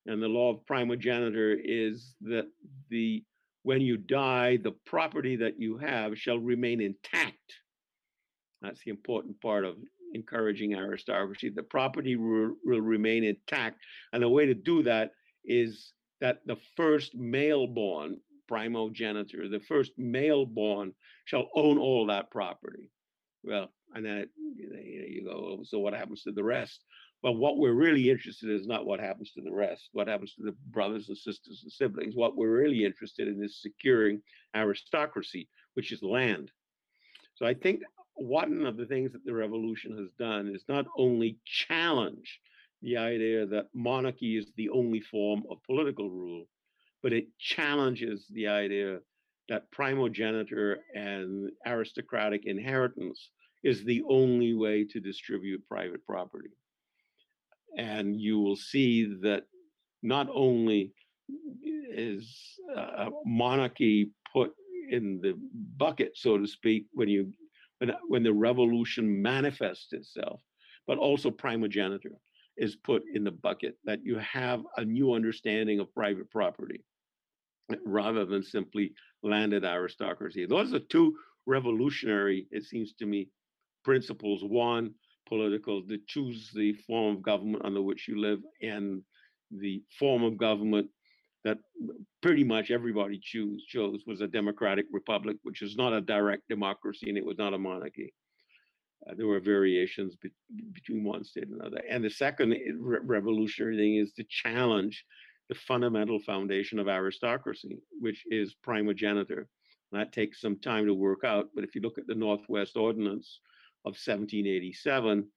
And 0.05 0.21
the 0.21 0.27
law 0.27 0.51
of 0.51 0.65
primogeniture 0.65 1.57
is 1.63 2.15
that 2.21 2.47
the 2.89 3.23
when 3.63 3.79
you 3.79 3.95
die, 3.95 4.57
the 4.57 4.75
property 4.85 5.37
that 5.37 5.57
you 5.57 5.77
have 5.77 6.17
shall 6.17 6.37
remain 6.37 6.81
intact. 6.81 7.62
That's 8.63 8.81
the 8.83 8.91
important 8.91 9.39
part 9.41 9.65
of 9.65 9.75
encouraging 10.13 10.73
aristocracy. 10.73 11.49
The 11.49 11.63
property 11.63 12.15
will, 12.15 12.55
will 12.63 12.81
remain 12.81 13.23
intact. 13.23 13.79
And 14.13 14.23
the 14.23 14.29
way 14.29 14.45
to 14.45 14.53
do 14.53 14.83
that 14.83 15.11
is 15.43 15.91
that 16.21 16.39
the 16.45 16.57
first 16.77 17.13
male 17.13 17.67
born 17.67 18.17
primogeniture, 18.47 19.49
the 19.49 19.59
first 19.59 19.91
male 19.97 20.45
born 20.45 20.93
shall 21.25 21.49
own 21.55 21.77
all 21.77 22.07
that 22.07 22.31
property. 22.31 22.89
Well, 23.43 23.71
and 23.93 24.05
then 24.05 24.29
you, 24.55 24.69
know, 24.69 24.79
you 24.79 25.25
go, 25.25 25.57
oh, 25.59 25.63
so 25.63 25.79
what 25.79 25.93
happens 25.93 26.23
to 26.23 26.31
the 26.31 26.43
rest? 26.43 26.83
Well, 27.21 27.35
what 27.35 27.57
we're 27.57 27.73
really 27.73 28.09
interested 28.09 28.49
in 28.49 28.55
is 28.55 28.67
not 28.67 28.85
what 28.85 28.99
happens 28.99 29.31
to 29.31 29.41
the 29.41 29.51
rest, 29.51 29.89
what 29.93 30.07
happens 30.07 30.33
to 30.35 30.43
the 30.43 30.55
brothers 30.71 31.07
and 31.09 31.17
sisters 31.17 31.61
and 31.63 31.71
siblings. 31.71 32.15
What 32.15 32.35
we're 32.35 32.57
really 32.57 32.83
interested 32.83 33.27
in 33.27 33.43
is 33.43 33.61
securing 33.61 34.21
aristocracy, 34.55 35.47
which 35.73 35.91
is 35.91 36.03
land. 36.03 36.51
So 37.35 37.45
I 37.45 37.53
think 37.53 37.81
one 38.15 38.65
of 38.65 38.77
the 38.77 38.85
things 38.85 39.11
that 39.13 39.25
the 39.25 39.33
revolution 39.33 39.97
has 39.97 40.09
done 40.19 40.51
is 40.53 40.63
not 40.67 40.85
only 40.97 41.37
challenge 41.45 42.39
the 42.81 42.97
idea 42.97 43.45
that 43.45 43.69
monarchy 43.73 44.37
is 44.37 44.51
the 44.57 44.69
only 44.69 44.99
form 44.99 45.43
of 45.49 45.63
political 45.63 46.09
rule, 46.09 46.45
but 47.01 47.13
it 47.13 47.27
challenges 47.39 48.25
the 48.31 48.47
idea 48.47 48.99
that 49.49 49.69
primogeniture 49.71 50.79
and 50.95 51.49
aristocratic 51.65 52.45
inheritance 52.45 53.31
is 53.63 53.83
the 53.83 54.03
only 54.09 54.53
way 54.53 54.85
to 54.85 54.99
distribute 54.99 55.67
private 55.67 56.05
property. 56.05 56.49
And 57.77 58.19
you 58.19 58.39
will 58.39 58.55
see 58.55 59.05
that 59.21 59.43
not 60.01 60.27
only 60.33 60.93
is 61.63 62.59
uh, 62.75 63.09
monarchy 63.25 64.11
put 64.31 64.53
in 64.89 65.19
the 65.21 65.33
bucket, 65.77 66.11
so 66.15 66.37
to 66.37 66.47
speak, 66.47 66.85
when 66.93 67.07
you 67.07 67.31
when, 67.79 67.91
uh, 67.91 67.97
when 68.07 68.23
the 68.23 68.33
revolution 68.33 69.21
manifests 69.21 69.93
itself, 69.93 70.41
but 70.87 70.97
also 70.97 71.29
primogeniture 71.31 72.17
is 72.57 72.75
put 72.75 73.03
in 73.13 73.23
the 73.23 73.31
bucket 73.31 73.77
that 73.83 74.03
you 74.03 74.17
have 74.19 74.61
a 74.77 74.85
new 74.85 75.13
understanding 75.13 75.79
of 75.79 75.93
private 75.93 76.29
property 76.29 76.83
eh, 77.71 77.75
rather 77.85 78.25
than 78.25 78.43
simply 78.43 78.93
landed 79.23 79.65
aristocracy. 79.65 80.45
Those 80.45 80.73
are 80.73 80.79
two 80.79 81.15
revolutionary, 81.45 82.47
it 82.51 82.63
seems 82.63 82.93
to 82.93 83.05
me, 83.05 83.29
principles. 83.83 84.43
One, 84.43 84.93
political 85.27 85.81
to 85.87 85.97
choose 86.07 86.51
the 86.53 86.73
form 86.73 87.15
of 87.15 87.23
government 87.23 87.65
under 87.65 87.81
which 87.81 88.07
you 88.07 88.19
live 88.19 88.39
and 88.61 89.01
the 89.51 89.81
form 89.99 90.23
of 90.23 90.37
government 90.37 90.89
that 91.43 91.57
pretty 92.21 92.43
much 92.43 92.71
everybody 92.71 93.19
choose, 93.21 93.63
chose 93.65 94.01
was 94.07 94.21
a 94.21 94.27
democratic 94.27 94.85
republic, 94.91 95.37
which 95.43 95.61
is 95.61 95.75
not 95.75 95.93
a 95.93 96.01
direct 96.01 96.47
democracy 96.49 97.09
and 97.09 97.17
it 97.17 97.25
was 97.25 97.37
not 97.37 97.53
a 97.53 97.57
monarchy. 97.57 98.13
Uh, 99.07 99.13
there 99.15 99.27
were 99.27 99.39
variations 99.39 100.15
be- 100.15 100.31
between 100.71 101.03
one 101.03 101.23
state 101.23 101.47
and 101.47 101.59
another. 101.59 101.81
And 101.89 102.03
the 102.03 102.09
second 102.09 102.51
re- 102.79 102.99
revolutionary 103.03 103.77
thing 103.77 103.95
is 103.97 104.13
to 104.13 104.23
challenge 104.29 105.03
the 105.49 105.55
fundamental 105.55 106.19
foundation 106.19 106.79
of 106.79 106.87
aristocracy, 106.87 107.79
which 107.99 108.23
is 108.27 108.55
primogeniture. 108.63 109.47
That 109.91 110.13
takes 110.13 110.39
some 110.39 110.57
time 110.59 110.85
to 110.85 110.93
work 110.93 111.23
out. 111.25 111.49
But 111.53 111.65
if 111.65 111.75
you 111.75 111.81
look 111.81 111.97
at 111.97 112.07
the 112.07 112.15
Northwest 112.15 112.77
Ordinance, 112.77 113.41
of 113.85 113.99
1787 113.99 115.27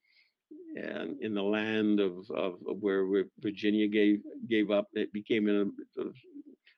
and 0.77 1.21
in 1.23 1.35
the 1.35 1.43
land 1.43 2.01
of, 2.01 2.31
of, 2.31 2.55
where 2.81 3.25
Virginia 3.41 3.89
gave 3.89 4.21
gave 4.49 4.71
up, 4.71 4.89
it 4.93 5.13
became 5.13 5.49
a, 5.49 5.63
um, 5.63 6.13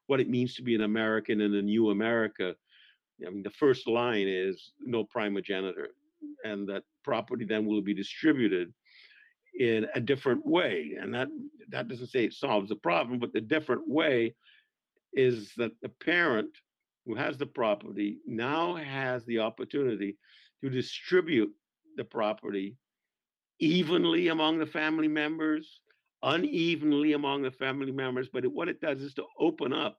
what 0.06 0.20
it 0.20 0.30
means 0.30 0.54
to 0.54 0.62
be 0.62 0.74
an 0.74 0.82
American 0.82 1.40
in 1.40 1.54
a 1.54 1.62
new 1.62 1.90
America. 1.90 2.54
I 3.26 3.30
mean, 3.30 3.42
the 3.42 3.50
first 3.50 3.88
line 3.88 4.28
is 4.28 4.72
no 4.80 5.04
primogeniture, 5.04 5.90
and 6.44 6.68
that 6.68 6.84
property 7.02 7.44
then 7.44 7.66
will 7.66 7.82
be 7.82 7.94
distributed 7.94 8.72
in 9.58 9.86
a 9.94 10.00
different 10.00 10.46
way. 10.46 10.96
And 11.00 11.12
that 11.14 11.28
that 11.70 11.88
doesn't 11.88 12.08
say 12.08 12.24
it 12.24 12.34
solves 12.34 12.68
the 12.68 12.76
problem, 12.76 13.18
but 13.18 13.32
the 13.32 13.40
different 13.40 13.88
way 13.88 14.34
is 15.12 15.52
that 15.56 15.72
the 15.82 15.88
parent 15.88 16.50
who 17.04 17.14
has 17.16 17.36
the 17.36 17.46
property 17.46 18.18
now 18.26 18.76
has 18.76 19.24
the 19.24 19.40
opportunity 19.40 20.16
to 20.62 20.70
distribute 20.70 21.50
the 21.96 22.04
property 22.04 22.76
evenly 23.58 24.28
among 24.28 24.58
the 24.58 24.66
family 24.66 25.08
members, 25.08 25.80
unevenly 26.22 27.12
among 27.12 27.42
the 27.42 27.50
family 27.50 27.92
members, 27.92 28.28
but 28.32 28.44
it, 28.44 28.52
what 28.52 28.68
it 28.68 28.80
does 28.80 29.00
is 29.00 29.14
to 29.14 29.24
open 29.38 29.72
up 29.72 29.98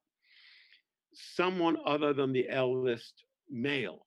someone 1.13 1.77
other 1.85 2.13
than 2.13 2.33
the 2.33 2.49
eldest 2.49 3.23
male. 3.49 4.05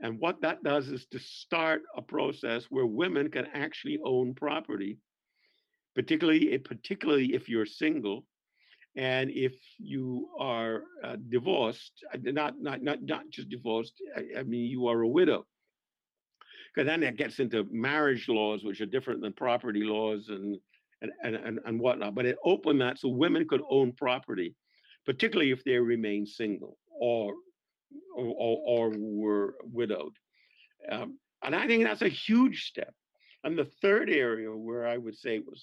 And 0.00 0.20
what 0.20 0.42
that 0.42 0.62
does 0.62 0.88
is 0.88 1.06
to 1.06 1.18
start 1.18 1.82
a 1.96 2.02
process 2.02 2.66
where 2.70 2.86
women 2.86 3.30
can 3.30 3.46
actually 3.52 3.98
own 4.04 4.34
property, 4.34 4.98
particularly 5.94 6.56
particularly 6.58 7.34
if 7.34 7.48
you're 7.48 7.66
single, 7.66 8.24
and 8.96 9.30
if 9.30 9.54
you 9.78 10.28
are 10.38 10.84
uh, 11.02 11.16
divorced, 11.28 11.92
uh, 12.14 12.18
not 12.22 12.60
not 12.60 12.80
not 12.82 13.02
not 13.02 13.28
just 13.30 13.48
divorced. 13.48 13.94
I, 14.16 14.40
I 14.40 14.42
mean, 14.44 14.66
you 14.70 14.86
are 14.86 15.00
a 15.00 15.08
widow 15.08 15.46
because 16.74 16.86
then 16.86 17.02
it 17.02 17.16
gets 17.16 17.38
into 17.38 17.66
marriage 17.70 18.28
laws, 18.28 18.64
which 18.64 18.80
are 18.80 18.86
different 18.86 19.20
than 19.20 19.32
property 19.32 19.82
laws 19.82 20.28
and 20.28 20.58
and 21.02 21.12
and, 21.22 21.60
and 21.64 21.80
whatnot. 21.80 22.14
But 22.14 22.26
it 22.26 22.36
opened 22.44 22.80
that 22.80 22.98
so 22.98 23.08
women 23.08 23.46
could 23.48 23.62
own 23.70 23.92
property, 23.92 24.54
particularly 25.06 25.50
if 25.50 25.64
they 25.64 25.78
remain 25.78 26.26
single 26.26 26.78
or 27.00 27.34
or, 28.14 28.58
or 28.66 28.92
were 28.96 29.54
widowed. 29.62 30.12
Um, 30.90 31.18
and 31.42 31.54
I 31.54 31.66
think 31.66 31.84
that's 31.84 32.02
a 32.02 32.08
huge 32.08 32.64
step. 32.64 32.92
And 33.44 33.56
the 33.56 33.70
third 33.80 34.10
area 34.10 34.50
where 34.50 34.86
I 34.86 34.96
would 34.96 35.16
say 35.16 35.38
was 35.38 35.62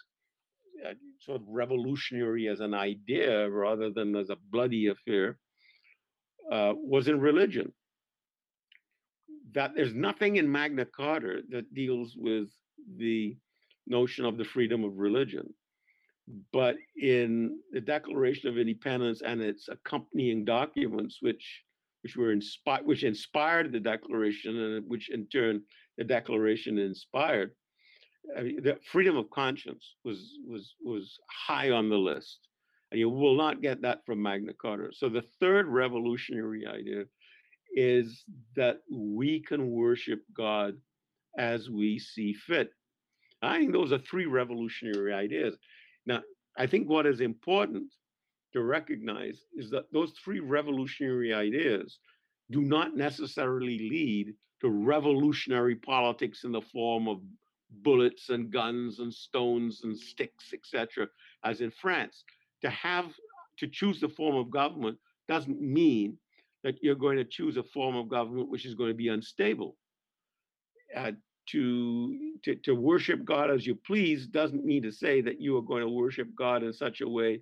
uh, 0.86 0.94
sort 1.22 1.42
of 1.42 1.48
revolutionary 1.48 2.48
as 2.48 2.62
an 2.62 2.74
idea 2.74 3.50
rather 3.50 3.92
than 3.92 4.16
as 4.16 4.30
a 4.30 4.38
bloody 4.50 4.88
affair 4.88 5.38
uh, 6.52 6.74
was 6.76 7.08
in 7.08 7.20
religion 7.20 7.72
that 9.56 9.74
there's 9.76 9.94
nothing 9.94 10.36
in 10.36 10.52
Magna 10.52 10.86
Carta 10.86 11.42
that 11.50 11.74
deals 11.74 12.16
with 12.18 12.50
the 12.98 13.36
notion 13.88 14.26
of 14.26 14.38
the 14.38 14.44
freedom 14.44 14.84
of 14.84 14.98
religion. 14.98 15.54
But 16.52 16.76
in 17.02 17.60
the 17.72 17.82
Declaration 17.82 18.50
of 18.50 18.58
Independence 18.58 19.22
and 19.22 19.42
its 19.42 19.70
accompanying 19.70 20.46
documents, 20.46 21.20
which 21.22 21.64
which 22.02 22.16
were 22.16 22.32
inspired, 22.32 22.86
which 22.86 23.04
inspired 23.04 23.72
the 23.72 23.80
Declaration, 23.80 24.56
and 24.58 24.84
uh, 24.84 24.86
which 24.88 25.10
in 25.10 25.28
turn 25.28 25.62
the 25.98 26.04
Declaration 26.04 26.78
inspired, 26.78 27.52
I 28.38 28.42
mean, 28.42 28.62
the 28.62 28.78
freedom 28.92 29.18
of 29.18 29.30
conscience 29.30 29.96
was 30.04 30.38
was 30.48 30.76
was 30.84 31.18
high 31.48 31.72
on 31.72 31.90
the 31.90 31.98
list, 31.98 32.40
and 32.92 33.00
you 33.00 33.10
will 33.10 33.36
not 33.36 33.62
get 33.62 33.82
that 33.84 34.06
from 34.06 34.22
Magna 34.22 34.54
Carta. 34.54 34.90
So 34.94 35.10
the 35.10 35.26
third 35.40 35.68
revolutionary 35.68 36.66
idea 36.66 37.06
is 37.76 38.24
that 38.56 38.80
we 38.90 39.42
can 39.42 39.70
worship 39.70 40.22
God 40.36 40.76
as 41.38 41.70
we 41.70 42.00
see 42.00 42.34
fit. 42.34 42.72
I 43.42 43.60
think 43.60 43.74
those 43.74 43.92
are 43.92 44.00
three 44.00 44.26
revolutionary 44.26 45.14
ideas. 45.14 45.58
Now, 46.06 46.22
I 46.58 46.66
think 46.66 46.90
what 46.90 47.06
is 47.06 47.20
important 47.20 47.92
to 48.54 48.64
recognize 48.64 49.42
is 49.56 49.70
that 49.72 49.92
those 49.92 50.14
three 50.24 50.40
revolutionary 50.40 51.34
ideas 51.34 52.00
do 52.50 52.62
not 52.62 52.96
necessarily 52.96 53.78
lead 53.78 54.34
to 54.62 54.70
revolutionary 54.70 55.76
politics 55.76 56.46
in 56.46 56.54
the 56.54 56.62
form 56.62 57.10
of 57.10 57.20
bullets 57.84 58.30
and 58.30 58.52
guns 58.52 59.00
and 59.00 59.14
stones 59.14 59.82
and 59.84 59.98
sticks, 59.98 60.54
etc., 60.54 61.08
as 61.44 61.60
in 61.60 61.72
France. 61.72 62.24
To 62.62 62.70
have 62.70 63.14
to 63.58 63.68
choose 63.68 64.00
the 64.00 64.10
form 64.10 64.36
of 64.36 64.50
government 64.50 64.98
doesn't 65.28 65.62
mean 65.62 66.18
that 66.66 66.82
you're 66.82 66.96
going 66.96 67.18
to 67.18 67.24
choose 67.24 67.58
a 67.58 67.64
form 67.64 67.96
of 67.96 68.10
government 68.10 68.50
which 68.50 68.66
is 68.66 68.74
going 68.74 68.90
to 68.90 68.96
be 68.96 69.10
unstable. 69.10 69.78
Uh, 70.98 71.12
to, 71.52 72.18
to, 72.44 72.56
to 72.56 72.74
worship 72.74 73.24
God 73.24 73.52
as 73.52 73.68
you 73.68 73.76
please 73.76 74.26
doesn't 74.26 74.66
mean 74.66 74.82
to 74.82 74.92
say 74.92 75.22
that 75.22 75.40
you 75.40 75.56
are 75.58 75.62
going 75.62 75.84
to 75.84 75.90
worship 75.90 76.28
God 76.36 76.64
in 76.64 76.74
such 76.74 77.02
a 77.02 77.08
way 77.08 77.42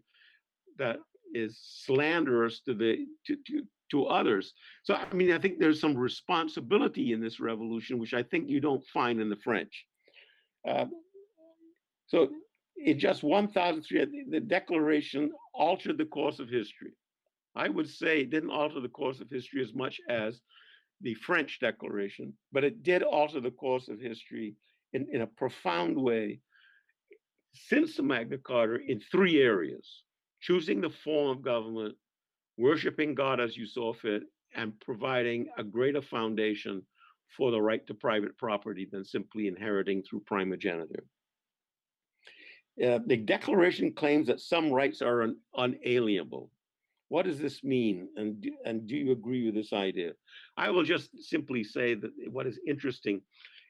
that 0.77 0.97
is 1.33 1.57
slanderous 1.85 2.59
to 2.65 2.73
the 2.73 3.05
to, 3.25 3.37
to, 3.47 3.63
to 3.91 4.05
others. 4.07 4.53
So, 4.83 4.95
I 4.95 5.13
mean, 5.13 5.31
I 5.31 5.39
think 5.39 5.57
there's 5.57 5.79
some 5.79 5.95
responsibility 5.95 7.13
in 7.13 7.21
this 7.21 7.39
revolution, 7.39 7.99
which 7.99 8.13
I 8.13 8.23
think 8.23 8.49
you 8.49 8.59
don't 8.59 8.85
find 8.93 9.21
in 9.21 9.29
the 9.29 9.37
French. 9.37 9.85
Uh, 10.67 10.85
so, 12.07 12.27
in 12.75 12.99
just 12.99 13.23
1,300, 13.23 14.09
the 14.29 14.41
Declaration 14.41 15.31
altered 15.53 15.97
the 15.97 16.05
course 16.05 16.39
of 16.39 16.49
history. 16.49 16.91
I 17.55 17.69
would 17.69 17.89
say 17.89 18.21
it 18.21 18.29
didn't 18.29 18.49
alter 18.49 18.79
the 18.79 18.89
course 18.89 19.19
of 19.19 19.29
history 19.29 19.61
as 19.61 19.73
much 19.73 19.99
as 20.09 20.41
the 21.01 21.13
French 21.15 21.59
Declaration, 21.59 22.33
but 22.51 22.63
it 22.63 22.83
did 22.83 23.03
alter 23.03 23.39
the 23.39 23.51
course 23.51 23.89
of 23.89 23.99
history 23.99 24.55
in, 24.93 25.07
in 25.11 25.21
a 25.21 25.27
profound 25.27 25.97
way 25.97 26.39
since 27.53 27.95
the 27.95 28.03
Magna 28.03 28.37
Carta 28.37 28.79
in 28.87 28.99
three 28.99 29.41
areas 29.41 30.03
choosing 30.41 30.81
the 30.81 30.89
form 30.89 31.29
of 31.29 31.41
government, 31.43 31.95
worshiping 32.57 33.15
God 33.15 33.39
as 33.39 33.55
you 33.55 33.65
saw 33.65 33.93
fit, 33.93 34.23
and 34.55 34.77
providing 34.81 35.47
a 35.57 35.63
greater 35.63 36.01
foundation 36.01 36.83
for 37.37 37.49
the 37.49 37.61
right 37.61 37.85
to 37.87 37.93
private 37.93 38.37
property 38.37 38.87
than 38.91 39.05
simply 39.05 39.47
inheriting 39.47 40.03
through 40.03 40.19
primogeniture. 40.21 41.05
Uh, 42.83 42.99
the 43.05 43.17
Declaration 43.17 43.93
claims 43.93 44.27
that 44.27 44.39
some 44.39 44.71
rights 44.71 45.01
are 45.01 45.23
un- 45.23 45.37
unalienable. 45.55 46.49
What 47.13 47.27
does 47.27 47.37
this 47.37 47.63
mean? 47.63 48.07
And, 48.15 48.43
and 48.65 48.87
do 48.87 48.95
you 48.95 49.11
agree 49.11 49.45
with 49.45 49.53
this 49.53 49.71
idea? 49.71 50.13
I 50.57 50.71
will 50.71 50.81
just 50.81 51.11
simply 51.21 51.63
say 51.63 51.93
that 51.93 52.09
what 52.31 52.47
is 52.47 52.59
interesting 52.67 53.21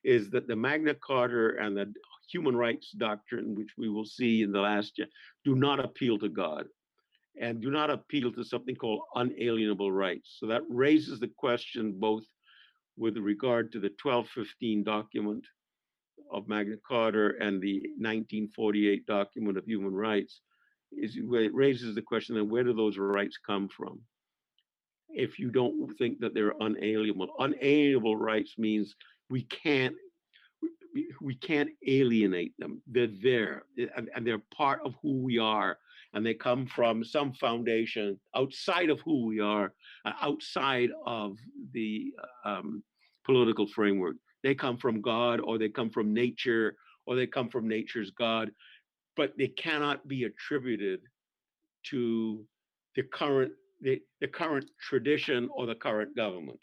is 0.05 0.29
that 0.29 0.47
the 0.47 0.55
Magna 0.55 0.93
Carta 0.93 1.49
and 1.59 1.75
the 1.75 1.93
human 2.31 2.55
rights 2.55 2.91
doctrine, 2.91 3.53
which 3.53 3.73
we 3.77 3.89
will 3.89 4.05
see 4.05 4.43
in 4.43 4.53
the 4.53 4.61
last 4.61 4.97
year, 4.97 5.07
do 5.43 5.55
not 5.55 5.83
appeal 5.83 6.17
to 6.19 6.29
God 6.29 6.67
and 7.37 7.61
do 7.61 7.69
not 7.69 7.89
appeal 7.89 8.31
to 8.31 8.45
something 8.45 8.77
called 8.77 9.01
unalienable 9.15 9.91
rights. 9.91 10.37
So 10.39 10.47
that 10.47 10.61
raises 10.69 11.19
the 11.19 11.31
question 11.35 11.95
both 11.99 12.23
with 12.95 13.17
regard 13.17 13.73
to 13.73 13.79
the 13.81 13.91
1215 14.01 14.85
document 14.85 15.45
of 16.31 16.47
Magna 16.47 16.77
Carta 16.87 17.31
and 17.41 17.61
the 17.61 17.81
1948 17.97 19.05
document 19.05 19.57
of 19.57 19.65
human 19.65 19.93
rights. 19.93 20.39
Is 20.97 21.17
it 21.17 21.53
raises 21.53 21.95
the 21.95 22.01
question 22.01 22.35
then 22.35 22.49
where 22.49 22.63
do 22.63 22.73
those 22.73 22.97
rights 22.97 23.37
come 23.45 23.67
from? 23.69 23.99
If 25.09 25.37
you 25.37 25.51
don't 25.51 25.95
think 25.97 26.19
that 26.19 26.33
they're 26.33 26.53
unalienable, 26.59 27.27
unalienable 27.39 28.17
rights 28.17 28.55
means 28.57 28.95
we 29.29 29.43
can't 29.43 29.95
we 31.21 31.35
can't 31.35 31.69
alienate 31.87 32.53
them. 32.59 32.81
They're 32.87 33.07
there 33.07 33.63
and, 33.95 34.09
they're 34.21 34.43
part 34.55 34.81
of 34.85 34.93
who 35.01 35.21
we 35.21 35.39
are. 35.39 35.77
And 36.13 36.23
they 36.23 36.35
come 36.35 36.67
from 36.67 37.03
some 37.03 37.33
foundation 37.33 38.19
outside 38.35 38.91
of 38.91 38.99
who 39.01 39.25
we 39.25 39.39
are, 39.39 39.73
uh, 40.05 40.11
outside 40.21 40.91
of 41.07 41.37
the 41.71 42.13
um, 42.45 42.83
political 43.25 43.65
framework. 43.67 44.17
They 44.43 44.53
come 44.53 44.77
from 44.77 45.01
God 45.01 45.39
or 45.39 45.57
they 45.57 45.69
come 45.69 45.89
from 45.89 46.13
nature 46.13 46.75
or 47.07 47.15
they 47.15 47.25
come 47.25 47.49
from 47.49 47.67
nature's 47.67 48.11
God, 48.11 48.51
but 49.16 49.34
they 49.38 49.47
cannot 49.47 50.07
be 50.07 50.24
attributed 50.24 51.01
to 51.84 52.45
the 52.95 53.03
current 53.03 53.51
the, 53.82 54.01
the 54.22 54.28
current 54.28 54.70
tradition 54.80 55.49
or 55.53 55.66
the 55.66 55.76
current 55.76 56.16
government. 56.16 56.59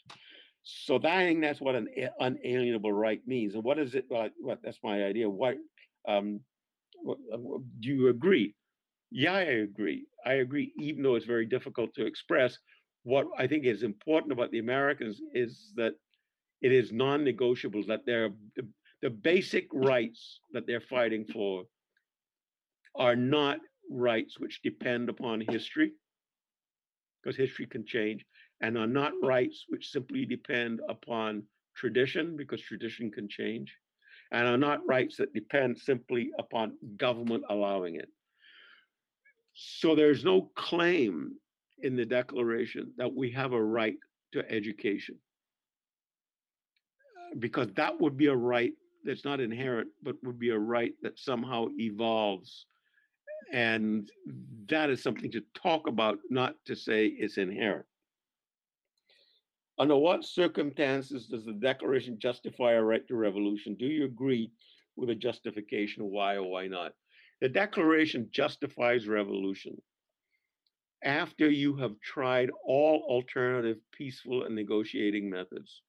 So 0.62 0.98
that, 0.98 1.12
I 1.12 1.24
think 1.24 1.42
that's 1.42 1.60
what 1.60 1.74
an 1.74 1.88
unalienable 2.18 2.92
right 2.92 3.20
means. 3.26 3.54
And 3.54 3.64
what 3.64 3.78
is 3.78 3.94
it? 3.94 4.06
Well, 4.08 4.28
what, 4.40 4.60
that's 4.62 4.78
my 4.82 5.04
idea. 5.04 5.28
What, 5.28 5.56
um, 6.08 6.40
what, 7.02 7.18
uh, 7.32 7.36
do 7.80 7.88
you 7.88 8.08
agree? 8.08 8.54
Yeah, 9.10 9.34
I 9.34 9.40
agree. 9.42 10.06
I 10.24 10.34
agree, 10.34 10.72
even 10.78 11.02
though 11.02 11.16
it's 11.16 11.26
very 11.26 11.46
difficult 11.46 11.92
to 11.94 12.06
express. 12.06 12.58
What 13.02 13.26
I 13.38 13.46
think 13.46 13.64
is 13.64 13.82
important 13.82 14.32
about 14.32 14.50
the 14.50 14.60
Americans 14.60 15.20
is 15.34 15.72
that 15.76 15.92
it 16.62 16.72
is 16.72 16.92
non-negotiable, 16.92 17.84
that 17.88 18.06
they're 18.06 18.30
the, 18.56 18.66
the 19.02 19.10
basic 19.10 19.66
rights 19.72 20.40
that 20.52 20.66
they're 20.66 20.80
fighting 20.80 21.24
for 21.24 21.64
are 22.94 23.16
not 23.16 23.58
rights 23.90 24.38
which 24.38 24.62
depend 24.62 25.08
upon 25.08 25.40
history, 25.40 25.92
because 27.22 27.36
history 27.36 27.66
can 27.66 27.84
change 27.86 28.24
and 28.60 28.76
are 28.76 28.86
not 28.86 29.12
rights 29.22 29.64
which 29.68 29.90
simply 29.90 30.24
depend 30.24 30.80
upon 30.88 31.42
tradition, 31.76 32.36
because 32.36 32.60
tradition 32.60 33.10
can 33.10 33.28
change, 33.28 33.74
and 34.32 34.46
are 34.46 34.58
not 34.58 34.86
rights 34.86 35.16
that 35.16 35.32
depend 35.32 35.78
simply 35.78 36.30
upon 36.38 36.76
government 36.96 37.42
allowing 37.48 37.94
it. 37.96 38.08
So 39.54 39.94
there's 39.94 40.24
no 40.24 40.50
claim 40.54 41.32
in 41.82 41.96
the 41.96 42.04
Declaration 42.04 42.92
that 42.98 43.14
we 43.14 43.30
have 43.32 43.52
a 43.52 43.62
right 43.62 43.96
to 44.32 44.48
education, 44.50 45.16
because 47.38 47.68
that 47.76 48.00
would 48.00 48.16
be 48.16 48.26
a 48.26 48.36
right 48.36 48.72
that's 49.04 49.24
not 49.24 49.40
inherent, 49.40 49.88
but 50.02 50.16
would 50.22 50.38
be 50.38 50.50
a 50.50 50.58
right 50.58 50.92
that 51.02 51.18
somehow 51.18 51.68
evolves. 51.78 52.66
And 53.52 54.10
that 54.68 54.90
is 54.90 55.02
something 55.02 55.30
to 55.32 55.42
talk 55.54 55.86
about, 55.86 56.18
not 56.30 56.54
to 56.66 56.76
say 56.76 57.06
it's 57.06 57.38
inherent. 57.38 57.86
Under 59.78 59.96
what 59.96 60.24
circumstances 60.24 61.26
does 61.26 61.44
the 61.44 61.54
Declaration 61.54 62.18
justify 62.18 62.72
a 62.72 62.82
right 62.82 63.06
to 63.08 63.16
revolution? 63.16 63.76
Do 63.78 63.86
you 63.86 64.04
agree 64.04 64.50
with 64.96 65.10
a 65.10 65.14
justification 65.14 66.04
why 66.04 66.34
or 66.34 66.42
why 66.42 66.66
not? 66.66 66.92
The 67.40 67.48
Declaration 67.48 68.28
justifies 68.30 69.08
revolution 69.08 69.80
after 71.02 71.48
you 71.48 71.76
have 71.76 71.98
tried 72.00 72.50
all 72.64 73.06
alternative 73.08 73.78
peaceful 73.92 74.44
and 74.44 74.54
negotiating 74.54 75.30
methods. 75.30 75.80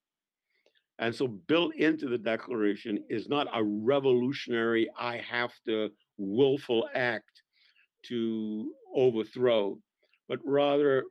And 1.00 1.14
so, 1.14 1.28
built 1.28 1.76
into 1.76 2.08
the 2.08 2.18
Declaration 2.18 3.04
is 3.10 3.28
not 3.28 3.48
a 3.54 3.64
revolutionary, 3.64 4.90
I 4.98 5.18
have 5.18 5.52
to 5.66 5.90
willful 6.18 6.90
act 6.94 7.42
to 8.04 8.74
overthrow, 8.96 9.78
but 10.28 10.40
rather 10.44 11.04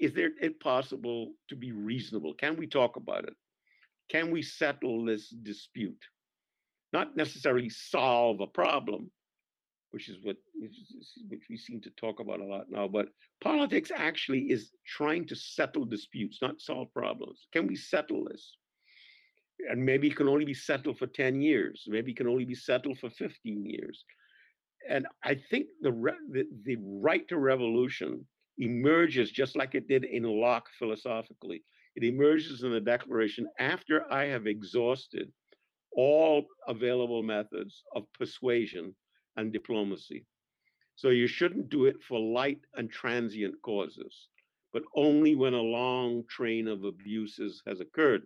is 0.00 0.12
there 0.12 0.30
it 0.40 0.60
possible 0.60 1.32
to 1.48 1.56
be 1.56 1.72
reasonable? 1.72 2.34
Can 2.34 2.56
we 2.56 2.66
talk 2.66 2.96
about 2.96 3.24
it? 3.24 3.34
Can 4.10 4.30
we 4.30 4.42
settle 4.42 5.04
this 5.04 5.30
dispute? 5.30 6.02
Not 6.92 7.16
necessarily 7.16 7.68
solve 7.68 8.40
a 8.40 8.46
problem, 8.46 9.10
which 9.90 10.08
is 10.08 10.18
what 10.22 10.36
which 10.54 11.46
we 11.48 11.56
seem 11.56 11.80
to 11.80 11.90
talk 11.90 12.20
about 12.20 12.40
a 12.40 12.44
lot 12.44 12.66
now, 12.70 12.86
but 12.86 13.08
politics 13.40 13.90
actually 13.94 14.50
is 14.50 14.70
trying 14.86 15.26
to 15.26 15.36
settle 15.36 15.84
disputes, 15.84 16.38
not 16.40 16.60
solve 16.60 16.92
problems. 16.92 17.46
Can 17.52 17.66
we 17.66 17.76
settle 17.76 18.24
this? 18.24 18.56
And 19.70 19.84
maybe 19.84 20.08
it 20.08 20.16
can 20.16 20.28
only 20.28 20.44
be 20.44 20.54
settled 20.54 20.98
for 20.98 21.06
10 21.06 21.40
years. 21.40 21.84
Maybe 21.86 22.12
it 22.12 22.16
can 22.16 22.28
only 22.28 22.44
be 22.44 22.54
settled 22.54 22.98
for 22.98 23.10
15 23.10 23.64
years. 23.64 24.04
And 24.88 25.06
I 25.24 25.34
think 25.50 25.66
the, 25.80 25.90
the, 26.30 26.46
the 26.64 26.76
right 26.80 27.26
to 27.28 27.38
revolution 27.38 28.26
emerges 28.58 29.30
just 29.30 29.56
like 29.56 29.74
it 29.74 29.88
did 29.88 30.04
in 30.04 30.22
Locke 30.22 30.68
philosophically. 30.78 31.62
It 31.96 32.04
emerges 32.04 32.62
in 32.62 32.72
the 32.72 32.80
Declaration 32.80 33.48
after 33.58 34.10
I 34.12 34.26
have 34.26 34.46
exhausted 34.46 35.32
all 35.96 36.44
available 36.68 37.22
methods 37.22 37.82
of 37.94 38.04
persuasion 38.12 38.94
and 39.36 39.52
diplomacy. 39.52 40.26
So 40.94 41.08
you 41.08 41.26
shouldn't 41.26 41.68
do 41.68 41.86
it 41.86 41.96
for 42.06 42.18
light 42.18 42.60
and 42.74 42.90
transient 42.90 43.54
causes, 43.62 44.28
but 44.72 44.82
only 44.94 45.34
when 45.34 45.54
a 45.54 45.60
long 45.60 46.24
train 46.28 46.68
of 46.68 46.84
abuses 46.84 47.62
has 47.66 47.80
occurred. 47.80 48.22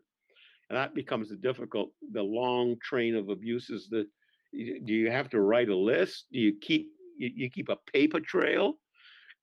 And 0.70 0.78
that 0.78 0.94
becomes 0.94 1.28
the 1.28 1.36
difficult, 1.36 1.90
the 2.12 2.22
long 2.22 2.76
train 2.80 3.16
of 3.16 3.28
abuses 3.28 3.88
that 3.90 4.06
do 4.52 4.94
you 4.94 5.10
have 5.10 5.28
to 5.30 5.40
write 5.40 5.68
a 5.68 5.76
list? 5.76 6.26
Do 6.32 6.38
you 6.38 6.54
keep 6.60 6.88
you, 7.18 7.30
you 7.34 7.50
keep 7.50 7.68
a 7.68 7.78
paper 7.92 8.20
trail? 8.20 8.74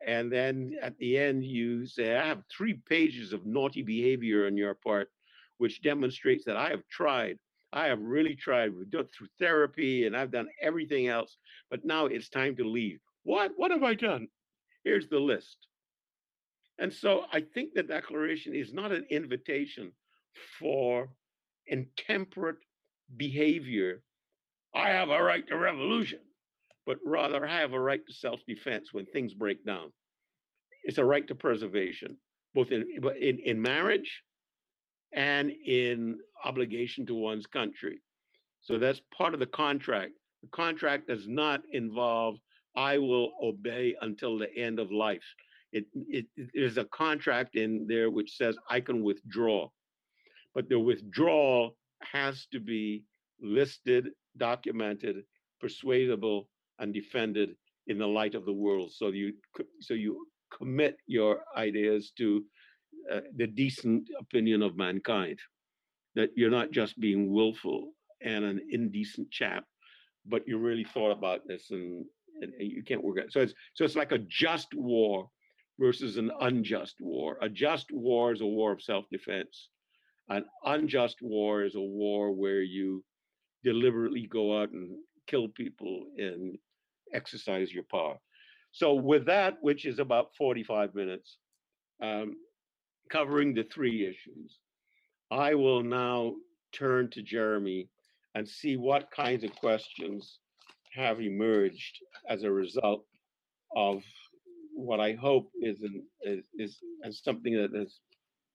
And 0.06 0.32
then 0.32 0.76
at 0.82 0.98
the 1.00 1.18
end, 1.18 1.44
you 1.44 1.86
say, 1.86 2.16
I 2.16 2.26
have 2.26 2.44
three 2.50 2.80
pages 2.88 3.34
of 3.34 3.46
naughty 3.46 3.84
behavior 3.84 4.48
on 4.48 4.56
your 4.56 4.74
part, 4.74 5.10
which 5.58 5.82
demonstrates 5.82 6.46
that 6.46 6.56
I 6.56 6.70
have 6.70 6.88
tried. 6.90 7.38
I 7.74 7.88
have 7.88 8.00
really 8.00 8.36
tried. 8.36 8.74
We've 8.74 8.90
done 8.90 9.08
through 9.08 9.28
therapy 9.38 10.06
and 10.06 10.16
I've 10.16 10.32
done 10.32 10.48
everything 10.62 11.08
else, 11.08 11.38
but 11.70 11.84
now 11.84 12.06
it's 12.06 12.30
time 12.30 12.56
to 12.56 12.64
leave. 12.64 13.00
What? 13.24 13.52
What 13.58 13.72
have 13.72 13.84
I 13.84 13.96
done? 13.96 14.28
Here's 14.86 15.10
the 15.10 15.20
list. 15.20 15.58
And 16.80 16.94
so 16.94 17.26
I 17.34 17.42
think 17.42 17.74
the 17.74 17.84
declaration 17.84 18.56
is 18.56 18.72
not 18.72 18.94
an 18.94 19.06
invitation 19.10 19.92
for 20.60 21.10
intemperate 21.68 22.58
behavior. 23.16 24.02
I 24.76 24.90
have 24.90 25.10
a 25.10 25.24
right 25.24 25.48
to 25.48 25.58
revolution 25.58 26.20
but 26.88 26.98
rather 27.06 27.46
I 27.46 27.60
have 27.60 27.74
a 27.74 27.80
right 27.80 28.04
to 28.08 28.14
self 28.14 28.40
defense 28.48 28.94
when 28.94 29.06
things 29.06 29.34
break 29.34 29.64
down. 29.66 29.92
It's 30.84 30.98
a 30.98 31.06
right 31.06 31.28
to 31.28 31.36
preservation, 31.36 32.18
both 32.56 32.72
in, 32.72 32.86
in, 33.20 33.40
in 33.44 33.62
marriage 33.62 34.24
and 35.14 35.52
in 35.52 36.18
obligation 36.46 37.06
to 37.08 37.14
one's 37.14 37.46
country. 37.46 38.00
So 38.62 38.80
that's 38.80 39.02
part 39.16 39.34
of 39.34 39.42
the 39.42 39.48
contract. 39.48 40.14
The 40.44 40.50
contract 40.50 41.08
does 41.08 41.28
not 41.28 41.62
involve, 41.74 42.38
I 42.76 42.98
will 42.98 43.34
obey 43.44 43.96
until 44.02 44.38
the 44.38 44.54
end 44.56 44.80
of 44.80 44.92
life. 44.92 45.24
it, 45.74 45.86
it, 45.94 46.26
it 46.38 46.50
there's 46.54 46.78
a 46.78 46.86
contract 46.86 47.56
in 47.56 47.86
there 47.88 48.10
which 48.10 48.38
says 48.38 48.56
I 48.70 48.80
can 48.80 49.04
withdraw, 49.04 49.68
but 50.58 50.70
the 50.70 50.80
withdrawal 50.80 51.78
has 52.02 52.48
to 52.52 52.60
be 52.60 53.04
listed, 53.40 54.08
documented, 54.38 55.18
persuadable, 55.62 56.50
and 56.80 56.92
defended 56.92 57.50
in 57.86 58.00
the 58.00 58.08
light 58.08 58.34
of 58.34 58.44
the 58.44 58.60
world. 58.66 58.92
So 58.92 59.10
you 59.10 59.34
so 59.82 59.94
you 59.94 60.26
commit 60.58 60.98
your 61.06 61.44
ideas 61.56 62.12
to 62.18 62.44
uh, 63.14 63.20
the 63.36 63.46
decent 63.46 64.10
opinion 64.20 64.64
of 64.64 64.76
mankind. 64.76 65.38
That 66.16 66.32
you're 66.36 66.58
not 66.60 66.72
just 66.72 67.00
being 67.00 67.32
willful 67.32 67.92
and 68.22 68.44
an 68.44 68.60
indecent 68.72 69.30
chap, 69.30 69.64
but 70.26 70.48
you 70.48 70.58
really 70.58 70.86
thought 70.86 71.12
about 71.12 71.42
this 71.48 71.70
and, 71.70 72.04
and, 72.42 72.52
and 72.60 72.72
you 72.72 72.82
can't 72.82 73.04
work 73.04 73.20
it. 73.20 73.32
So 73.32 73.42
it's 73.42 73.54
so 73.76 73.86
it's 73.86 73.96
like 73.96 74.12
a 74.12 74.26
just 74.46 74.70
war 74.74 75.30
versus 75.78 76.18
an 76.18 76.32
unjust 76.42 76.96
war. 77.00 77.38
A 77.44 77.48
just 77.48 77.92
war 77.92 78.34
is 78.34 78.42
a 78.42 78.54
war 78.58 78.72
of 78.72 78.82
self-defense. 78.82 79.70
An 80.30 80.46
unjust 80.66 81.18
war 81.22 81.64
is 81.64 81.76
a 81.76 81.82
war 81.82 82.32
where 82.32 82.62
you 82.62 83.04
deliberately 83.64 84.28
go 84.28 84.62
out 84.62 84.72
and 84.72 84.98
kill 85.28 85.48
people 85.50 86.06
and 86.18 86.58
exercise 87.14 87.74
your 87.74 87.84
power. 87.84 88.18
So 88.72 88.94
with 88.94 89.26
that, 89.26 89.58
which 89.62 89.86
is 89.86 90.00
about 90.00 90.36
45 90.38 90.94
minutes, 90.94 91.38
um, 92.02 92.36
covering 93.10 93.54
the 93.54 93.64
three 93.64 94.06
issues, 94.06 94.60
I 95.32 95.56
will 95.56 95.84
now 95.84 96.36
turn 96.74 97.10
to 97.12 97.22
Jeremy 97.22 97.90
and 98.36 98.48
see 98.48 98.78
what 98.78 99.12
kinds 99.12 99.44
of 99.44 99.56
questions 99.56 100.40
have 100.94 101.22
emerged 101.22 102.00
as 102.30 102.44
a 102.44 102.52
result 102.52 103.06
of 103.76 104.04
what 104.74 105.00
I 105.00 105.14
hope 105.14 105.50
is 105.62 105.82
an, 105.82 106.04
is, 106.22 106.46
is, 106.58 106.78
is 107.04 107.22
something 107.24 107.54
that 107.54 107.74
has 107.74 108.00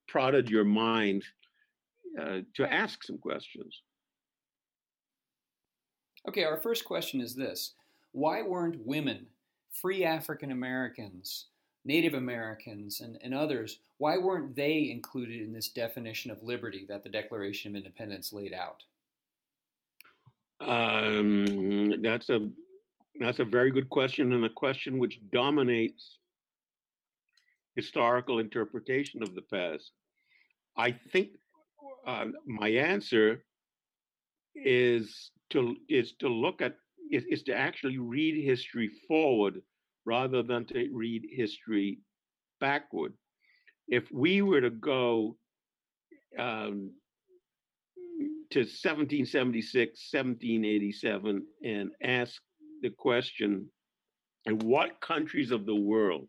prodded 0.08 0.48
your 0.48 0.64
mind 0.64 1.24
uh, 2.20 2.40
to 2.54 2.72
ask 2.72 3.04
some 3.04 3.18
questions. 3.18 3.82
Okay, 6.28 6.44
our 6.44 6.56
first 6.56 6.84
question 6.84 7.20
is 7.20 7.34
this 7.34 7.74
Why 8.12 8.42
weren't 8.42 8.86
women, 8.86 9.26
free 9.72 10.04
African 10.04 10.52
Americans, 10.52 11.46
Native 11.84 12.14
Americans, 12.14 13.00
and, 13.00 13.18
and 13.22 13.34
others, 13.34 13.80
why 13.98 14.18
weren't 14.18 14.54
they 14.54 14.90
included 14.90 15.40
in 15.40 15.52
this 15.52 15.68
definition 15.68 16.30
of 16.30 16.42
liberty 16.42 16.86
that 16.88 17.02
the 17.02 17.08
Declaration 17.08 17.72
of 17.72 17.76
Independence 17.76 18.32
laid 18.32 18.52
out? 18.52 18.82
Um, 20.60 22.02
that's 22.02 22.28
a 22.30 22.48
that's 23.20 23.40
a 23.40 23.44
very 23.44 23.70
good 23.70 23.90
question, 23.90 24.32
and 24.32 24.44
a 24.44 24.50
question 24.50 24.98
which 24.98 25.20
dominates 25.32 26.18
historical 27.74 28.38
interpretation 28.38 29.22
of 29.22 29.34
the 29.34 29.42
past. 29.42 29.90
I 30.76 30.92
think 31.12 31.30
uh, 32.06 32.26
my 32.46 32.68
answer 32.68 33.44
is 34.54 35.30
to 35.50 35.76
is 35.88 36.14
to 36.20 36.28
look 36.28 36.60
at 36.60 36.76
is, 37.10 37.24
is 37.28 37.42
to 37.44 37.54
actually 37.54 37.98
read 37.98 38.44
history 38.44 38.90
forward 39.06 39.62
rather 40.04 40.42
than 40.42 40.64
to 40.66 40.88
read 40.92 41.22
history 41.30 41.98
backward. 42.60 43.12
If 43.88 44.10
we 44.10 44.42
were 44.42 44.60
to 44.60 44.70
go 44.70 45.36
um, 46.38 46.92
to 48.50 48.60
1776, 48.60 50.08
1787, 50.12 51.46
and 51.64 51.90
ask 52.02 52.40
the 52.82 52.90
question 52.90 53.68
in 54.46 54.58
what 54.58 55.00
countries 55.00 55.50
of 55.50 55.66
the 55.66 55.74
world 55.74 56.28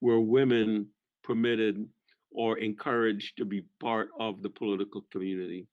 were 0.00 0.20
women 0.20 0.88
permitted 1.24 1.86
or 2.36 2.58
encouraged 2.58 3.38
to 3.38 3.44
be 3.44 3.64
part 3.80 4.10
of 4.20 4.42
the 4.42 4.50
political 4.50 5.04
community? 5.10 5.66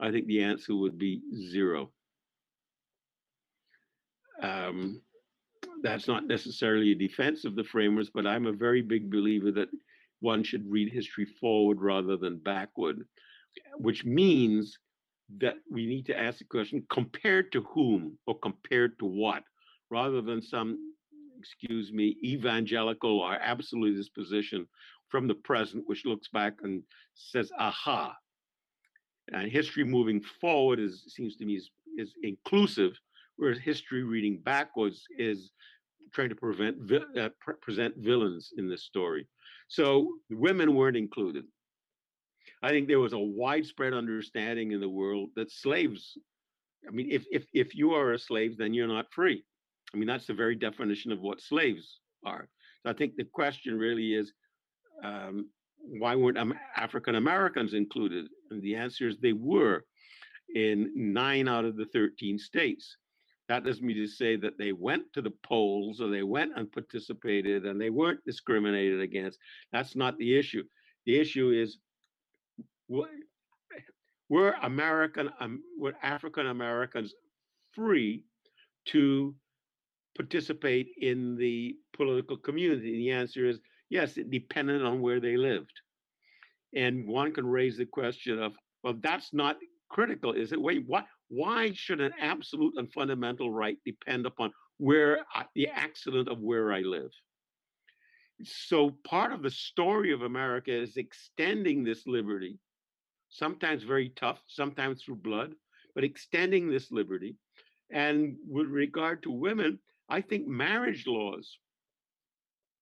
I 0.00 0.10
think 0.10 0.26
the 0.26 0.42
answer 0.42 0.74
would 0.74 0.98
be 0.98 1.20
zero. 1.50 1.90
Um, 4.42 5.02
that's 5.82 6.08
not 6.08 6.26
necessarily 6.26 6.92
a 6.92 6.94
defense 6.94 7.44
of 7.44 7.54
the 7.54 7.64
framers, 7.64 8.10
but 8.12 8.26
I'm 8.26 8.46
a 8.46 8.52
very 8.52 8.80
big 8.80 9.10
believer 9.10 9.52
that 9.52 9.68
one 10.20 10.42
should 10.42 10.70
read 10.70 10.90
history 10.90 11.26
forward 11.26 11.80
rather 11.80 12.16
than 12.16 12.38
backward, 12.38 13.04
which 13.76 14.04
means 14.04 14.78
that 15.38 15.56
we 15.70 15.86
need 15.86 16.06
to 16.06 16.18
ask 16.18 16.38
the 16.38 16.44
question 16.44 16.84
compared 16.90 17.52
to 17.52 17.62
whom 17.62 18.18
or 18.26 18.38
compared 18.38 18.98
to 18.98 19.04
what, 19.04 19.42
rather 19.90 20.22
than 20.22 20.40
some, 20.40 20.78
excuse 21.38 21.92
me, 21.92 22.16
evangelical 22.24 23.20
or 23.20 23.34
absolutist 23.34 24.14
position 24.14 24.66
from 25.10 25.26
the 25.26 25.34
present, 25.34 25.84
which 25.86 26.04
looks 26.04 26.28
back 26.28 26.54
and 26.62 26.82
says, 27.14 27.50
aha. 27.58 28.16
And 29.32 29.50
history 29.50 29.84
moving 29.84 30.20
forward 30.40 30.80
is 30.80 31.04
seems 31.08 31.36
to 31.36 31.44
me 31.44 31.56
is, 31.56 31.70
is 31.96 32.14
inclusive, 32.22 32.92
whereas 33.36 33.58
history 33.58 34.02
reading 34.02 34.40
backwards 34.44 35.04
is 35.18 35.52
trying 36.12 36.30
to 36.30 36.34
prevent 36.34 36.76
uh, 37.18 37.28
pre- 37.40 37.54
present 37.60 37.94
villains 37.98 38.52
in 38.56 38.68
this 38.68 38.84
story. 38.84 39.28
So 39.68 40.14
women 40.30 40.74
weren't 40.74 40.96
included. 40.96 41.44
I 42.62 42.70
think 42.70 42.88
there 42.88 42.98
was 42.98 43.12
a 43.12 43.18
widespread 43.18 43.92
understanding 43.92 44.72
in 44.72 44.80
the 44.80 44.88
world 44.88 45.30
that 45.36 45.50
slaves, 45.50 46.18
I 46.86 46.90
mean, 46.90 47.08
if 47.10 47.24
if 47.30 47.46
if 47.52 47.74
you 47.74 47.92
are 47.92 48.12
a 48.12 48.18
slave, 48.18 48.58
then 48.58 48.74
you're 48.74 48.88
not 48.88 49.12
free. 49.12 49.44
I 49.94 49.96
mean, 49.96 50.08
that's 50.08 50.26
the 50.26 50.34
very 50.34 50.56
definition 50.56 51.12
of 51.12 51.20
what 51.20 51.40
slaves 51.40 52.00
are. 52.24 52.48
So 52.82 52.90
I 52.90 52.94
think 52.94 53.16
the 53.16 53.24
question 53.24 53.78
really 53.78 54.14
is, 54.14 54.32
um, 55.02 55.48
why 55.78 56.14
weren't 56.14 56.38
African 56.76 57.14
Americans 57.16 57.74
included? 57.74 58.26
And 58.50 58.62
the 58.62 58.74
answer 58.76 59.08
is 59.08 59.18
they 59.18 59.32
were 59.32 59.84
in 60.54 60.90
nine 60.94 61.48
out 61.48 61.64
of 61.64 61.76
the 61.76 61.86
13 61.86 62.38
states. 62.38 62.96
That 63.48 63.64
doesn't 63.64 63.84
mean 63.84 63.96
to 63.96 64.06
say 64.06 64.36
that 64.36 64.58
they 64.58 64.72
went 64.72 65.12
to 65.14 65.22
the 65.22 65.32
polls 65.42 66.00
or 66.00 66.08
they 66.08 66.22
went 66.22 66.52
and 66.56 66.70
participated 66.70 67.64
and 67.66 67.80
they 67.80 67.90
weren't 67.90 68.24
discriminated 68.24 69.00
against. 69.00 69.38
That's 69.72 69.96
not 69.96 70.16
the 70.18 70.38
issue. 70.38 70.62
The 71.06 71.18
issue 71.18 71.50
is 71.50 71.78
were 74.28 74.54
American, 74.62 75.30
um, 75.40 75.62
were 75.78 75.94
African 76.02 76.46
Americans 76.46 77.14
free 77.72 78.24
to 78.86 79.34
participate 80.16 80.88
in 81.00 81.36
the 81.36 81.76
political 81.96 82.36
community? 82.36 82.92
And 82.92 83.00
the 83.00 83.10
answer 83.10 83.46
is 83.46 83.58
yes, 83.90 84.16
it 84.16 84.30
depended 84.30 84.84
on 84.84 85.02
where 85.02 85.20
they 85.20 85.36
lived. 85.36 85.72
And 86.74 87.06
one 87.06 87.32
can 87.32 87.46
raise 87.46 87.76
the 87.76 87.84
question 87.84 88.40
of, 88.40 88.52
well, 88.82 88.94
that's 89.02 89.34
not 89.34 89.58
critical, 89.90 90.32
is 90.32 90.52
it? 90.52 90.60
Wait, 90.60 90.84
what? 90.86 91.06
Why 91.28 91.72
should 91.74 92.00
an 92.00 92.12
absolute 92.20 92.74
and 92.76 92.90
fundamental 92.92 93.52
right 93.52 93.76
depend 93.84 94.26
upon 94.26 94.52
where 94.78 95.26
I, 95.34 95.44
the 95.54 95.68
accident 95.68 96.28
of 96.28 96.40
where 96.40 96.72
I 96.72 96.80
live? 96.80 97.10
So 98.42 98.96
part 99.04 99.32
of 99.32 99.42
the 99.42 99.50
story 99.50 100.12
of 100.12 100.22
America 100.22 100.72
is 100.72 100.96
extending 100.96 101.84
this 101.84 102.06
liberty, 102.06 102.58
sometimes 103.28 103.82
very 103.82 104.10
tough, 104.16 104.40
sometimes 104.46 105.02
through 105.02 105.16
blood, 105.16 105.52
but 105.94 106.04
extending 106.04 106.70
this 106.70 106.90
liberty. 106.90 107.36
And 107.92 108.36
with 108.48 108.68
regard 108.68 109.22
to 109.24 109.30
women, 109.30 109.78
I 110.08 110.20
think 110.20 110.46
marriage 110.46 111.06
laws 111.06 111.58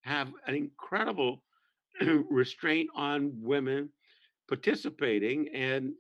have 0.03 0.29
an 0.47 0.55
incredible 0.55 1.43
restraint 2.31 2.89
on 2.95 3.33
women 3.41 3.91
participating 4.49 5.49
and 5.55 5.93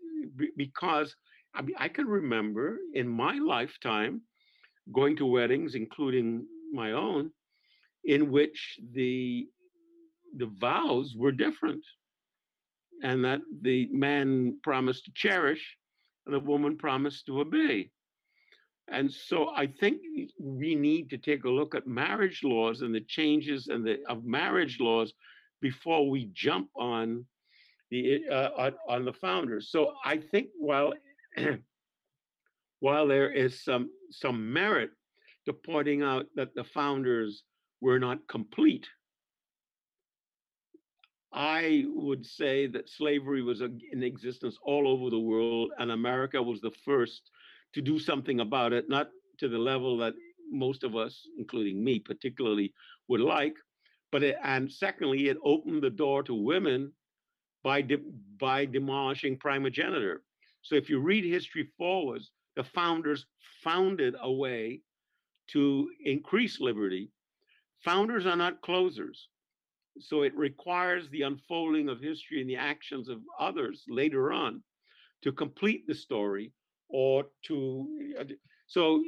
because 0.57 1.14
I 1.55 1.62
mean, 1.62 1.76
I 1.78 1.88
can 1.88 2.07
remember 2.07 2.78
in 2.94 3.09
my 3.09 3.34
lifetime 3.38 4.22
going 4.92 5.16
to 5.16 5.26
weddings, 5.26 5.74
including 5.74 6.46
my 6.72 6.92
own, 6.92 7.30
in 8.05 8.30
which 8.30 8.78
the 8.92 9.49
the 10.36 10.46
vows 10.61 11.14
were 11.16 11.32
different, 11.32 11.84
and 13.03 13.24
that 13.24 13.40
the 13.62 13.88
man 13.90 14.59
promised 14.62 15.07
to 15.07 15.12
cherish, 15.14 15.76
and 16.26 16.34
the 16.34 16.40
woman 16.40 16.76
promised 16.76 17.26
to 17.26 17.40
obey. 17.40 17.90
And 18.91 19.12
so 19.12 19.51
I 19.55 19.66
think 19.66 20.01
we 20.39 20.74
need 20.74 21.11
to 21.11 21.18
take 21.18 21.45
a 21.45 21.51
look 21.51 21.74
at 21.74 21.86
marriage 21.86 22.41
laws 22.43 22.80
and 22.82 22.95
the 22.95 23.01
changes 23.01 23.68
and 23.68 23.86
the 23.86 23.99
of 24.09 24.24
marriage 24.24 24.78
laws 24.80 25.12
before 25.61 26.09
we 26.09 26.30
jump 26.32 26.68
on 26.74 27.26
the 27.91 28.20
uh, 28.30 28.51
on, 28.57 28.74
on 28.89 29.05
the 29.05 29.12
founders. 29.12 29.70
So 29.70 29.93
I 30.05 30.18
think 30.18 30.49
while 30.59 30.95
while 32.80 33.07
there 33.07 33.30
is 33.30 33.62
some 33.62 33.91
some 34.11 34.53
merit 34.53 34.91
to 35.47 35.53
pointing 35.53 36.03
out 36.03 36.26
that 36.34 36.55
the 36.55 36.64
founders 36.64 37.43
were 37.80 37.99
not 37.99 38.26
complete, 38.28 38.86
I 41.32 41.84
would 41.89 42.24
say 42.24 42.66
that 42.68 42.89
slavery 42.89 43.43
was 43.43 43.61
in 43.61 44.03
existence 44.03 44.57
all 44.62 44.89
over 44.89 45.11
the 45.11 45.18
world, 45.18 45.72
and 45.78 45.91
America 45.91 46.43
was 46.43 46.61
the 46.61 46.72
first 46.84 47.30
to 47.74 47.82
do 47.82 47.98
something 47.98 48.40
about 48.40 48.72
it, 48.72 48.88
not 48.88 49.08
to 49.38 49.48
the 49.48 49.58
level 49.58 49.96
that 49.98 50.14
most 50.50 50.84
of 50.84 50.96
us, 50.96 51.26
including 51.38 51.82
me 51.82 51.98
particularly, 51.98 52.72
would 53.08 53.20
like, 53.20 53.54
but 54.10 54.22
it, 54.22 54.36
and 54.42 54.70
secondly, 54.70 55.28
it 55.28 55.36
opened 55.44 55.82
the 55.82 55.90
door 55.90 56.22
to 56.22 56.34
women 56.34 56.92
by 57.62 57.82
de, 57.82 57.98
by 58.38 58.64
demolishing 58.64 59.36
primogeniture. 59.36 60.22
So 60.62 60.74
if 60.74 60.88
you 60.88 61.00
read 61.00 61.24
history 61.24 61.68
forwards, 61.76 62.30
the 62.56 62.64
founders 62.64 63.26
founded 63.62 64.14
a 64.20 64.32
way 64.32 64.80
to 65.48 65.90
increase 66.04 66.60
liberty. 66.60 67.10
Founders 67.84 68.26
are 68.26 68.36
not 68.36 68.62
closers. 68.62 69.28
So 70.00 70.22
it 70.22 70.34
requires 70.36 71.08
the 71.08 71.22
unfolding 71.22 71.88
of 71.88 72.00
history 72.00 72.40
and 72.40 72.48
the 72.48 72.56
actions 72.56 73.08
of 73.08 73.20
others 73.38 73.84
later 73.88 74.32
on 74.32 74.62
to 75.22 75.32
complete 75.32 75.86
the 75.86 75.94
story 75.94 76.52
or 76.89 77.24
to. 77.47 77.86
So 78.66 79.03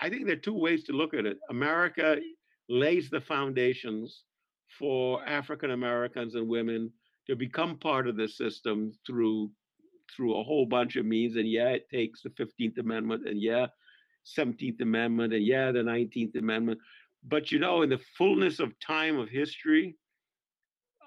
I 0.00 0.08
think 0.08 0.26
there 0.26 0.36
are 0.36 0.40
two 0.40 0.54
ways 0.54 0.84
to 0.84 0.92
look 0.92 1.14
at 1.14 1.26
it. 1.26 1.38
America 1.48 2.18
lays 2.68 3.10
the 3.10 3.20
foundations 3.20 4.24
for 4.78 5.24
African 5.26 5.72
Americans 5.72 6.34
and 6.34 6.48
women 6.48 6.92
to 7.26 7.36
become 7.36 7.78
part 7.78 8.08
of 8.08 8.16
the 8.16 8.28
system 8.28 8.92
through 9.06 9.50
through 10.14 10.38
a 10.38 10.42
whole 10.42 10.66
bunch 10.66 10.96
of 10.96 11.06
means. 11.06 11.36
And 11.36 11.48
yeah, 11.48 11.68
it 11.68 11.88
takes 11.88 12.22
the 12.22 12.30
15th 12.30 12.78
Amendment 12.78 13.28
and 13.28 13.40
yeah, 13.40 13.66
17th 14.36 14.80
Amendment 14.80 15.32
and 15.32 15.44
yeah, 15.44 15.70
the 15.70 15.80
19th 15.80 16.36
Amendment. 16.36 16.80
But 17.28 17.52
you 17.52 17.58
know, 17.58 17.82
in 17.82 17.90
the 17.90 18.00
fullness 18.16 18.58
of 18.58 18.78
time 18.80 19.18
of 19.18 19.28
history, 19.28 19.96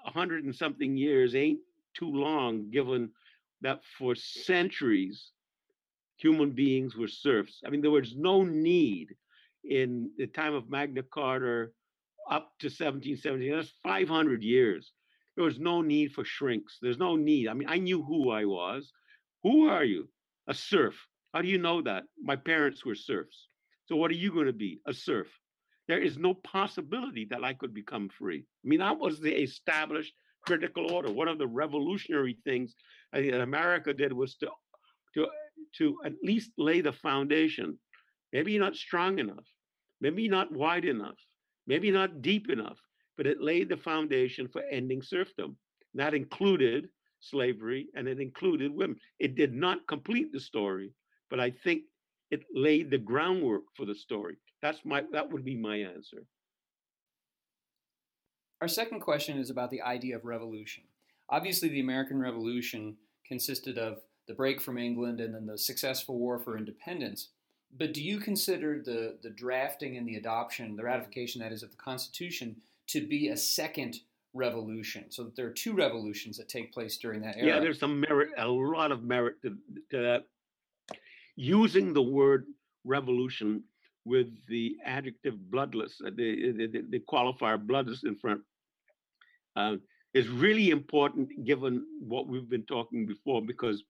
hundred 0.06 0.44
and 0.44 0.54
something 0.54 0.96
years 0.96 1.34
ain't 1.34 1.60
too 1.94 2.10
long, 2.10 2.70
given 2.70 3.10
that 3.62 3.80
for 3.98 4.14
centuries 4.14 5.30
human 6.16 6.50
beings 6.50 6.96
were 6.96 7.08
serfs. 7.08 7.60
I 7.66 7.70
mean, 7.70 7.80
there 7.80 7.90
was 7.90 8.14
no 8.16 8.42
need 8.42 9.14
in 9.64 10.10
the 10.18 10.26
time 10.26 10.54
of 10.54 10.70
Magna 10.70 11.02
Carta 11.02 11.68
up 12.30 12.52
to 12.60 12.66
1770. 12.66 13.50
That's 13.50 13.72
500 13.82 14.42
years. 14.42 14.92
There 15.36 15.44
was 15.44 15.58
no 15.58 15.82
need 15.82 16.12
for 16.12 16.24
shrinks. 16.24 16.78
There's 16.80 16.98
no 16.98 17.16
need. 17.16 17.48
I 17.48 17.54
mean, 17.54 17.68
I 17.68 17.78
knew 17.78 18.02
who 18.02 18.30
I 18.30 18.44
was. 18.44 18.92
Who 19.42 19.68
are 19.68 19.84
you? 19.84 20.08
A 20.46 20.54
serf. 20.54 20.94
How 21.32 21.42
do 21.42 21.48
you 21.48 21.58
know 21.58 21.82
that? 21.82 22.04
My 22.22 22.36
parents 22.36 22.84
were 22.84 22.94
serfs. 22.94 23.48
So 23.86 23.96
what 23.96 24.10
are 24.10 24.14
you 24.14 24.32
going 24.32 24.46
to 24.46 24.52
be? 24.52 24.80
A 24.86 24.94
serf. 24.94 25.26
There 25.88 25.98
is 25.98 26.16
no 26.16 26.34
possibility 26.34 27.26
that 27.30 27.44
I 27.44 27.52
could 27.52 27.74
become 27.74 28.08
free. 28.08 28.46
I 28.64 28.68
mean, 28.68 28.78
that 28.78 28.98
was 28.98 29.20
the 29.20 29.34
established 29.34 30.14
critical 30.46 30.90
order. 30.90 31.10
One 31.10 31.28
of 31.28 31.38
the 31.38 31.46
revolutionary 31.46 32.38
things 32.44 32.74
I 33.12 33.18
think 33.18 33.32
that 33.32 33.40
America 33.40 33.92
did 33.92 34.12
was 34.12 34.36
to 34.36 34.48
to 35.14 35.26
to 35.78 35.96
at 36.04 36.12
least 36.22 36.52
lay 36.58 36.80
the 36.80 36.92
foundation. 36.92 37.78
Maybe 38.32 38.58
not 38.58 38.76
strong 38.76 39.18
enough, 39.18 39.46
maybe 40.00 40.28
not 40.28 40.52
wide 40.52 40.84
enough, 40.84 41.18
maybe 41.66 41.90
not 41.90 42.22
deep 42.22 42.50
enough, 42.50 42.78
but 43.16 43.26
it 43.26 43.40
laid 43.40 43.68
the 43.68 43.76
foundation 43.76 44.48
for 44.48 44.62
ending 44.70 45.02
serfdom. 45.02 45.56
That 45.94 46.14
included 46.14 46.88
slavery 47.20 47.88
and 47.94 48.08
it 48.08 48.20
included 48.20 48.74
women. 48.74 48.96
It 49.18 49.36
did 49.36 49.54
not 49.54 49.86
complete 49.86 50.32
the 50.32 50.40
story, 50.40 50.92
but 51.30 51.40
I 51.40 51.50
think 51.50 51.82
it 52.30 52.44
laid 52.52 52.90
the 52.90 52.98
groundwork 52.98 53.62
for 53.76 53.86
the 53.86 53.94
story. 53.94 54.36
That's 54.62 54.80
my 54.84 55.04
that 55.12 55.30
would 55.30 55.44
be 55.44 55.56
my 55.56 55.76
answer. 55.76 56.24
Our 58.60 58.68
second 58.68 59.00
question 59.00 59.38
is 59.38 59.50
about 59.50 59.70
the 59.70 59.82
idea 59.82 60.16
of 60.16 60.24
revolution. 60.24 60.84
Obviously, 61.28 61.68
the 61.68 61.80
American 61.80 62.18
Revolution 62.18 62.96
consisted 63.26 63.78
of 63.78 63.98
the 64.26 64.34
break 64.34 64.60
from 64.60 64.78
England 64.78 65.20
and 65.20 65.34
then 65.34 65.46
the 65.46 65.58
successful 65.58 66.18
war 66.18 66.38
for 66.38 66.56
independence. 66.56 67.28
But 67.76 67.92
do 67.92 68.02
you 68.02 68.18
consider 68.20 68.80
the, 68.82 69.18
the 69.22 69.30
drafting 69.30 69.96
and 69.96 70.06
the 70.06 70.16
adoption, 70.16 70.76
the 70.76 70.84
ratification, 70.84 71.40
that 71.40 71.52
is, 71.52 71.62
of 71.62 71.70
the 71.70 71.76
Constitution, 71.76 72.56
to 72.88 73.06
be 73.06 73.28
a 73.28 73.36
second 73.36 74.00
revolution? 74.32 75.10
So 75.10 75.24
that 75.24 75.36
there 75.36 75.46
are 75.46 75.52
two 75.52 75.74
revolutions 75.74 76.36
that 76.38 76.48
take 76.48 76.72
place 76.72 76.96
during 76.98 77.20
that 77.22 77.36
era. 77.36 77.46
Yeah, 77.46 77.60
there's 77.60 77.80
some 77.80 78.00
merit, 78.00 78.30
a 78.38 78.46
lot 78.46 78.92
of 78.92 79.02
merit 79.02 79.42
to, 79.42 79.56
to 79.90 80.02
that. 80.02 80.24
Using 81.36 81.92
the 81.92 82.02
word 82.02 82.46
revolution 82.84 83.64
with 84.04 84.28
the 84.46 84.76
adjective 84.84 85.50
bloodless, 85.50 86.00
uh, 86.06 86.10
the, 86.14 86.52
the, 86.52 86.84
the 86.90 87.00
qualifier 87.10 87.58
bloodless 87.58 88.04
in 88.04 88.14
front, 88.14 88.40
uh, 89.56 89.76
is 90.12 90.28
really 90.28 90.70
important 90.70 91.28
given 91.44 91.84
what 91.98 92.28
we've 92.28 92.48
been 92.48 92.66
talking 92.66 93.04
before, 93.04 93.42
because 93.42 93.82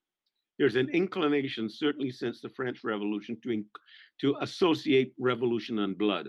there's 0.58 0.76
an 0.76 0.88
inclination, 0.90 1.68
certainly 1.68 2.10
since 2.10 2.40
the 2.40 2.48
French 2.50 2.84
Revolution, 2.84 3.36
to, 3.42 3.64
to 4.20 4.36
associate 4.40 5.12
revolution 5.18 5.80
and 5.80 5.98
blood. 5.98 6.28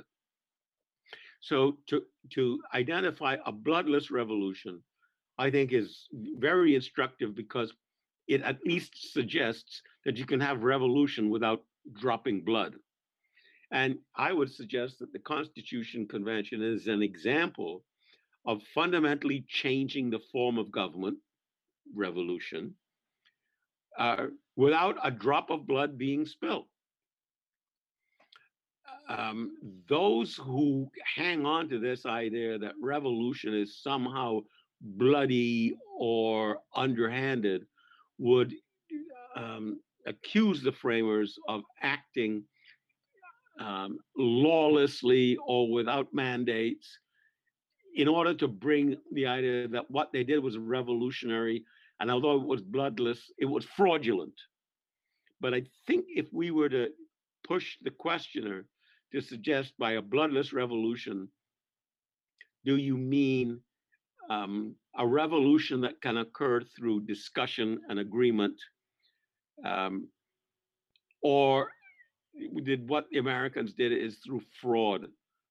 So 1.41 1.78
to, 1.88 2.01
to 2.34 2.59
identify 2.73 3.38
a 3.45 3.51
bloodless 3.51 4.09
revolution, 4.09 4.82
I 5.38 5.51
think 5.51 5.73
is 5.73 6.07
very 6.39 6.76
instructive 6.76 7.36
because 7.36 7.71
it 8.28 8.41
at 8.41 8.65
least 8.65 9.13
suggests 9.13 9.82
that 10.05 10.17
you 10.17 10.26
can 10.26 10.39
have 10.39 10.63
revolution 10.63 11.30
without 11.30 11.63
dropping 11.93 12.43
blood. 12.43 12.76
And 13.71 13.97
I 14.15 14.34
would 14.34 14.51
suggest 14.51 14.99
that 14.99 15.11
the 15.13 15.19
Constitution 15.19 16.07
Convention 16.07 16.63
is 16.63 16.88
an 16.88 17.03
example 17.03 17.84
of 18.47 18.61
fundamentally 18.73 19.45
changing 19.47 20.09
the 20.09 20.21
form 20.32 20.57
of 20.57 20.71
government, 20.71 21.17
revolution, 21.95 22.73
uh, 23.97 24.27
without 24.55 24.97
a 25.03 25.11
drop 25.11 25.49
of 25.49 25.67
blood 25.67 25.97
being 25.97 26.25
spilled. 26.25 26.65
Um, 29.07 29.51
those 29.87 30.35
who 30.35 30.89
hang 31.15 31.45
on 31.45 31.69
to 31.69 31.79
this 31.79 32.05
idea 32.05 32.57
that 32.57 32.73
revolution 32.81 33.53
is 33.53 33.81
somehow 33.81 34.39
bloody 34.81 35.75
or 35.97 36.57
underhanded 36.75 37.65
would 38.17 38.53
um, 39.35 39.79
accuse 40.07 40.61
the 40.63 40.71
framers 40.71 41.37
of 41.47 41.61
acting 41.81 42.43
um, 43.59 43.99
lawlessly 44.17 45.37
or 45.45 45.71
without 45.71 46.07
mandates 46.13 46.99
in 47.95 48.07
order 48.07 48.33
to 48.33 48.47
bring 48.47 48.97
the 49.13 49.25
idea 49.25 49.67
that 49.67 49.89
what 49.89 50.11
they 50.11 50.23
did 50.23 50.39
was 50.39 50.57
revolutionary 50.57 51.63
and 51.99 52.11
although 52.11 52.39
it 52.41 52.47
was 52.47 52.61
bloodless, 52.61 53.31
it 53.37 53.45
was 53.45 53.65
fraudulent. 53.65 54.33
But 55.39 55.53
I 55.53 55.63
think 55.87 56.05
if 56.07 56.27
we 56.31 56.51
were 56.51 56.69
to 56.69 56.89
push 57.47 57.77
the 57.81 57.91
questioner 57.91 58.65
to 59.13 59.21
suggest 59.21 59.73
by 59.77 59.93
a 59.93 60.01
bloodless 60.01 60.53
revolution, 60.53 61.29
do 62.65 62.77
you 62.77 62.97
mean 62.97 63.59
um, 64.29 64.75
a 64.97 65.05
revolution 65.05 65.81
that 65.81 66.01
can 66.01 66.17
occur 66.17 66.61
through 66.61 67.05
discussion 67.05 67.79
and 67.89 67.99
agreement? 67.99 68.59
Um, 69.63 70.07
or 71.21 71.69
did 72.63 72.89
what 72.89 73.05
the 73.11 73.19
Americans 73.19 73.73
did 73.73 73.91
is 73.91 74.17
through 74.25 74.41
fraud 74.61 75.05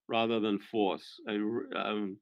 rather 0.09 0.40
than 0.40 0.59
force? 0.59 1.20
Um, 1.28 2.18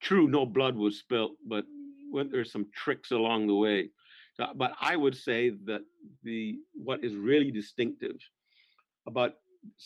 true, 0.00 0.28
no 0.28 0.46
blood 0.46 0.76
was 0.76 0.98
spilt, 0.98 1.32
but 1.46 1.64
when 2.10 2.30
there's 2.30 2.52
some 2.52 2.66
tricks 2.74 3.10
along 3.10 3.46
the 3.46 3.54
way. 3.54 3.90
So, 4.34 4.46
but 4.54 4.72
I 4.80 4.96
would 4.96 5.16
say 5.16 5.50
that 5.64 5.82
the 6.22 6.58
what 6.74 7.04
is 7.04 7.14
really 7.14 7.50
distinctive 7.50 8.16
about 9.06 9.32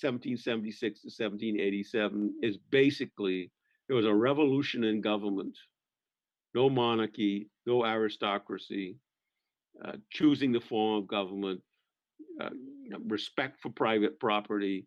1776 0.03 1.03
to 1.03 1.07
1787 1.07 2.35
is 2.43 2.59
basically 2.71 3.51
there 3.87 3.97
was 3.97 4.07
a 4.07 4.15
revolution 4.15 4.85
in 4.85 5.01
government, 5.01 5.57
no 6.55 6.69
monarchy, 6.69 7.49
no 7.67 7.85
aristocracy, 7.85 8.97
uh, 9.85 9.93
choosing 10.11 10.53
the 10.53 10.61
form 10.61 10.99
of 10.99 11.09
government, 11.09 11.61
uh, 12.41 12.51
respect 13.07 13.61
for 13.61 13.71
private 13.71 14.19
property, 14.19 14.87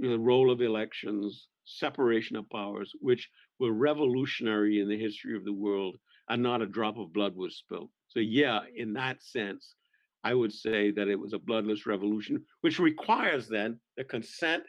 the 0.00 0.18
role 0.18 0.50
of 0.50 0.60
elections, 0.60 1.48
separation 1.64 2.36
of 2.36 2.48
powers, 2.50 2.92
which 3.00 3.28
were 3.58 3.72
revolutionary 3.72 4.80
in 4.80 4.88
the 4.88 4.98
history 4.98 5.36
of 5.36 5.44
the 5.44 5.52
world 5.52 5.96
and 6.28 6.42
not 6.42 6.62
a 6.62 6.66
drop 6.66 6.98
of 6.98 7.12
blood 7.12 7.36
was 7.36 7.56
spilled. 7.56 7.90
So, 8.08 8.20
yeah, 8.20 8.60
in 8.74 8.92
that 8.94 9.22
sense, 9.22 9.74
I 10.24 10.34
would 10.34 10.52
say 10.52 10.90
that 10.92 11.08
it 11.08 11.18
was 11.18 11.32
a 11.32 11.38
bloodless 11.38 11.86
revolution, 11.86 12.44
which 12.62 12.78
requires 12.78 13.48
then 13.48 13.78
the 13.96 14.04
consent 14.04 14.64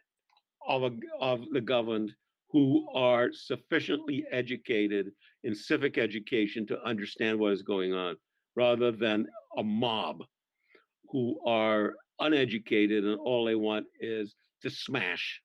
of, 0.68 0.84
a, 0.84 0.92
of 1.20 1.42
the 1.52 1.62
governed 1.62 2.14
who 2.52 2.88
are 2.94 3.30
sufficiently 3.34 4.26
educated 4.32 5.12
in 5.44 5.56
civic 5.56 5.98
education 5.98 6.66
to 6.68 6.82
understand 6.84 7.40
what 7.40 7.54
is 7.54 7.62
going 7.62 7.94
on, 7.94 8.16
rather 8.56 8.92
than 8.92 9.28
a 9.58 9.64
mob 9.64 10.24
who 11.10 11.40
are 11.46 11.96
uneducated 12.20 13.04
and 13.04 13.20
all 13.20 13.46
they 13.46 13.56
want 13.56 13.86
is 14.00 14.36
to 14.62 14.70
smash. 14.70 15.42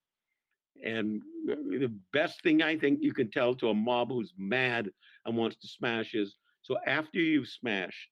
And 0.85 1.23
the 1.47 1.93
best 2.13 2.43
thing 2.43 2.63
I 2.63 2.77
think 2.77 2.99
you 3.03 3.13
can 3.13 3.31
tell 3.31 3.55
to 3.57 3.69
a 3.69 3.75
mob 3.75 4.11
who's 4.11 4.33
mad 4.37 4.91
and 5.25 5.37
wants 5.37 5.57
to 5.57 5.69
smash 5.69 6.15
is 6.15 6.37
so 6.63 6.77
after 6.87 7.19
you've 7.19 7.49
smashed 7.49 8.09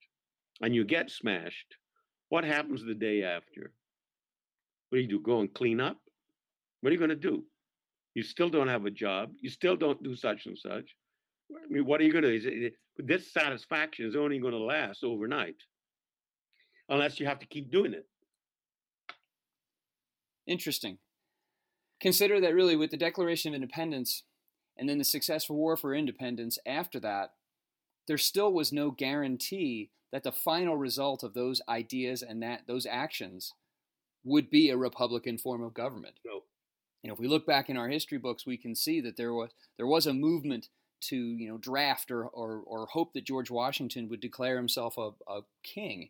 and 0.61 0.75
you 0.75 0.85
get 0.85 1.11
smashed, 1.11 1.77
what 2.29 2.45
happens 2.45 2.85
the 2.85 2.95
day 2.95 3.23
after? 3.23 3.73
What 4.89 4.99
do 4.99 5.03
you 5.03 5.09
do? 5.09 5.21
Go 5.21 5.41
and 5.41 5.53
clean 5.53 5.81
up? 5.81 5.99
What 6.81 6.91
are 6.91 6.93
you 6.93 6.99
going 6.99 7.11
to 7.11 7.17
do? 7.17 7.45
You 8.15 8.23
still 8.23 8.49
don't 8.49 8.69
have 8.69 8.87
a 8.87 8.91
job. 8.91 9.31
You 9.41 9.51
still 9.51 9.77
don't 9.77 10.03
do 10.03 10.17
such 10.17 10.47
and 10.47 10.59
such. 10.59 10.97
I 11.53 11.73
mean, 11.73 11.87
what 11.87 12.01
are 12.01 12.05
you 12.05 12.13
going 12.13 12.25
to 12.25 12.39
do? 12.39 12.71
This 12.99 13.33
satisfaction 13.33 14.07
is 14.07 14.17
only 14.17 14.39
going 14.39 14.53
to 14.53 14.59
last 14.59 15.05
overnight 15.05 15.57
unless 16.89 17.21
you 17.21 17.27
have 17.27 17.39
to 17.39 17.47
keep 17.47 17.71
doing 17.71 17.95
it. 17.95 18.07
Interesting. 20.47 20.99
Consider 22.01 22.41
that 22.41 22.55
really 22.55 22.77
with 22.77 22.91
the 22.91 22.97
Declaration 22.97 23.53
of 23.53 23.55
Independence 23.55 24.25
and 24.81 24.89
then 24.89 24.97
the 24.97 25.05
successful 25.05 25.57
war 25.57 25.77
for 25.77 25.95
independence 25.95 26.59
after 26.65 26.99
that, 27.01 27.35
there 28.09 28.19
still 28.19 28.51
was 28.51 28.73
no 28.73 28.91
guarantee 28.91 29.91
that 30.11 30.23
the 30.25 30.33
final 30.33 30.77
result 30.77 31.23
of 31.23 31.35
those 31.35 31.61
ideas 31.69 32.23
and 32.23 32.43
that 32.43 32.63
those 32.67 32.87
actions 32.87 33.53
would 34.25 34.51
be 34.51 34.71
a 34.71 34.77
republican 34.79 35.37
form 35.37 35.63
of 35.63 35.75
government. 35.75 36.15
No. 36.25 36.45
You 37.03 37.09
know, 37.09 37.15
if 37.15 37.21
we 37.21 37.29
look 37.29 37.47
back 37.47 37.69
in 37.69 37.77
our 37.77 37.89
history 37.89 38.19
books, 38.19 38.47
we 38.47 38.57
can 38.57 38.75
see 38.75 39.01
that 39.03 39.17
there 39.17 39.35
was 39.35 39.51
there 39.77 39.87
was 39.87 40.07
a 40.07 40.15
movement 40.15 40.69
to 41.03 41.17
you 41.17 41.49
know 41.49 41.59
draft 41.59 42.11
or 42.11 42.25
or, 42.25 42.63
or 42.67 42.87
hope 42.87 43.13
that 43.13 43.25
George 43.25 43.51
Washington 43.51 44.09
would 44.09 44.21
declare 44.21 44.57
himself 44.57 44.97
a, 44.97 45.11
a 45.29 45.41
king. 45.63 46.09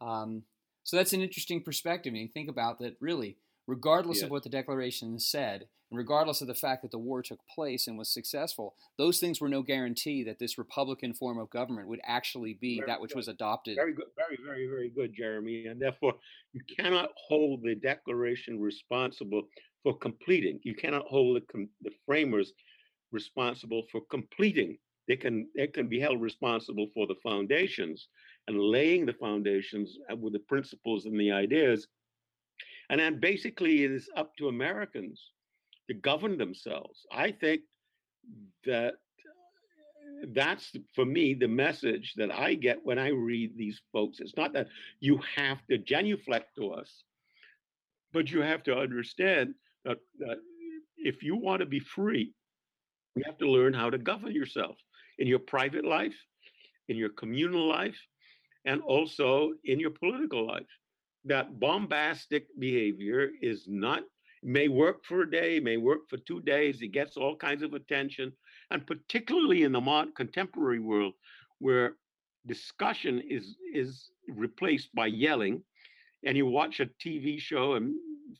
Um, 0.00 0.44
so 0.84 0.96
that's 0.96 1.12
an 1.12 1.22
interesting 1.22 1.62
perspective. 1.62 2.12
And 2.12 2.22
you 2.22 2.28
think 2.28 2.48
about 2.48 2.78
that 2.78 2.96
really, 3.00 3.36
regardless 3.66 4.18
yes. 4.18 4.24
of 4.24 4.30
what 4.30 4.42
the 4.42 4.48
Declaration 4.48 5.18
said, 5.18 5.66
and 5.90 5.98
regardless 5.98 6.40
of 6.40 6.48
the 6.48 6.54
fact 6.54 6.82
that 6.82 6.90
the 6.90 6.98
war 6.98 7.22
took 7.22 7.40
place 7.54 7.86
and 7.86 7.96
was 7.96 8.12
successful, 8.12 8.74
those 8.98 9.20
things 9.20 9.40
were 9.40 9.48
no 9.48 9.62
guarantee 9.62 10.24
that 10.24 10.38
this 10.38 10.58
Republican 10.58 11.14
form 11.14 11.38
of 11.38 11.50
government 11.50 11.88
would 11.88 12.00
actually 12.04 12.54
be 12.54 12.78
very 12.78 12.86
that 12.86 13.00
which 13.00 13.10
good. 13.10 13.18
was 13.18 13.28
adopted. 13.28 13.76
Very 13.76 13.92
good, 13.92 14.06
very, 14.16 14.38
very, 14.44 14.66
very 14.66 14.88
good, 14.90 15.14
Jeremy. 15.14 15.66
And 15.66 15.80
therefore, 15.80 16.14
you 16.52 16.60
cannot 16.76 17.10
hold 17.28 17.62
the 17.62 17.76
Declaration 17.76 18.60
responsible 18.60 19.42
for 19.82 19.96
completing. 19.96 20.58
You 20.64 20.74
cannot 20.74 21.06
hold 21.06 21.36
the, 21.36 21.68
the 21.82 21.92
framers 22.04 22.52
responsible 23.12 23.84
for 23.92 24.00
completing. 24.10 24.78
They 25.06 25.16
can 25.16 25.48
they 25.54 25.68
can 25.68 25.88
be 25.88 26.00
held 26.00 26.20
responsible 26.20 26.88
for 26.92 27.06
the 27.06 27.14
foundations 27.22 28.08
and 28.48 28.58
laying 28.60 29.06
the 29.06 29.12
foundations 29.12 29.96
uh, 30.10 30.16
with 30.16 30.32
the 30.32 30.40
principles 30.40 31.06
and 31.06 31.18
the 31.18 31.30
ideas. 31.30 31.86
And 32.90 33.00
then 33.00 33.20
basically 33.20 33.84
it 33.84 33.90
is 33.90 34.08
up 34.16 34.36
to 34.36 34.48
Americans 34.48 35.32
to 35.88 35.94
govern 35.94 36.38
themselves. 36.38 37.06
I 37.12 37.32
think 37.32 37.62
that 38.64 38.94
uh, 38.94 40.26
that's 40.34 40.72
for 40.94 41.04
me 41.04 41.34
the 41.34 41.48
message 41.48 42.14
that 42.16 42.30
I 42.30 42.54
get 42.54 42.84
when 42.84 42.98
I 42.98 43.08
read 43.08 43.56
these 43.56 43.80
folks. 43.92 44.20
It's 44.20 44.36
not 44.36 44.52
that 44.54 44.68
you 45.00 45.20
have 45.36 45.58
to 45.70 45.78
genuflect 45.78 46.56
to 46.56 46.70
us, 46.70 47.04
but 48.12 48.30
you 48.30 48.40
have 48.40 48.62
to 48.64 48.76
understand 48.76 49.54
that, 49.84 49.98
that 50.18 50.38
if 50.96 51.22
you 51.22 51.36
want 51.36 51.60
to 51.60 51.66
be 51.66 51.80
free, 51.80 52.32
you 53.14 53.22
have 53.26 53.38
to 53.38 53.50
learn 53.50 53.72
how 53.72 53.90
to 53.90 53.98
govern 53.98 54.32
yourself 54.32 54.76
in 55.18 55.26
your 55.26 55.38
private 55.38 55.84
life, 55.84 56.16
in 56.88 56.96
your 56.96 57.10
communal 57.10 57.66
life, 57.68 57.98
and 58.64 58.80
also 58.82 59.52
in 59.64 59.78
your 59.80 59.90
political 59.90 60.46
life. 60.46 60.66
That 61.26 61.58
bombastic 61.58 62.46
behavior 62.58 63.30
is 63.42 63.66
not 63.66 64.04
may 64.42 64.68
work 64.68 65.04
for 65.04 65.22
a 65.22 65.30
day, 65.30 65.58
may 65.58 65.76
work 65.76 66.08
for 66.08 66.18
two 66.18 66.40
days. 66.40 66.80
It 66.80 66.92
gets 66.92 67.16
all 67.16 67.34
kinds 67.36 67.62
of 67.64 67.74
attention, 67.74 68.32
and 68.70 68.86
particularly 68.86 69.64
in 69.64 69.72
the 69.72 69.80
modern 69.80 70.12
contemporary 70.14 70.78
world, 70.78 71.14
where 71.58 71.96
discussion 72.46 73.20
is 73.28 73.56
is 73.74 74.10
replaced 74.28 74.94
by 74.94 75.06
yelling, 75.06 75.62
and 76.24 76.36
you 76.36 76.46
watch 76.46 76.78
a 76.78 76.86
TV 77.04 77.40
show 77.40 77.74
and 77.74 77.94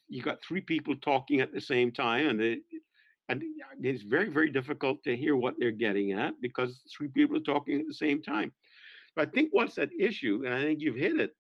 you 0.09 0.23
got 0.23 0.43
three 0.43 0.61
people 0.61 0.95
talking 0.97 1.41
at 1.41 1.53
the 1.53 1.61
same 1.61 1.91
time, 1.91 2.29
and 2.29 2.41
they, 2.41 2.59
and 3.29 3.43
it's 3.83 4.03
very 4.03 4.29
very 4.29 4.51
difficult 4.51 5.03
to 5.03 5.17
hear 5.17 5.35
what 5.35 5.55
they're 5.59 5.73
getting 5.73 6.13
at 6.13 6.41
because 6.41 6.83
three 6.97 7.09
people 7.09 7.37
are 7.37 7.41
talking 7.41 7.81
at 7.81 7.87
the 7.89 7.95
same 7.95 8.23
time. 8.23 8.53
But 9.17 9.29
I 9.29 9.31
think 9.33 9.49
what's 9.51 9.79
at 9.79 9.91
issue, 9.99 10.43
and 10.45 10.55
I 10.55 10.63
think 10.63 10.81
you've 10.81 10.95
hit 10.95 11.19
it, 11.19 11.35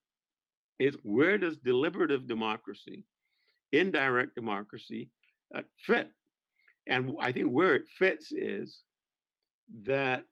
is 0.78 0.96
where 1.02 1.38
does 1.38 1.56
deliberative 1.58 2.26
democracy, 2.26 3.04
indirect 3.72 4.34
democracy, 4.34 5.10
uh, 5.54 5.62
fit? 5.86 6.10
And 6.86 7.16
I 7.20 7.32
think 7.32 7.48
where 7.48 7.74
it 7.74 7.84
fits 7.98 8.32
is 8.32 8.82
that 9.84 10.24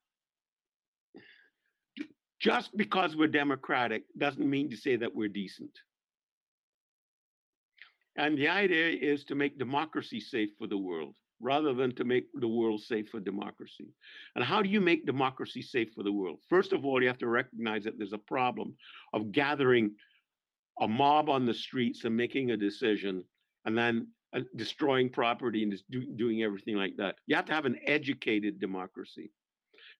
just 2.40 2.76
because 2.76 3.16
we're 3.16 3.26
democratic 3.28 4.04
doesn't 4.18 4.48
mean 4.48 4.70
to 4.70 4.76
say 4.76 4.96
that 4.96 5.14
we're 5.14 5.28
decent. 5.28 5.70
And 8.16 8.38
the 8.38 8.48
idea 8.48 8.90
is 8.90 9.24
to 9.24 9.34
make 9.34 9.58
democracy 9.58 10.20
safe 10.20 10.50
for 10.58 10.66
the 10.66 10.78
world 10.78 11.16
rather 11.40 11.74
than 11.74 11.94
to 11.96 12.04
make 12.04 12.26
the 12.34 12.48
world 12.48 12.80
safe 12.80 13.08
for 13.08 13.18
democracy. 13.18 13.88
And 14.36 14.44
how 14.44 14.62
do 14.62 14.68
you 14.68 14.80
make 14.80 15.04
democracy 15.04 15.62
safe 15.62 15.88
for 15.94 16.02
the 16.02 16.12
world? 16.12 16.38
First 16.48 16.72
of 16.72 16.84
all, 16.84 17.02
you 17.02 17.08
have 17.08 17.18
to 17.18 17.26
recognize 17.26 17.84
that 17.84 17.98
there's 17.98 18.12
a 18.12 18.18
problem 18.18 18.74
of 19.12 19.32
gathering 19.32 19.90
a 20.80 20.88
mob 20.88 21.28
on 21.28 21.46
the 21.46 21.54
streets 21.54 22.04
and 22.04 22.16
making 22.16 22.50
a 22.50 22.56
decision 22.56 23.24
and 23.64 23.76
then 23.76 24.08
uh, 24.34 24.40
destroying 24.56 25.08
property 25.08 25.62
and 25.62 25.74
do, 25.90 26.04
doing 26.16 26.42
everything 26.42 26.76
like 26.76 26.96
that. 26.96 27.16
You 27.26 27.36
have 27.36 27.46
to 27.46 27.54
have 27.54 27.66
an 27.66 27.78
educated 27.86 28.60
democracy. 28.60 29.30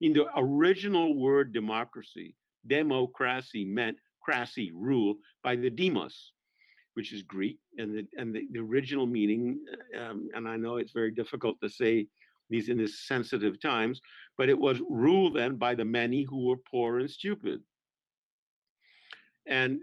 In 0.00 0.12
the 0.12 0.26
original 0.36 1.16
word 1.16 1.52
democracy, 1.52 2.34
democracy 2.66 3.64
meant 3.64 3.96
crassy, 4.20 4.72
rule 4.74 5.16
by 5.42 5.54
the 5.56 5.70
demos 5.70 6.32
which 6.94 7.12
is 7.12 7.22
Greek, 7.22 7.58
and 7.78 7.94
the 7.94 8.06
and 8.16 8.34
the, 8.34 8.46
the 8.52 8.60
original 8.60 9.06
meaning. 9.06 9.58
Um, 10.00 10.28
and 10.34 10.48
I 10.48 10.56
know 10.56 10.76
it's 10.76 10.92
very 10.92 11.10
difficult 11.10 11.60
to 11.60 11.68
say 11.68 12.06
these 12.50 12.68
in 12.68 12.78
this 12.78 13.06
sensitive 13.06 13.60
times, 13.60 14.00
but 14.38 14.48
it 14.48 14.58
was 14.58 14.80
ruled 14.88 15.36
then 15.36 15.56
by 15.56 15.74
the 15.74 15.84
many 15.84 16.22
who 16.22 16.46
were 16.46 16.56
poor 16.56 17.00
and 17.00 17.10
stupid, 17.10 17.60
and 19.46 19.80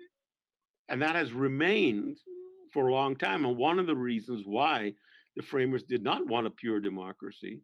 and 0.91 1.01
that 1.01 1.15
has 1.15 1.33
remained 1.33 2.17
for 2.71 2.87
a 2.87 2.93
long 2.93 3.15
time. 3.15 3.45
And 3.45 3.57
one 3.57 3.79
of 3.79 3.87
the 3.87 3.95
reasons 3.95 4.43
why 4.45 4.93
the 5.35 5.41
framers 5.41 5.83
did 5.83 6.03
not 6.03 6.27
want 6.27 6.45
a 6.45 6.51
pure 6.51 6.79
democracy 6.79 7.61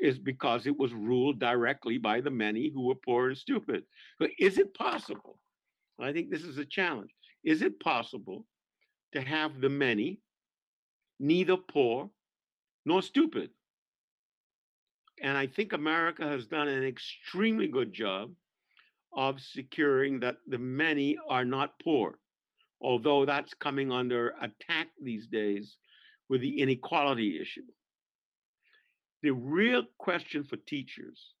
is 0.00 0.18
because 0.18 0.66
it 0.66 0.78
was 0.78 0.94
ruled 0.94 1.38
directly 1.38 1.98
by 1.98 2.20
the 2.20 2.30
many 2.30 2.70
who 2.72 2.86
were 2.86 2.94
poor 2.94 3.28
and 3.28 3.36
stupid. 3.36 3.82
But 4.18 4.30
is 4.38 4.56
it 4.58 4.72
possible? 4.74 5.38
I 6.00 6.12
think 6.12 6.30
this 6.30 6.44
is 6.44 6.58
a 6.58 6.64
challenge. 6.64 7.10
Is 7.44 7.60
it 7.60 7.80
possible 7.80 8.46
to 9.14 9.20
have 9.20 9.60
the 9.60 9.68
many, 9.68 10.18
neither 11.18 11.56
poor 11.56 12.10
nor 12.84 13.00
stupid. 13.00 13.50
And 15.22 15.38
I 15.38 15.46
think 15.46 15.72
America 15.72 16.26
has 16.26 16.46
done 16.46 16.68
an 16.68 16.84
extremely 16.84 17.68
good 17.68 17.92
job 17.92 18.32
of 19.16 19.40
securing 19.40 20.20
that 20.20 20.36
the 20.48 20.58
many 20.58 21.16
are 21.28 21.44
not 21.44 21.78
poor, 21.82 22.18
although 22.84 23.24
that's 23.24 23.54
coming 23.54 23.90
under 23.90 24.34
attack 24.42 24.88
these 25.02 25.26
days 25.26 25.76
with 26.28 26.42
the 26.42 26.60
inequality 26.60 27.40
issue. 27.40 27.64
The 29.22 29.30
real 29.30 29.84
question 29.98 30.44
for 30.44 30.56
teachers 30.56 31.32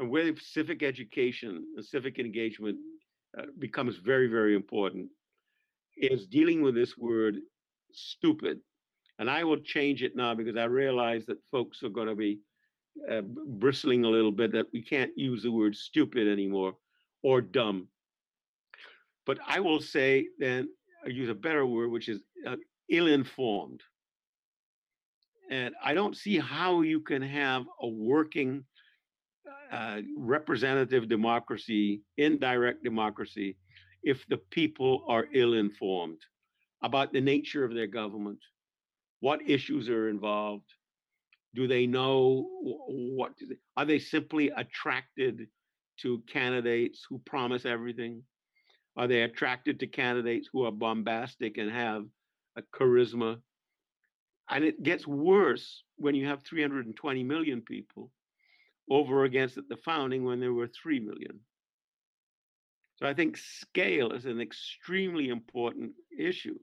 and 0.00 0.10
where 0.10 0.36
civic 0.36 0.82
education 0.82 1.64
and 1.76 1.84
civic 1.84 2.18
engagement 2.18 2.78
uh, 3.38 3.44
becomes 3.60 3.96
very, 3.96 4.26
very 4.26 4.56
important 4.56 5.08
is 5.96 6.26
dealing 6.26 6.62
with 6.62 6.74
this 6.74 6.98
word 6.98 7.36
stupid. 7.92 8.58
And 9.20 9.30
I 9.30 9.44
will 9.44 9.58
change 9.58 10.02
it 10.02 10.16
now 10.16 10.34
because 10.34 10.56
I 10.56 10.64
realize 10.64 11.24
that 11.26 11.38
folks 11.52 11.84
are 11.84 11.90
going 11.90 12.08
to 12.08 12.16
be 12.16 12.40
uh, 13.08 13.20
bristling 13.22 14.04
a 14.04 14.08
little 14.08 14.32
bit 14.32 14.52
that 14.52 14.66
we 14.72 14.82
can't 14.82 15.12
use 15.16 15.44
the 15.44 15.52
word 15.52 15.76
stupid 15.76 16.26
anymore 16.26 16.74
or 17.22 17.40
dumb. 17.40 17.86
But 19.26 19.38
I 19.46 19.60
will 19.60 19.80
say 19.80 20.26
then, 20.38 20.68
I 21.04 21.08
use 21.08 21.28
a 21.28 21.34
better 21.34 21.66
word, 21.66 21.90
which 21.90 22.08
is 22.08 22.20
uh, 22.46 22.56
ill 22.88 23.06
informed. 23.06 23.82
And 25.50 25.74
I 25.82 25.94
don't 25.94 26.16
see 26.16 26.38
how 26.38 26.82
you 26.82 27.00
can 27.00 27.22
have 27.22 27.64
a 27.80 27.88
working 27.88 28.64
uh, 29.70 30.00
representative 30.16 31.08
democracy, 31.08 32.02
indirect 32.16 32.84
democracy, 32.84 33.56
if 34.02 34.26
the 34.28 34.36
people 34.36 35.04
are 35.08 35.26
ill 35.32 35.54
informed 35.54 36.20
about 36.82 37.12
the 37.12 37.20
nature 37.20 37.64
of 37.64 37.74
their 37.74 37.86
government, 37.86 38.38
what 39.20 39.40
issues 39.48 39.88
are 39.88 40.08
involved, 40.08 40.66
do 41.54 41.68
they 41.68 41.86
know 41.86 42.48
what 42.60 43.32
are 43.76 43.84
they 43.84 43.98
simply 43.98 44.50
attracted 44.56 45.46
to 45.98 46.22
candidates 46.26 47.06
who 47.08 47.18
promise 47.20 47.64
everything? 47.64 48.22
Are 48.96 49.06
they 49.06 49.22
attracted 49.22 49.80
to 49.80 49.86
candidates 49.86 50.48
who 50.52 50.64
are 50.64 50.72
bombastic 50.72 51.56
and 51.56 51.70
have 51.70 52.04
a 52.56 52.62
charisma? 52.74 53.38
And 54.50 54.64
it 54.64 54.82
gets 54.82 55.06
worse 55.06 55.82
when 55.96 56.14
you 56.14 56.26
have 56.26 56.42
320 56.42 57.24
million 57.24 57.62
people 57.62 58.10
over 58.90 59.24
against 59.24 59.56
at 59.56 59.68
the 59.68 59.76
founding 59.76 60.24
when 60.24 60.40
there 60.40 60.52
were 60.52 60.68
3 60.68 61.00
million. 61.00 61.40
So 62.96 63.06
I 63.06 63.14
think 63.14 63.36
scale 63.36 64.12
is 64.12 64.26
an 64.26 64.40
extremely 64.40 65.28
important 65.28 65.92
issue 66.16 66.58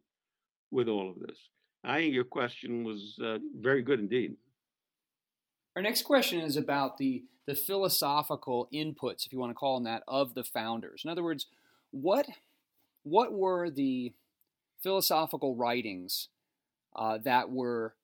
with 0.72 0.88
all 0.88 1.10
of 1.10 1.20
this. 1.20 1.38
I 1.84 2.00
think 2.00 2.14
your 2.14 2.26
question 2.26 2.84
was 2.84 3.18
uh, 3.24 3.40
very 3.60 3.82
good 3.82 4.00
indeed. 4.00 4.36
Our 5.76 5.82
next 5.82 6.04
question 6.04 6.42
is 6.42 6.58
about 6.58 6.98
the 6.98 7.24
the 7.46 7.56
philosophical 7.56 8.70
inputs, 8.72 9.26
if 9.26 9.34
you 9.34 9.40
want 9.40 9.50
to 9.50 9.56
call 9.56 9.76
them 9.76 9.86
that, 9.86 10.04
of 10.08 10.36
the 10.36 10.44
founders. 10.44 11.02
In 11.04 11.10
other 11.10 11.24
words, 11.24 11.48
what 11.92 12.28
what 13.04 13.34
were 13.34 13.70
the 13.70 14.14
philosophical 14.82 15.56
writings 15.56 16.30
uh, 16.96 17.18
that 17.20 17.52
were 17.52 17.96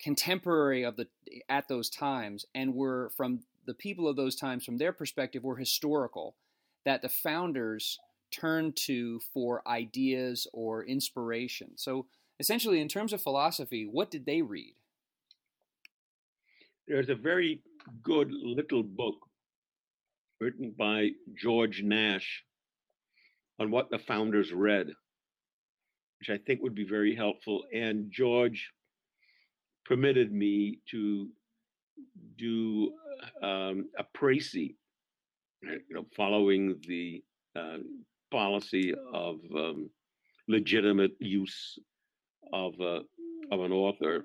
contemporary 0.00 0.82
of 0.82 0.96
the 0.96 1.06
at 1.48 1.68
those 1.68 1.88
times 1.88 2.44
and 2.54 2.74
were 2.74 3.10
from 3.16 3.40
the 3.66 3.74
people 3.74 4.08
of 4.08 4.16
those 4.16 4.36
times 4.36 4.64
from 4.64 4.76
their 4.76 4.92
perspective 4.92 5.42
were 5.42 5.56
historical 5.56 6.36
that 6.84 7.02
the 7.02 7.08
founders 7.08 7.98
turned 8.30 8.76
to 8.76 9.20
for 9.32 9.66
ideas 9.66 10.46
or 10.52 10.84
inspiration? 10.84 11.70
So 11.76 12.06
essentially 12.40 12.80
in 12.80 12.88
terms 12.88 13.12
of 13.12 13.22
philosophy 13.22 13.88
what 13.90 14.10
did 14.10 14.26
they 14.26 14.42
read? 14.42 14.74
There's 16.86 17.08
a 17.08 17.14
very 17.14 17.62
good 18.02 18.30
little 18.30 18.82
book 18.82 19.16
written 20.40 20.74
by 20.76 21.10
george 21.34 21.82
nash 21.82 22.44
on 23.58 23.70
what 23.70 23.90
the 23.90 23.98
founders 23.98 24.52
read 24.52 24.88
which 26.18 26.30
i 26.30 26.38
think 26.46 26.62
would 26.62 26.74
be 26.74 26.84
very 26.84 27.14
helpful 27.14 27.64
and 27.72 28.10
george 28.10 28.70
permitted 29.84 30.32
me 30.32 30.78
to 30.90 31.28
do 32.36 32.92
um, 33.42 33.88
a 33.98 34.04
précis, 34.16 34.74
you 35.62 35.94
know, 35.94 36.06
following 36.16 36.76
the 36.86 37.22
uh, 37.56 37.78
policy 38.30 38.94
of 39.12 39.36
um, 39.56 39.90
legitimate 40.48 41.12
use 41.20 41.78
of 42.52 42.74
uh, 42.80 43.00
of 43.50 43.60
an 43.60 43.72
author, 43.72 44.24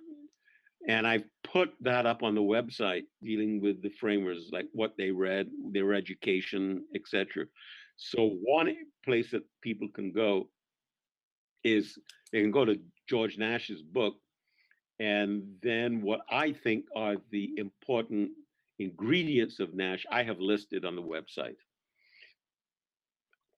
and 0.87 1.05
I've 1.05 1.25
put 1.43 1.71
that 1.81 2.05
up 2.05 2.23
on 2.23 2.35
the 2.35 2.41
website, 2.41 3.03
dealing 3.23 3.61
with 3.61 3.81
the 3.81 3.91
framers, 3.99 4.49
like 4.51 4.67
what 4.73 4.93
they 4.97 5.11
read, 5.11 5.47
their 5.71 5.93
education, 5.93 6.83
etc. 6.95 7.45
So 7.99 8.37
one 8.41 8.73
place 9.03 9.31
that 9.31 9.43
people 9.61 9.89
can 9.93 10.13
go 10.13 10.49
is 11.65 11.97
they 12.31 12.41
can 12.41 12.51
go 12.51 12.63
to 12.63 12.79
George 13.09 13.37
Nash's 13.37 13.81
book, 13.81 14.15
and 14.99 15.43
then 15.61 16.01
what 16.01 16.21
I 16.29 16.53
think 16.53 16.85
are 16.95 17.17
the 17.31 17.51
important 17.57 18.31
ingredients 18.79 19.59
of 19.59 19.73
NASH, 19.73 20.05
I 20.09 20.23
have 20.23 20.39
listed 20.39 20.85
on 20.85 20.95
the 20.95 21.01
website. 21.01 21.57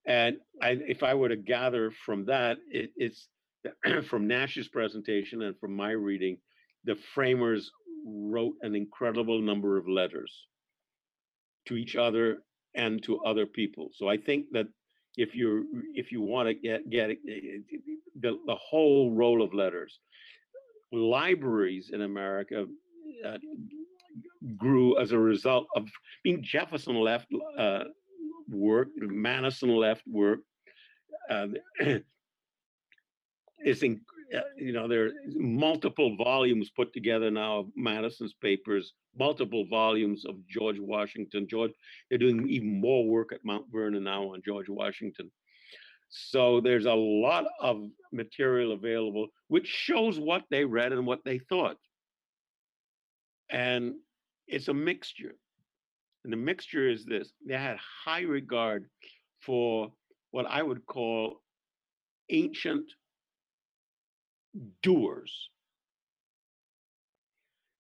And 0.08 0.38
I, 0.60 0.80
if 0.88 1.04
I 1.04 1.14
were 1.14 1.30
to 1.30 1.36
gather 1.36 1.92
from 1.92 2.26
that, 2.26 2.58
it, 2.68 2.92
it's 2.96 3.28
from 4.10 4.28
Nash's 4.28 4.68
presentation 4.68 5.44
and 5.44 5.56
from 5.60 5.76
my 5.76 5.92
reading, 5.92 6.38
the 6.84 6.96
framers 7.14 7.72
wrote 8.08 8.56
an 8.64 8.74
incredible 8.74 9.40
number 9.40 9.78
of 9.78 9.88
letters 9.88 10.48
to 11.68 11.76
each 11.76 11.96
other 11.96 12.40
and 12.76 13.04
to 13.04 13.20
other 13.22 13.46
people. 13.46 13.90
So 13.94 14.08
I 14.08 14.18
think 14.18 14.46
that 14.52 14.68
if 15.18 15.36
you 15.36 15.66
if 15.94 16.12
you 16.12 16.22
want 16.22 16.48
to 16.48 16.54
get 16.54 16.90
get 16.90 17.10
the, 18.20 18.38
the 18.46 18.56
whole 18.56 19.12
roll 19.12 19.42
of 19.42 19.54
letters, 19.54 20.00
libraries 20.92 21.92
in 21.94 22.02
America 22.02 22.66
uh, 23.26 23.38
grew 24.58 24.98
as 25.00 25.12
a 25.12 25.20
result 25.20 25.68
of 25.76 25.88
being 26.24 26.44
Jefferson 26.44 26.96
left 26.96 27.28
uh, 27.58 27.84
work, 28.50 28.90
Madison 28.98 29.70
left 29.76 30.04
work. 30.08 30.40
Uh, 31.30 31.48
it's 33.60 33.84
in, 33.84 34.02
Uh, 34.36 34.40
you 34.56 34.72
know 34.72 34.88
there 34.88 35.08
are 35.08 35.12
multiple 35.36 36.16
volumes 36.16 36.70
put 36.70 36.94
together 36.94 37.30
now 37.30 37.60
of 37.60 37.66
Madison's 37.76 38.34
papers, 38.42 38.94
multiple 39.18 39.66
volumes 39.70 40.24
of 40.26 40.36
George 40.48 40.80
Washington. 40.80 41.48
George, 41.50 41.72
they're 42.10 42.18
doing 42.18 42.48
even 42.48 42.80
more 42.80 43.06
work 43.06 43.34
at 43.34 43.44
Mount 43.44 43.66
Vernon 43.72 44.04
now 44.04 44.34
on 44.34 44.42
George 44.46 44.70
Washington. 44.70 45.30
So 46.10 46.60
there's 46.60 46.86
a 46.86 46.94
lot 46.94 47.46
of 47.62 47.88
material 48.12 48.74
available, 48.74 49.28
which 49.48 49.68
shows 49.68 50.20
what 50.20 50.44
they 50.50 50.66
read 50.66 50.92
and 50.92 51.06
what 51.06 51.24
they 51.24 51.40
thought. 51.40 51.78
And 53.50 53.96
it's 54.48 54.68
a 54.68 54.74
mixture. 54.74 55.36
And 56.24 56.32
the 56.32 56.38
mixture 56.38 56.90
is 56.90 57.06
this 57.06 57.32
they 57.46 57.56
had 57.56 57.78
high 57.78 58.22
regard 58.22 58.88
for 59.40 59.92
what 60.32 60.46
I 60.46 60.62
would 60.62 60.86
call 60.86 61.42
ancient 62.30 62.86
doers. 64.82 65.50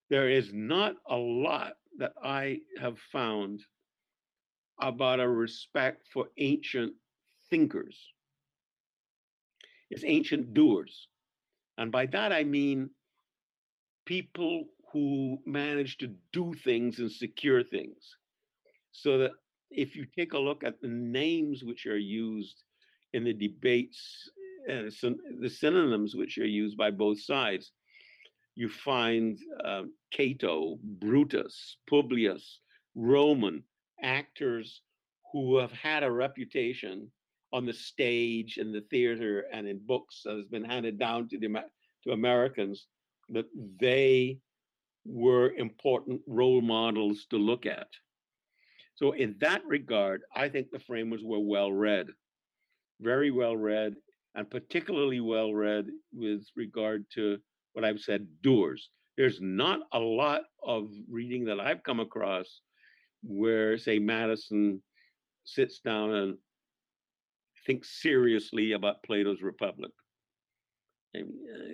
There 0.09 0.30
is 0.30 0.53
not 0.53 0.97
a 1.07 1.17
lot 1.17 1.78
that 1.97 2.13
I 2.22 2.61
have 2.80 2.99
found 2.99 3.65
about 4.82 5.19
a 5.22 5.30
respect 5.30 6.07
for 6.11 6.30
ancient 6.38 6.95
thinkers 7.49 8.13
It's 9.91 10.03
ancient 10.05 10.53
doers. 10.53 11.07
And 11.78 11.91
by 11.91 12.07
that 12.07 12.32
I 12.34 12.43
mean 12.43 12.91
people 14.05 14.65
who 14.91 15.39
manage 15.45 15.97
to 15.97 16.13
do 16.34 16.53
things 16.53 16.99
and 16.99 17.11
secure 17.11 17.63
things. 17.63 18.17
So 18.91 19.17
that 19.19 19.32
if 19.72 19.95
you 19.95 20.05
take 20.05 20.34
a 20.34 20.39
look 20.39 20.63
at 20.63 20.82
the 20.82 20.88
names 20.89 21.63
which 21.63 21.86
are 21.88 21.97
used 21.97 22.63
in 23.13 23.24
the 23.24 23.34
debates, 23.34 24.30
uh, 24.70 24.89
the 25.39 25.49
synonyms 25.49 26.16
which 26.16 26.38
are 26.38 26.45
used 26.45 26.78
by 26.78 26.91
both 26.91 27.22
sides, 27.22 27.72
you 28.55 28.70
find 28.70 29.39
uh, 29.64 29.84
Cato, 30.12 30.78
Brutus, 30.84 31.78
Publius, 31.89 32.59
Roman, 32.95 33.64
actors 34.03 34.82
who 35.32 35.57
have 35.57 35.72
had 35.72 36.03
a 36.03 36.12
reputation 36.12 37.09
on 37.53 37.66
the 37.66 37.74
stage 37.74 38.57
and 38.57 38.74
the 38.74 38.82
theater 38.89 39.45
and 39.51 39.68
in 39.68 39.80
books 39.86 40.22
that 40.26 40.36
has 40.36 40.47
been 40.47 40.64
handed 40.64 40.97
down 40.97 41.28
to 41.30 41.38
the 41.38 41.64
to 42.03 42.12
Americans 42.12 42.88
that 43.30 43.45
they 43.80 44.39
were 45.05 45.53
important 45.53 46.22
role 46.28 46.62
models 46.62 47.26
to 47.30 47.38
look 47.38 47.66
at. 47.66 47.88
So 48.95 49.14
in 49.14 49.36
that 49.39 49.62
regard, 49.66 50.22
I 50.36 50.49
think 50.49 50.70
the 50.70 50.80
framers 50.80 51.22
were 51.24 51.39
well 51.39 51.72
read, 51.72 52.07
very 52.99 53.32
well 53.32 53.55
read, 53.57 53.95
and 54.36 54.49
particularly 54.49 55.19
well 55.19 55.53
read 55.53 55.88
with 56.13 56.45
regard 56.55 57.05
to 57.15 57.38
what 57.73 57.86
I've 57.86 57.99
said, 57.99 58.27
doers. 58.41 58.89
There's 59.17 59.39
not 59.41 59.82
a 59.93 59.99
lot 59.99 60.41
of 60.63 60.89
reading 61.09 61.45
that 61.45 61.59
I've 61.59 61.84
come 61.84 61.99
across 61.99 62.61
where, 63.23 63.77
say, 63.77 63.99
Madison 63.99 64.82
sits 65.43 65.79
down 65.79 66.13
and 66.13 66.38
think 67.65 67.86
seriously 67.86 68.71
about 68.71 69.03
Plato's 69.03 69.41
Republic. 69.41 69.91
Uh, 71.15 71.23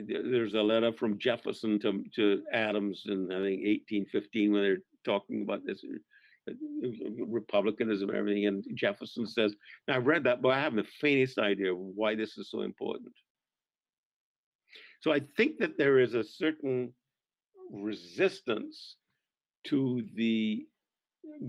there's 0.08 0.56
a 0.56 0.62
letter 0.62 0.92
from 0.92 1.20
Jefferson 1.20 1.80
to, 1.80 2.04
to 2.16 2.42
Adams 2.52 3.04
in, 3.06 3.26
I 3.26 3.38
think, 3.38 3.62
1815 3.66 4.52
when 4.52 4.62
they're 4.64 4.78
talking 5.06 5.44
about 5.44 5.62
this 5.66 5.84
republicanism 7.28 8.12
everything. 8.14 8.48
And 8.48 8.64
Jefferson 8.76 9.28
says, 9.28 9.56
I've 9.88 10.08
read 10.08 10.24
that, 10.26 10.42
but 10.42 10.50
I 10.50 10.60
haven't 10.60 10.78
the 10.78 10.92
faintest 11.02 11.38
idea 11.40 11.72
why 11.74 12.16
this 12.16 12.38
is 12.38 12.50
so 12.50 12.62
important. 12.62 13.14
So 15.02 15.12
I 15.12 15.22
think 15.38 15.60
that 15.60 15.78
there 15.78 16.00
is 16.00 16.14
a 16.14 16.24
certain 16.24 16.94
resistance 17.72 18.96
to 19.66 20.04
the 20.16 20.66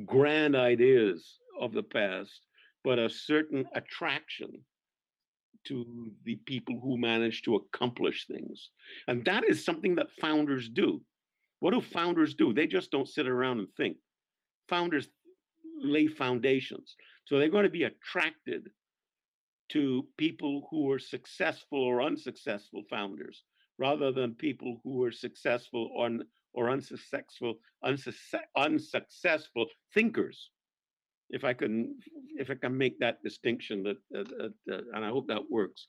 grand 0.05 0.57
ideas 0.57 1.39
of 1.61 1.73
the 1.73 1.83
past 1.83 2.41
but 2.85 2.99
a 2.99 3.11
certain 3.11 3.67
attraction 3.75 4.51
to 5.67 6.11
the 6.25 6.37
people 6.47 6.81
who 6.83 6.97
manage 6.97 7.43
to 7.43 7.57
accomplish 7.57 8.27
things. 8.27 8.71
And 9.09 9.25
that 9.25 9.45
is 9.45 9.65
something 9.65 9.97
that 9.97 10.07
founders 10.21 10.69
do. 10.69 11.03
What 11.61 11.75
do 11.75 11.81
founders 11.81 12.35
do? 12.35 12.55
They 12.55 12.67
just 12.67 12.91
don't 12.91 13.09
sit 13.09 13.29
around 13.29 13.59
and 13.59 13.69
think. 13.77 13.97
Founders 14.69 15.09
lay 15.81 16.07
foundations. 16.07 16.97
So 17.25 17.39
they're 17.39 17.49
going 17.49 17.65
to 17.65 17.71
be 17.71 17.85
attracted 17.85 18.71
to 19.71 20.07
people 20.17 20.67
who 20.71 20.91
are 20.91 20.99
successful 20.99 21.83
or 21.83 22.03
unsuccessful 22.03 22.83
founders 22.89 23.43
rather 23.79 24.11
than 24.13 24.35
people 24.35 24.81
who 24.83 25.05
are 25.05 25.13
successful 25.13 25.91
or, 25.95 26.11
or 26.55 26.71
unsuccessful, 26.71 27.59
unsuccessful 28.57 29.67
thinkers 29.95 30.51
if 31.31 31.45
I 31.45 31.53
can 31.53 31.97
if 32.37 32.51
I 32.51 32.55
can 32.55 32.77
make 32.77 32.99
that 33.01 33.23
distinction 33.23 33.83
that, 33.83 34.53
and 34.67 35.05
I 35.05 35.09
hope 35.09 35.29
that 35.29 35.51
works. 35.51 35.87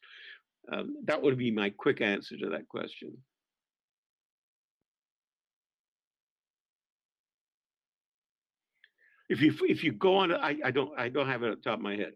Um, 0.72 0.98
that 1.06 1.22
would 1.22 1.38
be 1.38 1.52
my 1.52 1.70
quick 1.70 2.02
answer 2.02 2.38
to 2.38 2.50
that 2.50 2.68
question. 2.68 3.18
If 9.30 9.42
you 9.42 9.54
if 9.62 9.84
you 9.84 9.92
go 9.92 10.16
on, 10.18 10.34
I, 10.34 10.58
I 10.66 10.72
don't 10.72 10.92
I 10.98 11.10
don't 11.10 11.28
have 11.28 11.44
it 11.44 11.52
at 11.52 11.64
the 11.64 11.70
top 11.70 11.80
of 11.80 11.84
my 11.84 11.96
head, 11.96 12.14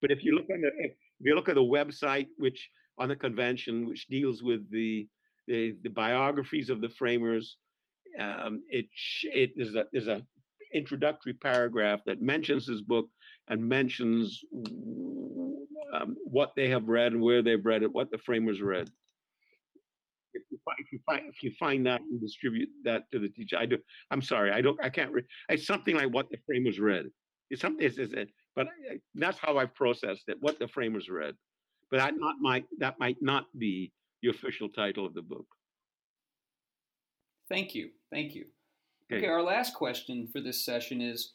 but 0.00 0.10
if 0.10 0.22
you 0.22 0.34
look 0.34 0.46
on 0.50 0.60
the 0.60 0.70
if 0.78 0.92
you 1.20 1.34
look 1.34 1.48
at 1.48 1.54
the 1.54 1.62
website, 1.62 2.28
which 2.36 2.68
on 2.98 3.08
the 3.08 3.16
convention, 3.16 3.88
which 3.88 4.06
deals 4.08 4.42
with 4.42 4.70
the 4.70 5.08
the, 5.48 5.76
the 5.82 5.90
biographies 5.90 6.70
of 6.70 6.80
the 6.80 6.88
framers. 6.88 7.56
Um, 8.18 8.62
it 8.68 8.86
it 9.24 9.52
there's 9.56 9.74
a 9.74 9.86
there's 9.92 10.08
a 10.08 10.22
introductory 10.74 11.32
paragraph 11.32 12.00
that 12.06 12.22
mentions 12.22 12.66
this 12.66 12.80
book 12.80 13.06
and 13.48 13.66
mentions 13.66 14.40
um, 15.92 16.16
what 16.24 16.52
they 16.56 16.68
have 16.68 16.88
read 16.88 17.12
and 17.12 17.22
where 17.22 17.42
they've 17.42 17.64
read 17.64 17.82
it, 17.82 17.92
what 17.92 18.10
the 18.10 18.18
framers 18.18 18.60
read. 18.60 18.90
If 20.78 20.92
you, 20.92 21.00
find, 21.04 21.20
if 21.20 21.22
you 21.22 21.22
find 21.22 21.22
if 21.28 21.42
you 21.42 21.52
find 21.58 21.86
that 21.86 22.00
and 22.02 22.20
distribute 22.20 22.68
that 22.84 23.10
to 23.12 23.18
the 23.18 23.28
teacher, 23.28 23.56
I 23.58 23.66
do. 23.66 23.78
I'm 24.10 24.22
sorry, 24.22 24.52
I 24.52 24.60
don't. 24.60 24.78
I 24.82 24.90
can't. 24.90 25.12
read. 25.12 25.24
it's 25.48 25.66
something 25.66 25.96
like 25.96 26.12
what 26.12 26.30
the 26.30 26.38
framers 26.46 26.78
read. 26.78 27.06
It's 27.50 27.60
something. 27.60 27.84
It's, 27.84 27.98
it's, 27.98 28.32
but 28.54 28.66
I, 28.66 28.98
that's 29.14 29.38
how 29.38 29.58
I've 29.58 29.74
processed 29.74 30.24
it. 30.28 30.36
What 30.40 30.58
the 30.58 30.68
framers 30.68 31.08
read, 31.08 31.34
but 31.90 31.98
that 31.98 32.14
not 32.16 32.36
might 32.40 32.64
that 32.78 32.98
might 33.00 33.16
not 33.20 33.46
be 33.58 33.92
the 34.22 34.30
official 34.30 34.68
title 34.68 35.04
of 35.04 35.14
the 35.14 35.22
book. 35.22 35.46
Thank 37.48 37.74
you. 37.74 37.90
Thank 38.10 38.34
you. 38.34 38.46
Okay. 39.12 39.18
okay, 39.18 39.32
our 39.32 39.42
last 39.42 39.74
question 39.74 40.28
for 40.32 40.40
this 40.40 40.64
session 40.64 41.00
is 41.02 41.32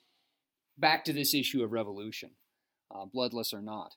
back 0.77 1.03
to 1.05 1.13
this 1.13 1.33
issue 1.33 1.63
of 1.63 1.71
revolution, 1.71 2.31
uh, 2.95 3.05
bloodless 3.05 3.53
or 3.53 3.61
not. 3.61 3.93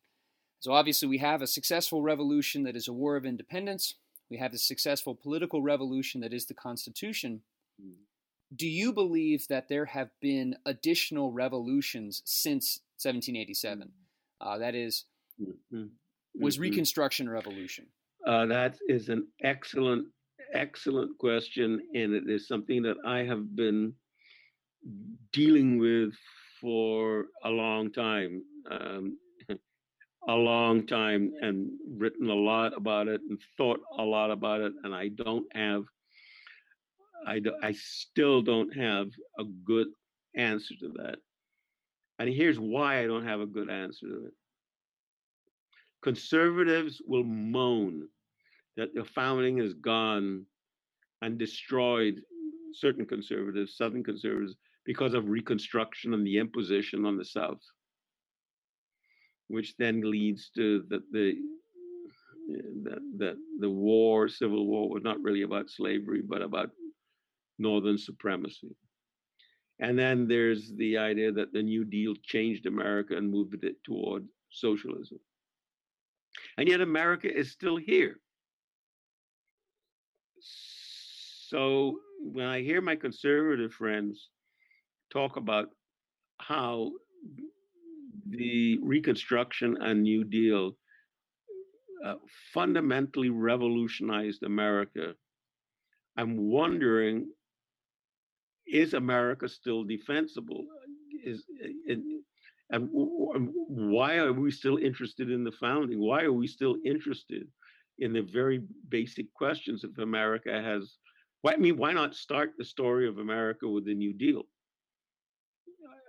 So, 0.60 0.72
obviously, 0.72 1.08
we 1.08 1.18
have 1.18 1.40
a 1.40 1.46
successful 1.46 2.02
revolution 2.02 2.64
that 2.64 2.76
is 2.76 2.88
a 2.88 2.92
war 2.92 3.16
of 3.16 3.24
independence. 3.24 3.94
We 4.30 4.38
have 4.38 4.52
a 4.52 4.58
successful 4.58 5.14
political 5.14 5.60
revolution 5.60 6.20
that 6.20 6.32
is 6.32 6.46
the 6.46 6.54
Constitution. 6.54 7.42
Mm. 7.82 7.94
Do 8.54 8.68
you 8.68 8.92
believe 8.92 9.46
that 9.48 9.68
there 9.68 9.86
have 9.86 10.10
been 10.20 10.56
additional 10.66 11.32
revolutions 11.32 12.22
since 12.24 12.80
1787? 13.02 13.88
Mm. 13.88 13.90
Uh, 14.40 14.58
that 14.58 14.74
is, 14.74 15.04
mm-hmm. 15.40 15.86
was. 16.40 16.58
Reconstruction 16.58 17.28
a 17.28 17.32
revolution? 17.32 17.86
Uh, 18.26 18.46
that 18.46 18.76
is 18.88 19.08
an 19.08 19.26
excellent, 19.42 20.06
excellent 20.54 21.18
question, 21.18 21.80
and 21.94 22.12
it 22.12 22.24
is 22.28 22.46
something 22.46 22.82
that 22.82 22.96
I 23.06 23.18
have 23.24 23.56
been 23.56 23.94
dealing 25.32 25.78
with 25.78 26.12
for 26.60 27.26
a 27.44 27.50
long 27.50 27.92
time. 27.92 28.42
Um, 28.70 29.18
a 30.28 30.34
long 30.34 30.86
time 30.86 31.32
and 31.40 31.70
written 31.96 32.28
a 32.28 32.34
lot 32.34 32.76
about 32.76 33.08
it 33.08 33.20
and 33.28 33.38
thought 33.56 33.80
a 33.98 34.02
lot 34.02 34.30
about 34.30 34.60
it 34.60 34.72
and 34.84 34.94
i 34.94 35.08
don't 35.08 35.46
have 35.54 35.84
i 37.26 37.38
do, 37.38 37.52
i 37.62 37.72
still 37.72 38.42
don't 38.42 38.76
have 38.76 39.08
a 39.38 39.44
good 39.64 39.88
answer 40.36 40.74
to 40.80 40.88
that. 40.96 41.16
And 42.18 42.28
here's 42.28 42.58
why 42.58 43.02
i 43.02 43.06
don't 43.06 43.26
have 43.26 43.40
a 43.40 43.46
good 43.46 43.70
answer 43.70 44.06
to 44.06 44.26
it. 44.26 44.34
Conservatives 46.02 47.00
will 47.06 47.24
moan 47.24 48.08
that 48.76 48.94
the 48.94 49.04
founding 49.04 49.58
has 49.58 49.74
gone 49.74 50.46
and 51.22 51.38
destroyed 51.38 52.20
certain 52.72 53.04
conservatives 53.04 53.76
southern 53.76 54.04
conservatives 54.04 54.54
because 54.86 55.12
of 55.12 55.28
reconstruction 55.28 56.14
and 56.14 56.26
the 56.26 56.38
imposition 56.38 57.04
on 57.04 57.16
the 57.16 57.24
south 57.24 57.60
which 59.50 59.76
then 59.76 60.00
leads 60.08 60.50
to 60.56 60.84
the, 60.88 61.02
the 61.10 61.34
the, 62.82 62.98
the, 63.16 63.36
the 63.60 63.70
war, 63.70 64.28
civil 64.28 64.66
war, 64.66 64.88
was 64.88 65.04
not 65.04 65.22
really 65.22 65.42
about 65.42 65.70
slavery, 65.70 66.20
but 66.20 66.42
about 66.42 66.70
northern 67.58 67.96
supremacy. 67.96 68.74
And 69.78 69.96
then 69.98 70.26
there's 70.26 70.72
the 70.76 70.98
idea 70.98 71.30
that 71.32 71.52
the 71.52 71.62
New 71.62 71.84
Deal 71.84 72.14
changed 72.24 72.66
America 72.66 73.16
and 73.16 73.30
moved 73.30 73.62
it 73.62 73.76
toward 73.84 74.26
socialism. 74.50 75.18
And 76.58 76.68
yet 76.68 76.80
America 76.80 77.32
is 77.32 77.52
still 77.52 77.76
here. 77.76 78.16
So 80.40 81.98
when 82.20 82.46
I 82.46 82.62
hear 82.62 82.80
my 82.80 82.96
conservative 82.96 83.72
friends 83.72 84.28
talk 85.12 85.36
about 85.36 85.68
how 86.38 86.92
the 88.28 88.78
Reconstruction 88.82 89.76
and 89.80 90.02
New 90.02 90.24
Deal 90.24 90.76
uh, 92.04 92.14
fundamentally 92.52 93.30
revolutionized 93.30 94.42
America. 94.42 95.14
I'm 96.16 96.36
wondering, 96.50 97.30
is 98.66 98.94
America 98.94 99.48
still 99.48 99.84
defensible? 99.84 100.64
Is 101.24 101.44
and 102.70 102.82
why 103.32 104.16
are 104.18 104.32
we 104.32 104.50
still 104.50 104.76
interested 104.76 105.30
in 105.30 105.44
the 105.44 105.52
founding? 105.52 106.00
Why 106.00 106.22
are 106.22 106.32
we 106.32 106.46
still 106.46 106.76
interested 106.84 107.48
in 107.98 108.12
the 108.12 108.22
very 108.22 108.62
basic 108.88 109.32
questions 109.34 109.82
of 109.82 109.98
America 109.98 110.52
has? 110.52 110.96
Why, 111.42 111.54
I 111.54 111.56
mean, 111.56 111.76
why 111.76 111.92
not 111.92 112.14
start 112.14 112.52
the 112.56 112.64
story 112.64 113.08
of 113.08 113.18
America 113.18 113.68
with 113.68 113.86
the 113.86 113.94
New 113.94 114.12
Deal? 114.12 114.44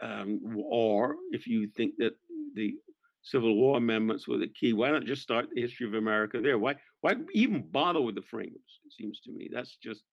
Um, 0.01 0.39
or 0.65 1.15
if 1.31 1.47
you 1.47 1.67
think 1.67 1.95
that 1.97 2.13
the 2.55 2.75
Civil 3.23 3.55
War 3.55 3.77
amendments 3.77 4.27
were 4.27 4.37
the 4.37 4.47
key, 4.47 4.73
why 4.73 4.89
not 4.89 5.05
just 5.05 5.21
start 5.21 5.47
the 5.53 5.61
history 5.61 5.87
of 5.87 5.93
America 5.93 6.41
there? 6.41 6.57
Why 6.57 6.75
why 7.01 7.15
even 7.33 7.61
bother 7.61 8.01
with 8.01 8.15
the 8.15 8.21
framers? 8.21 8.79
It 8.85 8.93
seems 8.93 9.19
to 9.21 9.31
me 9.31 9.49
that's 9.51 9.77
just 9.77 10.03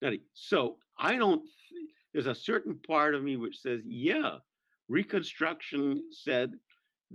nutty. 0.00 0.22
So 0.34 0.76
I 0.98 1.16
don't. 1.16 1.42
There's 2.12 2.26
a 2.26 2.34
certain 2.34 2.78
part 2.86 3.14
of 3.14 3.22
me 3.22 3.36
which 3.36 3.58
says, 3.60 3.80
yeah, 3.84 4.36
Reconstruction 4.88 6.02
said 6.12 6.52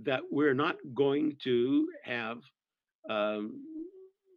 that 0.02 0.20
we're 0.30 0.54
not 0.54 0.76
going 0.94 1.36
to 1.42 1.88
have 2.04 2.38
um, 3.10 3.60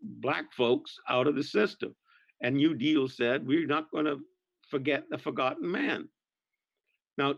black 0.02 0.52
folks 0.54 0.98
out 1.10 1.28
of 1.28 1.36
the 1.36 1.44
system, 1.44 1.94
and 2.42 2.56
New 2.56 2.74
Deal 2.74 3.08
said 3.08 3.46
we're 3.46 3.68
not 3.68 3.92
going 3.92 4.06
to 4.06 4.20
forget 4.70 5.04
the 5.10 5.18
forgotten 5.18 5.70
man. 5.70 6.08
Now, 7.18 7.36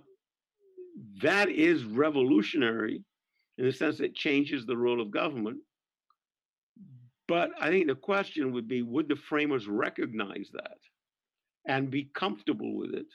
that 1.21 1.49
is 1.49 1.83
revolutionary 1.83 3.03
in 3.57 3.65
the 3.65 3.73
sense 3.73 3.99
it 3.99 4.15
changes 4.15 4.65
the 4.65 4.77
role 4.77 5.01
of 5.01 5.11
government. 5.11 5.57
But 7.27 7.51
I 7.59 7.69
think 7.69 7.87
the 7.87 7.95
question 7.95 8.53
would 8.53 8.67
be 8.67 8.81
would 8.81 9.09
the 9.09 9.15
framers 9.15 9.67
recognize 9.67 10.49
that 10.53 10.77
and 11.67 11.91
be 11.91 12.09
comfortable 12.13 12.77
with 12.77 12.93
it? 12.93 13.07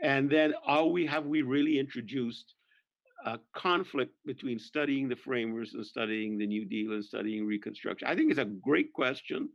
And 0.00 0.30
then 0.30 0.54
are 0.64 0.86
we 0.86 1.06
have 1.06 1.26
we 1.26 1.42
really 1.42 1.78
introduced 1.78 2.54
a 3.24 3.38
conflict 3.54 4.14
between 4.24 4.58
studying 4.58 5.08
the 5.08 5.16
framers 5.16 5.74
and 5.74 5.84
studying 5.84 6.38
the 6.38 6.46
New 6.46 6.64
Deal 6.64 6.92
and 6.92 7.04
studying 7.04 7.46
Reconstruction? 7.46 8.08
I 8.08 8.14
think 8.14 8.30
it's 8.30 8.40
a 8.40 8.44
great 8.44 8.92
question. 8.92 9.50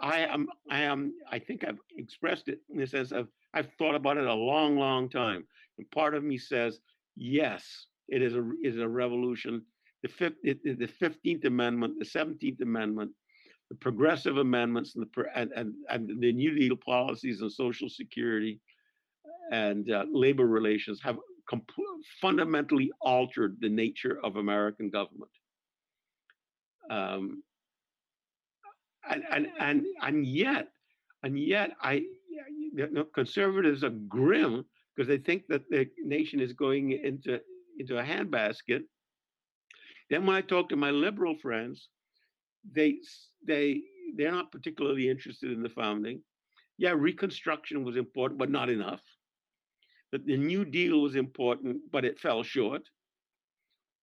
I 0.00 0.20
am 0.20 0.48
I 0.70 0.80
am 0.80 1.12
I 1.30 1.38
think 1.38 1.64
I've 1.64 1.78
expressed 1.96 2.48
it 2.48 2.60
in 2.70 2.78
the 2.78 2.86
sense 2.86 3.12
of 3.12 3.28
I've 3.54 3.68
thought 3.78 3.94
about 3.94 4.16
it 4.16 4.26
a 4.26 4.34
long, 4.34 4.76
long 4.76 5.08
time. 5.08 5.44
And 5.82 5.90
part 5.90 6.14
of 6.14 6.22
me 6.22 6.38
says, 6.38 6.78
yes, 7.16 7.86
it 8.08 8.22
is 8.22 8.36
a 8.36 8.48
is 8.62 8.78
a 8.78 8.86
revolution. 8.86 9.62
The 10.04 10.08
fifth, 10.08 10.36
the 10.42 10.86
Fifteenth 10.86 11.44
Amendment, 11.44 11.98
the 11.98 12.04
Seventeenth 12.04 12.60
Amendment, 12.60 13.10
the 13.68 13.74
progressive 13.76 14.36
amendments, 14.36 14.94
and 14.94 15.04
the 15.04 15.24
and, 15.34 15.50
and, 15.56 15.74
and 15.90 16.20
the 16.20 16.32
New 16.32 16.54
Deal 16.54 16.76
policies 16.76 17.40
and 17.40 17.50
Social 17.50 17.88
Security 17.88 18.60
and 19.50 19.90
uh, 19.90 20.04
labor 20.08 20.46
relations 20.46 21.00
have 21.02 21.18
fundamentally 22.20 22.92
altered 23.00 23.56
the 23.60 23.68
nature 23.68 24.20
of 24.22 24.36
American 24.36 24.88
government. 24.88 25.32
Um, 26.90 27.42
and, 29.08 29.24
and 29.32 29.48
and 29.58 29.84
and 30.00 30.26
yet, 30.26 30.68
and 31.24 31.36
yet, 31.36 31.72
I 31.80 32.04
you 32.74 32.88
know, 32.90 33.04
conservatives 33.04 33.82
are 33.84 33.90
grim 33.90 34.64
because 34.94 35.08
they 35.08 35.18
think 35.18 35.44
that 35.48 35.68
the 35.70 35.88
nation 36.02 36.40
is 36.40 36.52
going 36.52 36.92
into 36.92 37.40
into 37.78 37.98
a 37.98 38.02
handbasket. 38.02 38.82
Then 40.10 40.26
when 40.26 40.36
I 40.36 40.42
talk 40.42 40.68
to 40.68 40.76
my 40.76 40.90
liberal 40.90 41.36
friends, 41.38 41.88
they 42.70 42.98
they 43.46 43.80
they're 44.16 44.32
not 44.32 44.52
particularly 44.52 45.08
interested 45.08 45.52
in 45.52 45.62
the 45.62 45.68
founding. 45.68 46.22
Yeah, 46.78 46.94
Reconstruction 46.96 47.84
was 47.84 47.96
important, 47.96 48.38
but 48.38 48.50
not 48.50 48.68
enough. 48.68 49.00
That 50.10 50.26
the 50.26 50.36
New 50.36 50.64
Deal 50.64 51.00
was 51.00 51.16
important, 51.16 51.78
but 51.90 52.04
it 52.04 52.18
fell 52.18 52.42
short. 52.42 52.82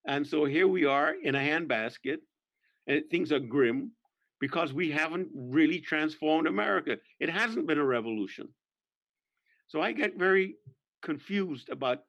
And 0.07 0.25
so 0.25 0.45
here 0.45 0.67
we 0.67 0.85
are 0.85 1.13
in 1.23 1.35
a 1.35 1.39
handbasket, 1.39 2.17
and 2.87 3.03
things 3.11 3.31
are 3.31 3.39
grim 3.39 3.91
because 4.39 4.73
we 4.73 4.89
haven't 4.89 5.27
really 5.35 5.79
transformed 5.79 6.47
America. 6.47 6.97
It 7.19 7.29
hasn't 7.29 7.67
been 7.67 7.77
a 7.77 7.85
revolution. 7.85 8.47
So 9.67 9.81
I 9.81 9.91
get 9.91 10.17
very 10.17 10.55
confused 11.01 11.69
about 11.69 11.99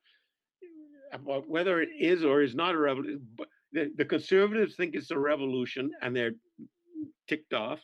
about 1.13 1.49
whether 1.49 1.81
it 1.81 1.89
is 1.99 2.25
or 2.25 2.43
is 2.43 2.55
not 2.55 2.75
a 2.75 2.79
revolution. 2.79 3.27
The, 3.73 3.91
the 3.97 4.05
conservatives 4.05 4.75
think 4.77 4.95
it's 4.95 5.11
a 5.11 5.19
revolution 5.19 5.91
and 6.03 6.15
they're 6.15 6.33
ticked 7.29 7.53
off. 7.53 7.81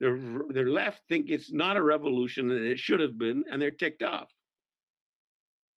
The, 0.00 0.40
the 0.50 0.62
left 0.62 1.00
think 1.08 1.26
it's 1.28 1.52
not 1.52 1.76
a 1.76 1.82
revolution 1.82 2.50
and 2.50 2.64
it 2.64 2.78
should 2.78 3.00
have 3.00 3.18
been, 3.18 3.44
and 3.50 3.60
they're 3.60 3.70
ticked 3.70 4.02
off. 4.02 4.28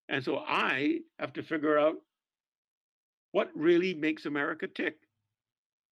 And 0.08 0.24
so 0.24 0.38
I 0.38 1.00
have 1.18 1.32
to 1.34 1.42
figure 1.42 1.78
out 1.78 1.96
what 3.32 3.50
really 3.54 3.94
makes 3.94 4.26
America 4.26 4.66
tick. 4.66 4.96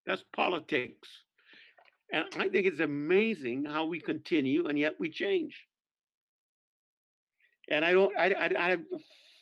That's 0.07 0.25
politics. 0.35 1.09
And 2.13 2.25
I 2.37 2.49
think 2.49 2.67
it's 2.67 2.81
amazing 2.81 3.65
how 3.65 3.87
we 3.87 4.01
continue 4.01 4.67
and 4.67 4.79
yet 4.79 4.95
we 4.99 5.11
change. 5.11 5.67
And 7.69 7.85
I 7.85 7.93
don't, 7.93 8.17
I, 8.17 8.33
I, 8.33 8.73
I 8.73 8.77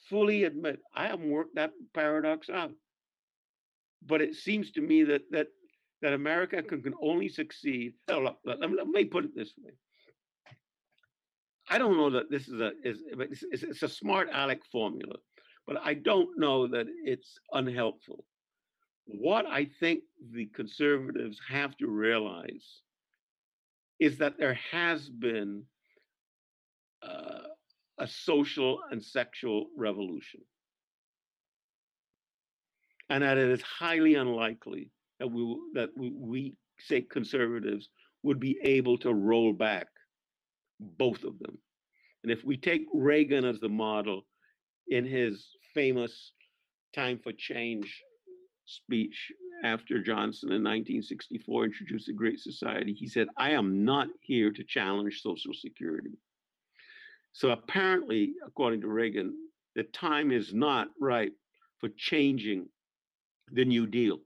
fully 0.09 0.45
admit 0.45 0.81
I 0.95 1.07
haven't 1.07 1.31
worked 1.31 1.55
that 1.55 1.71
paradox 1.95 2.51
out. 2.51 2.73
But 4.07 4.21
it 4.21 4.35
seems 4.35 4.71
to 4.73 4.81
me 4.81 5.05
that 5.05 5.23
that 5.31 5.49
that 6.03 6.15
America 6.15 6.63
can, 6.63 6.83
can 6.83 6.95
only 7.03 7.29
succeed. 7.29 7.93
Oh, 8.09 8.21
look, 8.21 8.39
let, 8.45 8.61
let, 8.61 8.87
me 8.87 9.05
put 9.05 9.25
it 9.25 9.37
this 9.37 9.53
way. 9.63 9.73
I 11.69 11.79
don't 11.79 11.97
know 11.97 12.11
that 12.11 12.31
this 12.31 12.49
is 12.49 12.61
a 12.61 12.73
is 12.83 12.99
it's, 13.07 13.45
it's 13.63 13.83
a 13.83 13.89
smart 13.89 14.29
aleck 14.33 14.61
formula, 14.73 15.17
but 15.67 15.77
I 15.85 15.95
don't 15.95 16.39
know 16.39 16.67
that 16.67 16.87
it's 17.05 17.39
unhelpful. 17.53 18.25
What 19.05 19.47
I 19.47 19.69
think 19.79 20.03
the 20.33 20.47
conservatives 20.47 21.39
have 21.49 21.77
to 21.79 21.87
realize 21.87 22.81
is 23.99 24.19
that 24.19 24.39
there 24.39 24.59
has 24.73 25.09
been 25.09 25.65
uh, 27.03 27.50
a 28.01 28.07
social 28.07 28.81
and 28.91 29.05
sexual 29.05 29.67
revolution. 29.77 30.41
And 33.11 33.23
that 33.23 33.39
it 33.39 33.51
is 33.51 33.63
highly 33.63 34.15
unlikely 34.15 34.91
that 35.19 35.31
we, 35.31 35.57
that 35.75 35.91
we, 35.97 36.13
we 36.17 36.55
say 36.79 37.03
conservatives 37.03 37.91
would 38.23 38.41
be 38.41 38.59
able 38.63 38.97
to 38.99 39.13
roll 39.13 39.53
back 39.53 39.87
both 40.81 41.25
of 41.25 41.39
them. 41.39 41.59
And 42.23 42.33
if 42.33 42.45
we 42.45 42.57
take 42.57 42.87
Reagan 42.93 43.45
as 43.45 43.61
the 43.61 43.69
model 43.69 44.23
in 44.89 45.05
his 45.05 45.47
famous 45.75 46.33
Time 46.95 47.21
for 47.23 47.33
Change 47.33 48.03
speech 48.65 49.31
after 49.63 50.03
Johnson 50.03 50.49
in 50.49 50.63
1964 50.65 51.65
introduced 51.65 52.07
the 52.07 52.13
Great 52.13 52.41
Society, 52.41 52.95
he 52.95 53.09
said, 53.09 53.29
I 53.37 53.51
am 53.51 53.85
not 53.85 54.09
here 54.21 54.51
to 54.53 54.65
challenge 54.65 55.21
Social 55.21 55.53
Security. 55.55 56.17
So 57.33 57.51
apparently, 57.51 58.35
according 58.47 58.81
to 58.83 58.89
Reagan, 58.89 59.35
the 59.77 59.85
time 59.85 60.33
is 60.33 60.53
not 60.53 60.89
right 61.01 61.33
for 61.79 61.89
changing 61.97 62.69
the 63.53 63.65
New 63.65 63.87
Deal. 63.87 64.19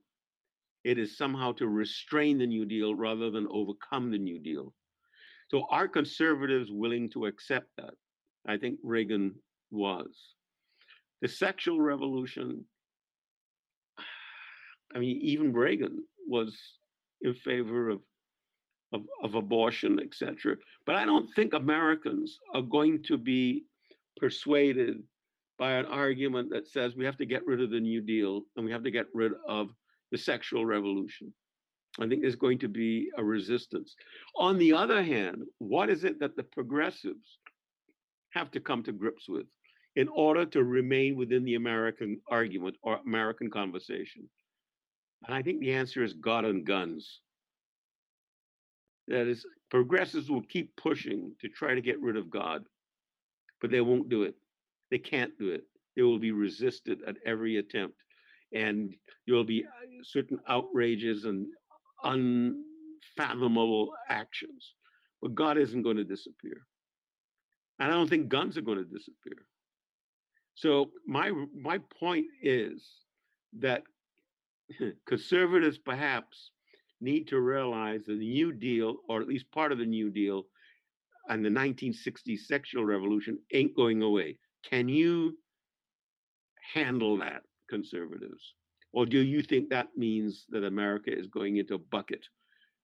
It 0.83 0.97
is 0.99 1.17
somehow 1.17 1.53
to 1.53 1.67
restrain 1.67 2.37
the 2.37 2.47
New 2.47 2.65
Deal 2.65 2.93
rather 2.93 3.31
than 3.31 3.47
overcome 3.49 4.11
the 4.11 4.17
New 4.17 4.39
Deal. 4.39 4.73
So 5.49 5.65
are 5.69 5.87
conservatives 5.87 6.69
willing 6.71 7.09
to 7.11 7.25
accept 7.25 7.67
that? 7.77 7.93
I 8.47 8.57
think 8.57 8.79
Reagan 8.83 9.35
was. 9.71 10.35
The 11.21 11.27
sexual 11.27 11.81
revolution, 11.81 12.65
I 14.95 14.99
mean, 14.99 15.19
even 15.21 15.53
Reagan 15.53 16.03
was 16.27 16.57
in 17.21 17.33
favor 17.33 17.89
of 17.89 18.01
of, 18.95 19.03
of 19.23 19.35
abortion, 19.35 19.99
etc. 19.99 20.55
But 20.85 20.95
I 20.95 21.05
don't 21.05 21.27
think 21.35 21.53
Americans 21.53 22.39
are 22.53 22.61
going 22.61 23.03
to 23.03 23.17
be 23.17 23.65
persuaded 24.17 25.03
by 25.57 25.73
an 25.73 25.85
argument 25.85 26.49
that 26.51 26.67
says 26.67 26.95
we 26.95 27.05
have 27.05 27.17
to 27.17 27.25
get 27.25 27.45
rid 27.45 27.61
of 27.61 27.69
the 27.69 27.79
New 27.79 28.01
Deal 28.01 28.41
and 28.55 28.65
we 28.65 28.71
have 28.71 28.83
to 28.83 28.91
get 28.91 29.07
rid 29.13 29.33
of 29.47 29.69
the 30.11 30.17
sexual 30.17 30.65
revolution. 30.65 31.33
I 31.99 32.07
think 32.07 32.21
there's 32.21 32.35
going 32.35 32.59
to 32.59 32.67
be 32.67 33.09
a 33.17 33.23
resistance. 33.23 33.95
On 34.35 34.57
the 34.57 34.73
other 34.73 35.01
hand, 35.01 35.43
what 35.59 35.89
is 35.89 36.03
it 36.03 36.19
that 36.19 36.35
the 36.35 36.43
progressives 36.43 37.39
have 38.31 38.51
to 38.51 38.59
come 38.59 38.83
to 38.83 38.91
grips 38.91 39.29
with 39.29 39.45
in 39.95 40.09
order 40.09 40.45
to 40.45 40.63
remain 40.63 41.15
within 41.15 41.45
the 41.45 41.55
American 41.55 42.19
argument 42.29 42.75
or 42.81 42.99
American 43.05 43.49
conversation? 43.49 44.29
And 45.25 45.33
I 45.33 45.41
think 45.41 45.59
the 45.59 45.73
answer 45.73 46.03
is 46.03 46.13
God 46.13 46.43
and 46.43 46.65
guns. 46.65 47.21
That 49.07 49.27
is, 49.27 49.45
progressives 49.69 50.29
will 50.29 50.41
keep 50.41 50.75
pushing 50.77 51.33
to 51.41 51.49
try 51.49 51.75
to 51.75 51.81
get 51.81 52.01
rid 52.01 52.17
of 52.17 52.29
God, 52.29 52.63
but 53.61 53.71
they 53.71 53.81
won't 53.81 54.09
do 54.09 54.23
it. 54.23 54.35
They 54.91 54.97
can't 54.97 55.37
do 55.37 55.49
it. 55.49 55.63
They 55.95 56.01
will 56.01 56.19
be 56.19 56.31
resisted 56.31 56.99
at 57.07 57.15
every 57.25 57.57
attempt. 57.57 57.97
And 58.53 58.93
there 59.25 59.35
will 59.35 59.43
be 59.43 59.63
uh, 59.63 60.03
certain 60.03 60.39
outrages 60.47 61.25
and 61.25 61.47
unfathomable 62.03 63.91
actions. 64.09 64.73
But 65.21 65.35
God 65.35 65.57
isn't 65.57 65.83
going 65.83 65.97
to 65.97 66.03
disappear. 66.03 66.65
And 67.79 67.91
I 67.91 67.95
don't 67.95 68.09
think 68.09 68.29
guns 68.29 68.57
are 68.57 68.61
going 68.61 68.77
to 68.77 68.83
disappear. 68.85 69.45
So 70.55 70.91
my 71.05 71.31
my 71.53 71.79
point 71.99 72.25
is 72.41 72.87
that 73.59 73.83
conservatives 75.07 75.77
perhaps 75.77 76.51
need 77.01 77.27
to 77.27 77.39
realize 77.39 78.01
the 78.05 78.13
New 78.13 78.51
Deal, 78.51 78.97
or 79.09 79.21
at 79.21 79.27
least 79.27 79.51
part 79.51 79.71
of 79.71 79.77
the 79.77 79.85
New 79.85 80.09
Deal, 80.09 80.45
and 81.29 81.43
the 81.43 81.49
1960s 81.49 82.39
sexual 82.45 82.85
revolution 82.85 83.39
ain't 83.53 83.75
going 83.75 84.01
away. 84.01 84.37
Can 84.69 84.87
you 84.87 85.37
handle 86.73 87.17
that, 87.17 87.43
conservatives? 87.69 88.53
Or 88.93 89.05
do 89.05 89.19
you 89.19 89.41
think 89.41 89.69
that 89.69 89.89
means 89.97 90.45
that 90.49 90.63
America 90.63 91.11
is 91.11 91.27
going 91.27 91.57
into 91.57 91.75
a 91.75 91.79
bucket? 91.79 92.25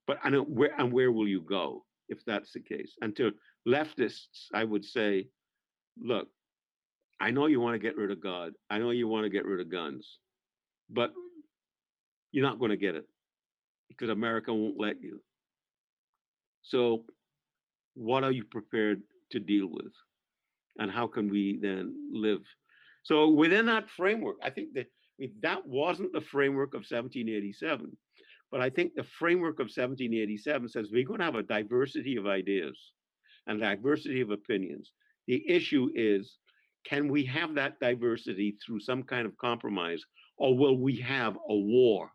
But 0.08 0.20
I 0.24 0.30
know 0.30 0.44
where 0.44 0.74
and 0.78 0.92
where 0.92 1.12
will 1.12 1.28
you 1.28 1.42
go 1.42 1.86
if 2.10 2.26
that's 2.26 2.52
the 2.52 2.60
case? 2.60 2.96
And 3.02 3.16
to 3.16 3.32
leftists, 3.68 4.48
I 4.54 4.64
would 4.64 4.84
say, 4.84 5.28
look, 6.00 6.28
I 7.20 7.32
know 7.32 7.46
you 7.46 7.62
want 7.62 7.76
to 7.76 7.80
get 7.80 7.96
rid 7.96 8.12
of 8.12 8.22
God. 8.22 8.54
I 8.70 8.80
know 8.80 8.90
you 8.90 9.08
want 9.08 9.24
to 9.24 9.30
get 9.30 9.46
rid 9.46 9.62
of 9.62 9.72
guns, 9.72 10.18
but 10.90 11.14
you're 12.32 12.46
not 12.46 12.60
going 12.60 12.72
to 12.72 12.78
get 12.78 12.96
it 12.96 13.06
because 13.98 14.10
America 14.10 14.54
won't 14.54 14.80
let 14.80 15.02
you. 15.02 15.22
So, 16.64 17.06
what 17.96 18.24
are 18.24 18.32
you 18.32 18.46
prepared 18.46 19.02
to 19.32 19.40
deal 19.40 19.68
with? 19.68 19.94
And 20.78 20.90
how 20.90 21.08
can 21.08 21.30
we 21.30 21.60
then 21.62 21.94
live? 22.12 22.42
So, 23.04 23.30
within 23.30 23.66
that 23.68 23.90
framework, 23.90 24.38
I 24.44 24.50
think 24.50 24.74
that 24.74 24.88
I 24.88 25.14
mean, 25.20 25.34
that 25.42 25.66
wasn't 25.66 26.14
the 26.14 26.22
framework 26.22 26.74
of 26.74 26.80
1787. 26.80 27.96
But 28.52 28.62
I 28.62 28.70
think 28.70 28.94
the 28.96 29.06
framework 29.18 29.60
of 29.60 29.66
1787 29.66 30.70
says 30.70 30.90
we're 30.92 31.06
going 31.06 31.20
to 31.20 31.26
have 31.26 31.36
a 31.36 31.44
diversity 31.44 32.18
of 32.18 32.28
ideas 32.28 32.78
and 33.48 33.62
diversity 33.62 34.22
of 34.22 34.32
opinions. 34.32 34.92
The 35.28 35.44
issue 35.50 35.90
is 35.96 36.38
can 36.86 37.08
we 37.08 37.24
have 37.26 37.56
that 37.56 37.80
diversity 37.80 38.58
through 38.66 38.80
some 38.80 39.04
kind 39.04 39.26
of 39.26 39.38
compromise, 39.38 40.04
or 40.38 40.58
will 40.58 40.78
we 40.78 40.98
have 40.98 41.36
a 41.36 41.56
war 41.56 42.12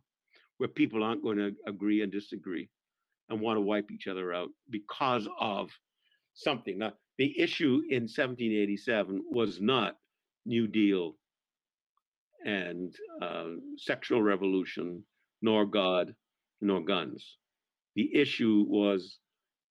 where 0.59 0.69
people 0.69 1.03
aren't 1.03 1.23
going 1.23 1.39
to 1.39 1.53
agree 1.67 2.03
and 2.03 2.13
disagree 2.13 2.69
and 3.29 3.41
want 3.41 3.57
to 3.57 3.61
wipe 3.61 3.91
each 3.91 4.07
other 4.07 4.33
out 4.33 4.49
because 4.71 5.29
of 5.41 5.71
something. 6.35 6.79
Now, 6.79 6.93
the 7.19 7.39
issue 7.39 7.83
in 7.91 8.03
1787 8.03 9.25
was 9.31 9.61
not 9.61 9.97
New 10.45 10.67
Deal 10.67 11.17
and 12.45 12.95
uh, 13.21 13.47
sexual 13.79 14.23
revolution, 14.23 15.03
nor 15.43 15.67
God, 15.67 16.15
nor 16.61 16.81
guns. 16.81 17.39
The 17.97 18.15
issue 18.15 18.65
was 18.69 19.19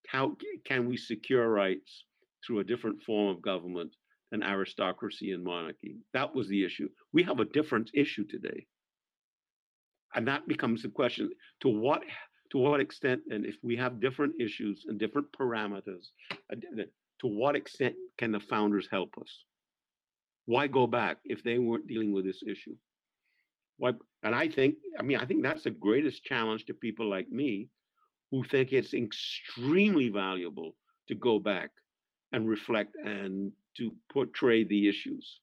how 0.07 0.35
can 0.65 0.87
we 0.87 0.97
secure 0.97 1.49
rights 1.49 2.05
through 2.45 2.59
a 2.59 2.63
different 2.63 3.01
form 3.03 3.29
of 3.29 3.41
government 3.41 3.95
than 4.31 4.43
aristocracy 4.43 5.31
and 5.31 5.43
monarchy? 5.43 5.97
That 6.13 6.35
was 6.35 6.47
the 6.47 6.65
issue. 6.65 6.89
We 7.13 7.23
have 7.23 7.39
a 7.39 7.45
different 7.45 7.91
issue 7.93 8.25
today 8.25 8.65
and 10.15 10.27
that 10.27 10.47
becomes 10.47 10.81
the 10.81 10.89
question 10.89 11.29
to 11.61 11.69
what 11.69 12.01
to 12.51 12.57
what 12.57 12.79
extent 12.79 13.21
and 13.29 13.45
if 13.45 13.55
we 13.63 13.75
have 13.75 13.99
different 13.99 14.33
issues 14.39 14.85
and 14.87 14.99
different 14.99 15.27
parameters 15.31 16.07
uh, 16.31 16.55
to 17.19 17.27
what 17.27 17.55
extent 17.55 17.95
can 18.17 18.31
the 18.31 18.39
founders 18.39 18.87
help 18.91 19.13
us? 19.19 19.43
Why 20.45 20.67
go 20.67 20.85
back 20.85 21.17
if 21.25 21.43
they 21.43 21.57
weren't 21.57 21.87
dealing 21.87 22.13
with 22.13 22.25
this 22.25 22.41
issue? 22.47 22.75
Why 23.77 23.91
and 24.23 24.33
i 24.33 24.47
think 24.47 24.75
i 24.99 25.03
mean 25.03 25.17
i 25.17 25.25
think 25.25 25.43
that's 25.43 25.63
the 25.63 25.71
greatest 25.71 26.23
challenge 26.23 26.65
to 26.65 26.73
people 26.73 27.09
like 27.09 27.29
me 27.29 27.67
who 28.31 28.43
think 28.43 28.71
it's 28.71 28.93
extremely 28.93 30.09
valuable 30.09 30.75
to 31.07 31.15
go 31.15 31.39
back 31.39 31.71
and 32.31 32.47
reflect 32.47 32.95
and 33.03 33.51
to 33.77 33.91
portray 34.11 34.63
the 34.63 34.89
issues. 34.89 35.39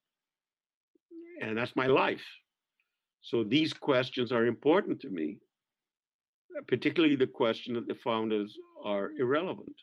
And 1.41 1.57
that's 1.57 1.77
my 1.77 1.87
life 1.87 2.25
so 3.23 3.45
these 3.45 3.73
questions 3.73 4.33
are 4.33 4.47
important 4.47 5.01
to 5.01 5.09
me, 5.09 5.39
particularly 6.67 7.17
the 7.17 7.27
question 7.27 7.75
that 7.75 7.87
the 7.87 7.95
founders 7.95 8.55
are 8.85 9.13
irrelevant. 9.19 9.77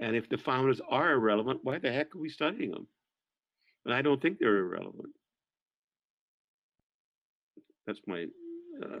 And 0.00 0.16
if 0.16 0.28
the 0.28 0.36
founders 0.36 0.80
are 0.88 1.12
irrelevant, 1.12 1.60
why 1.62 1.78
the 1.78 1.92
heck 1.92 2.14
are 2.14 2.20
we 2.20 2.28
studying 2.28 2.72
them? 2.72 2.88
And 3.84 3.94
I 3.94 4.02
don't 4.02 4.20
think 4.20 4.38
they're 4.38 4.58
irrelevant. 4.58 5.14
That's 7.86 8.00
my, 8.06 8.24
uh, 8.82 8.98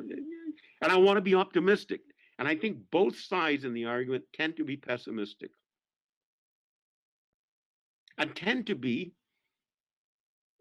and 0.82 0.92
I 0.92 0.96
want 0.96 1.16
to 1.16 1.22
be 1.22 1.34
optimistic. 1.34 2.00
And 2.38 2.46
I 2.46 2.54
think 2.54 2.78
both 2.92 3.18
sides 3.18 3.64
in 3.64 3.74
the 3.74 3.86
argument 3.86 4.24
tend 4.32 4.56
to 4.58 4.64
be 4.64 4.76
pessimistic 4.76 5.50
and 8.18 8.34
tend 8.36 8.68
to 8.68 8.76
be 8.76 9.12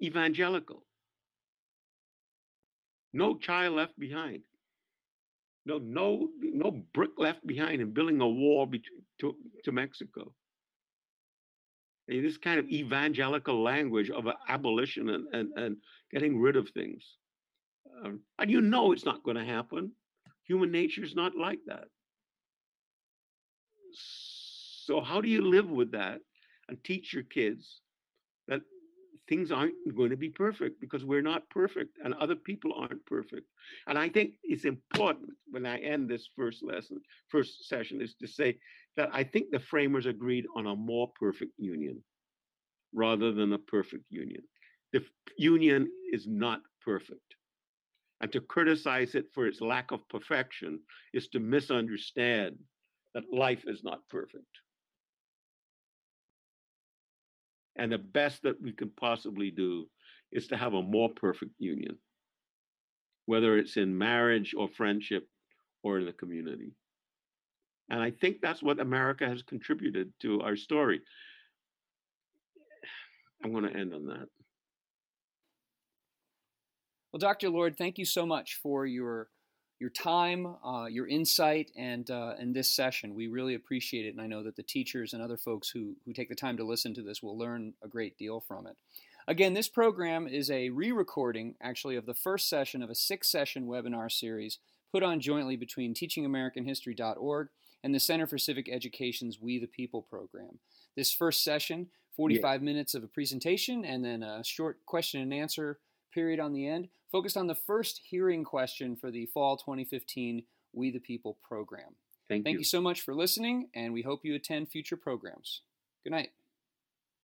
evangelical. 0.01 0.83
No 3.13 3.37
child 3.37 3.75
left 3.75 3.97
behind. 3.99 4.41
No, 5.65 5.77
no, 5.77 6.29
no 6.41 6.83
brick 6.93 7.11
left 7.17 7.45
behind 7.45 7.81
in 7.81 7.93
building 7.93 8.19
a 8.19 8.27
wall 8.27 8.65
between, 8.65 9.03
to, 9.21 9.35
to 9.63 9.71
Mexico. 9.71 10.33
And 12.09 12.25
this 12.25 12.37
kind 12.37 12.59
of 12.59 12.67
evangelical 12.67 13.63
language 13.63 14.09
of 14.09 14.25
abolition 14.49 15.09
and, 15.09 15.25
and, 15.33 15.49
and 15.55 15.77
getting 16.11 16.39
rid 16.39 16.57
of 16.57 16.69
things. 16.69 17.03
Um, 18.03 18.21
and 18.39 18.51
you 18.51 18.59
know 18.59 18.91
it's 18.91 19.05
not 19.05 19.23
going 19.23 19.37
to 19.37 19.45
happen. 19.45 19.91
Human 20.47 20.71
nature 20.71 21.03
is 21.03 21.15
not 21.15 21.37
like 21.37 21.59
that. 21.67 21.85
So, 23.93 24.99
how 24.99 25.21
do 25.21 25.29
you 25.29 25.41
live 25.49 25.69
with 25.69 25.91
that 25.91 26.19
and 26.67 26.83
teach 26.83 27.13
your 27.13 27.23
kids 27.23 27.79
things 29.27 29.51
aren't 29.51 29.73
going 29.95 30.09
to 30.09 30.17
be 30.17 30.29
perfect 30.29 30.81
because 30.81 31.05
we're 31.05 31.21
not 31.21 31.49
perfect 31.49 31.97
and 32.03 32.13
other 32.15 32.35
people 32.35 32.73
aren't 32.75 33.05
perfect. 33.05 33.47
And 33.87 33.97
I 33.97 34.09
think 34.09 34.33
it's 34.43 34.65
important 34.65 35.31
when 35.49 35.65
I 35.65 35.77
end 35.77 36.09
this 36.09 36.29
first 36.35 36.63
lesson, 36.63 37.01
first 37.29 37.67
session, 37.67 38.01
is 38.01 38.15
to 38.15 38.27
say 38.27 38.57
that 38.97 39.09
I 39.13 39.23
think 39.23 39.51
the 39.51 39.59
framers 39.59 40.05
agreed 40.05 40.45
on 40.55 40.67
a 40.67 40.75
more 40.75 41.11
perfect 41.19 41.53
union 41.57 42.03
rather 42.93 43.31
than 43.31 43.53
a 43.53 43.57
perfect 43.57 44.05
union. 44.09 44.43
The 44.91 45.03
union 45.37 45.89
is 46.11 46.27
not 46.27 46.61
perfect. 46.83 47.21
And 48.21 48.31
to 48.31 48.41
criticize 48.41 49.15
it 49.15 49.25
for 49.33 49.47
its 49.47 49.61
lack 49.61 49.91
of 49.91 50.07
perfection 50.09 50.79
is 51.13 51.27
to 51.29 51.39
misunderstand 51.39 52.57
that 53.13 53.23
life 53.31 53.63
is 53.67 53.83
not 53.83 53.99
perfect. 54.09 54.45
And 57.75 57.91
the 57.91 57.97
best 57.97 58.43
that 58.43 58.61
we 58.61 58.71
can 58.71 58.89
possibly 58.89 59.51
do 59.51 59.87
is 60.31 60.47
to 60.47 60.57
have 60.57 60.73
a 60.73 60.81
more 60.81 61.09
perfect 61.09 61.53
union, 61.59 61.97
whether 63.25 63.57
it's 63.57 63.77
in 63.77 63.97
marriage 63.97 64.53
or 64.57 64.67
friendship 64.67 65.27
or 65.83 65.99
in 65.99 66.05
the 66.05 66.13
community. 66.13 66.73
And 67.89 68.01
I 68.01 68.11
think 68.11 68.37
that's 68.41 68.63
what 68.63 68.79
America 68.79 69.27
has 69.27 69.43
contributed 69.43 70.13
to 70.21 70.41
our 70.41 70.55
story. 70.55 71.01
I'm 73.43 73.51
going 73.51 73.65
to 73.65 73.77
end 73.77 73.93
on 73.93 74.05
that. 74.07 74.27
Well, 77.11 77.19
Dr. 77.19 77.49
Lloyd, 77.49 77.75
thank 77.77 77.97
you 77.97 78.05
so 78.05 78.25
much 78.25 78.59
for 78.63 78.85
your 78.85 79.27
your 79.83 79.89
time, 79.89 80.55
uh, 80.65 80.85
your 80.85 81.05
insight, 81.09 81.69
and 81.75 82.09
uh, 82.09 82.35
and 82.39 82.55
this 82.55 82.73
session. 82.73 83.15
We 83.15 83.27
really 83.27 83.53
appreciate 83.53 84.05
it, 84.05 84.13
and 84.13 84.21
I 84.21 84.27
know 84.27 84.41
that 84.43 84.55
the 84.55 84.63
teachers 84.63 85.11
and 85.11 85.21
other 85.21 85.35
folks 85.35 85.69
who 85.69 85.97
who 86.05 86.13
take 86.13 86.29
the 86.29 86.35
time 86.35 86.55
to 86.55 86.63
listen 86.63 86.93
to 86.93 87.01
this 87.03 87.21
will 87.21 87.37
learn 87.37 87.73
a 87.83 87.89
great 87.89 88.17
deal 88.17 88.39
from 88.39 88.65
it. 88.65 88.77
Again, 89.27 89.53
this 89.53 89.67
program 89.67 90.25
is 90.25 90.49
a 90.49 90.69
re-recording, 90.69 91.55
actually, 91.61 91.97
of 91.97 92.05
the 92.05 92.13
first 92.13 92.47
session 92.47 92.81
of 92.81 92.89
a 92.89 92.95
six-session 92.95 93.67
webinar 93.67 94.09
series 94.09 94.59
put 94.89 95.03
on 95.03 95.19
jointly 95.19 95.57
between 95.57 95.93
TeachingAmericanHistory.org 95.93 97.49
and 97.83 97.93
the 97.93 97.99
Center 97.99 98.25
for 98.25 98.37
Civic 98.37 98.69
Education's 98.69 99.41
We 99.41 99.59
the 99.59 99.67
People 99.67 100.01
program. 100.01 100.59
This 100.95 101.11
first 101.11 101.43
session, 101.43 101.87
45 102.15 102.61
yeah. 102.61 102.65
minutes 102.65 102.95
of 102.95 103.03
a 103.03 103.07
presentation, 103.07 103.83
and 103.83 104.05
then 104.05 104.23
a 104.23 104.45
short 104.45 104.85
question 104.85 105.19
and 105.19 105.33
answer 105.33 105.79
period 106.13 106.39
on 106.39 106.53
the 106.53 106.67
end 106.67 106.89
focused 107.11 107.37
on 107.37 107.47
the 107.47 107.55
first 107.55 108.01
hearing 108.09 108.43
question 108.43 108.95
for 108.95 109.11
the 109.11 109.25
fall 109.27 109.57
2015 109.57 110.43
We 110.73 110.91
the 110.91 110.99
People 110.99 111.37
program. 111.43 111.95
Thank, 112.27 112.45
Thank 112.45 112.53
you. 112.53 112.59
you 112.59 112.65
so 112.65 112.81
much 112.81 113.01
for 113.01 113.13
listening, 113.13 113.69
and 113.75 113.93
we 113.93 114.01
hope 114.01 114.21
you 114.23 114.33
attend 114.33 114.69
future 114.69 114.97
programs. 114.97 115.61
Good 116.03 116.11
night. 116.11 116.29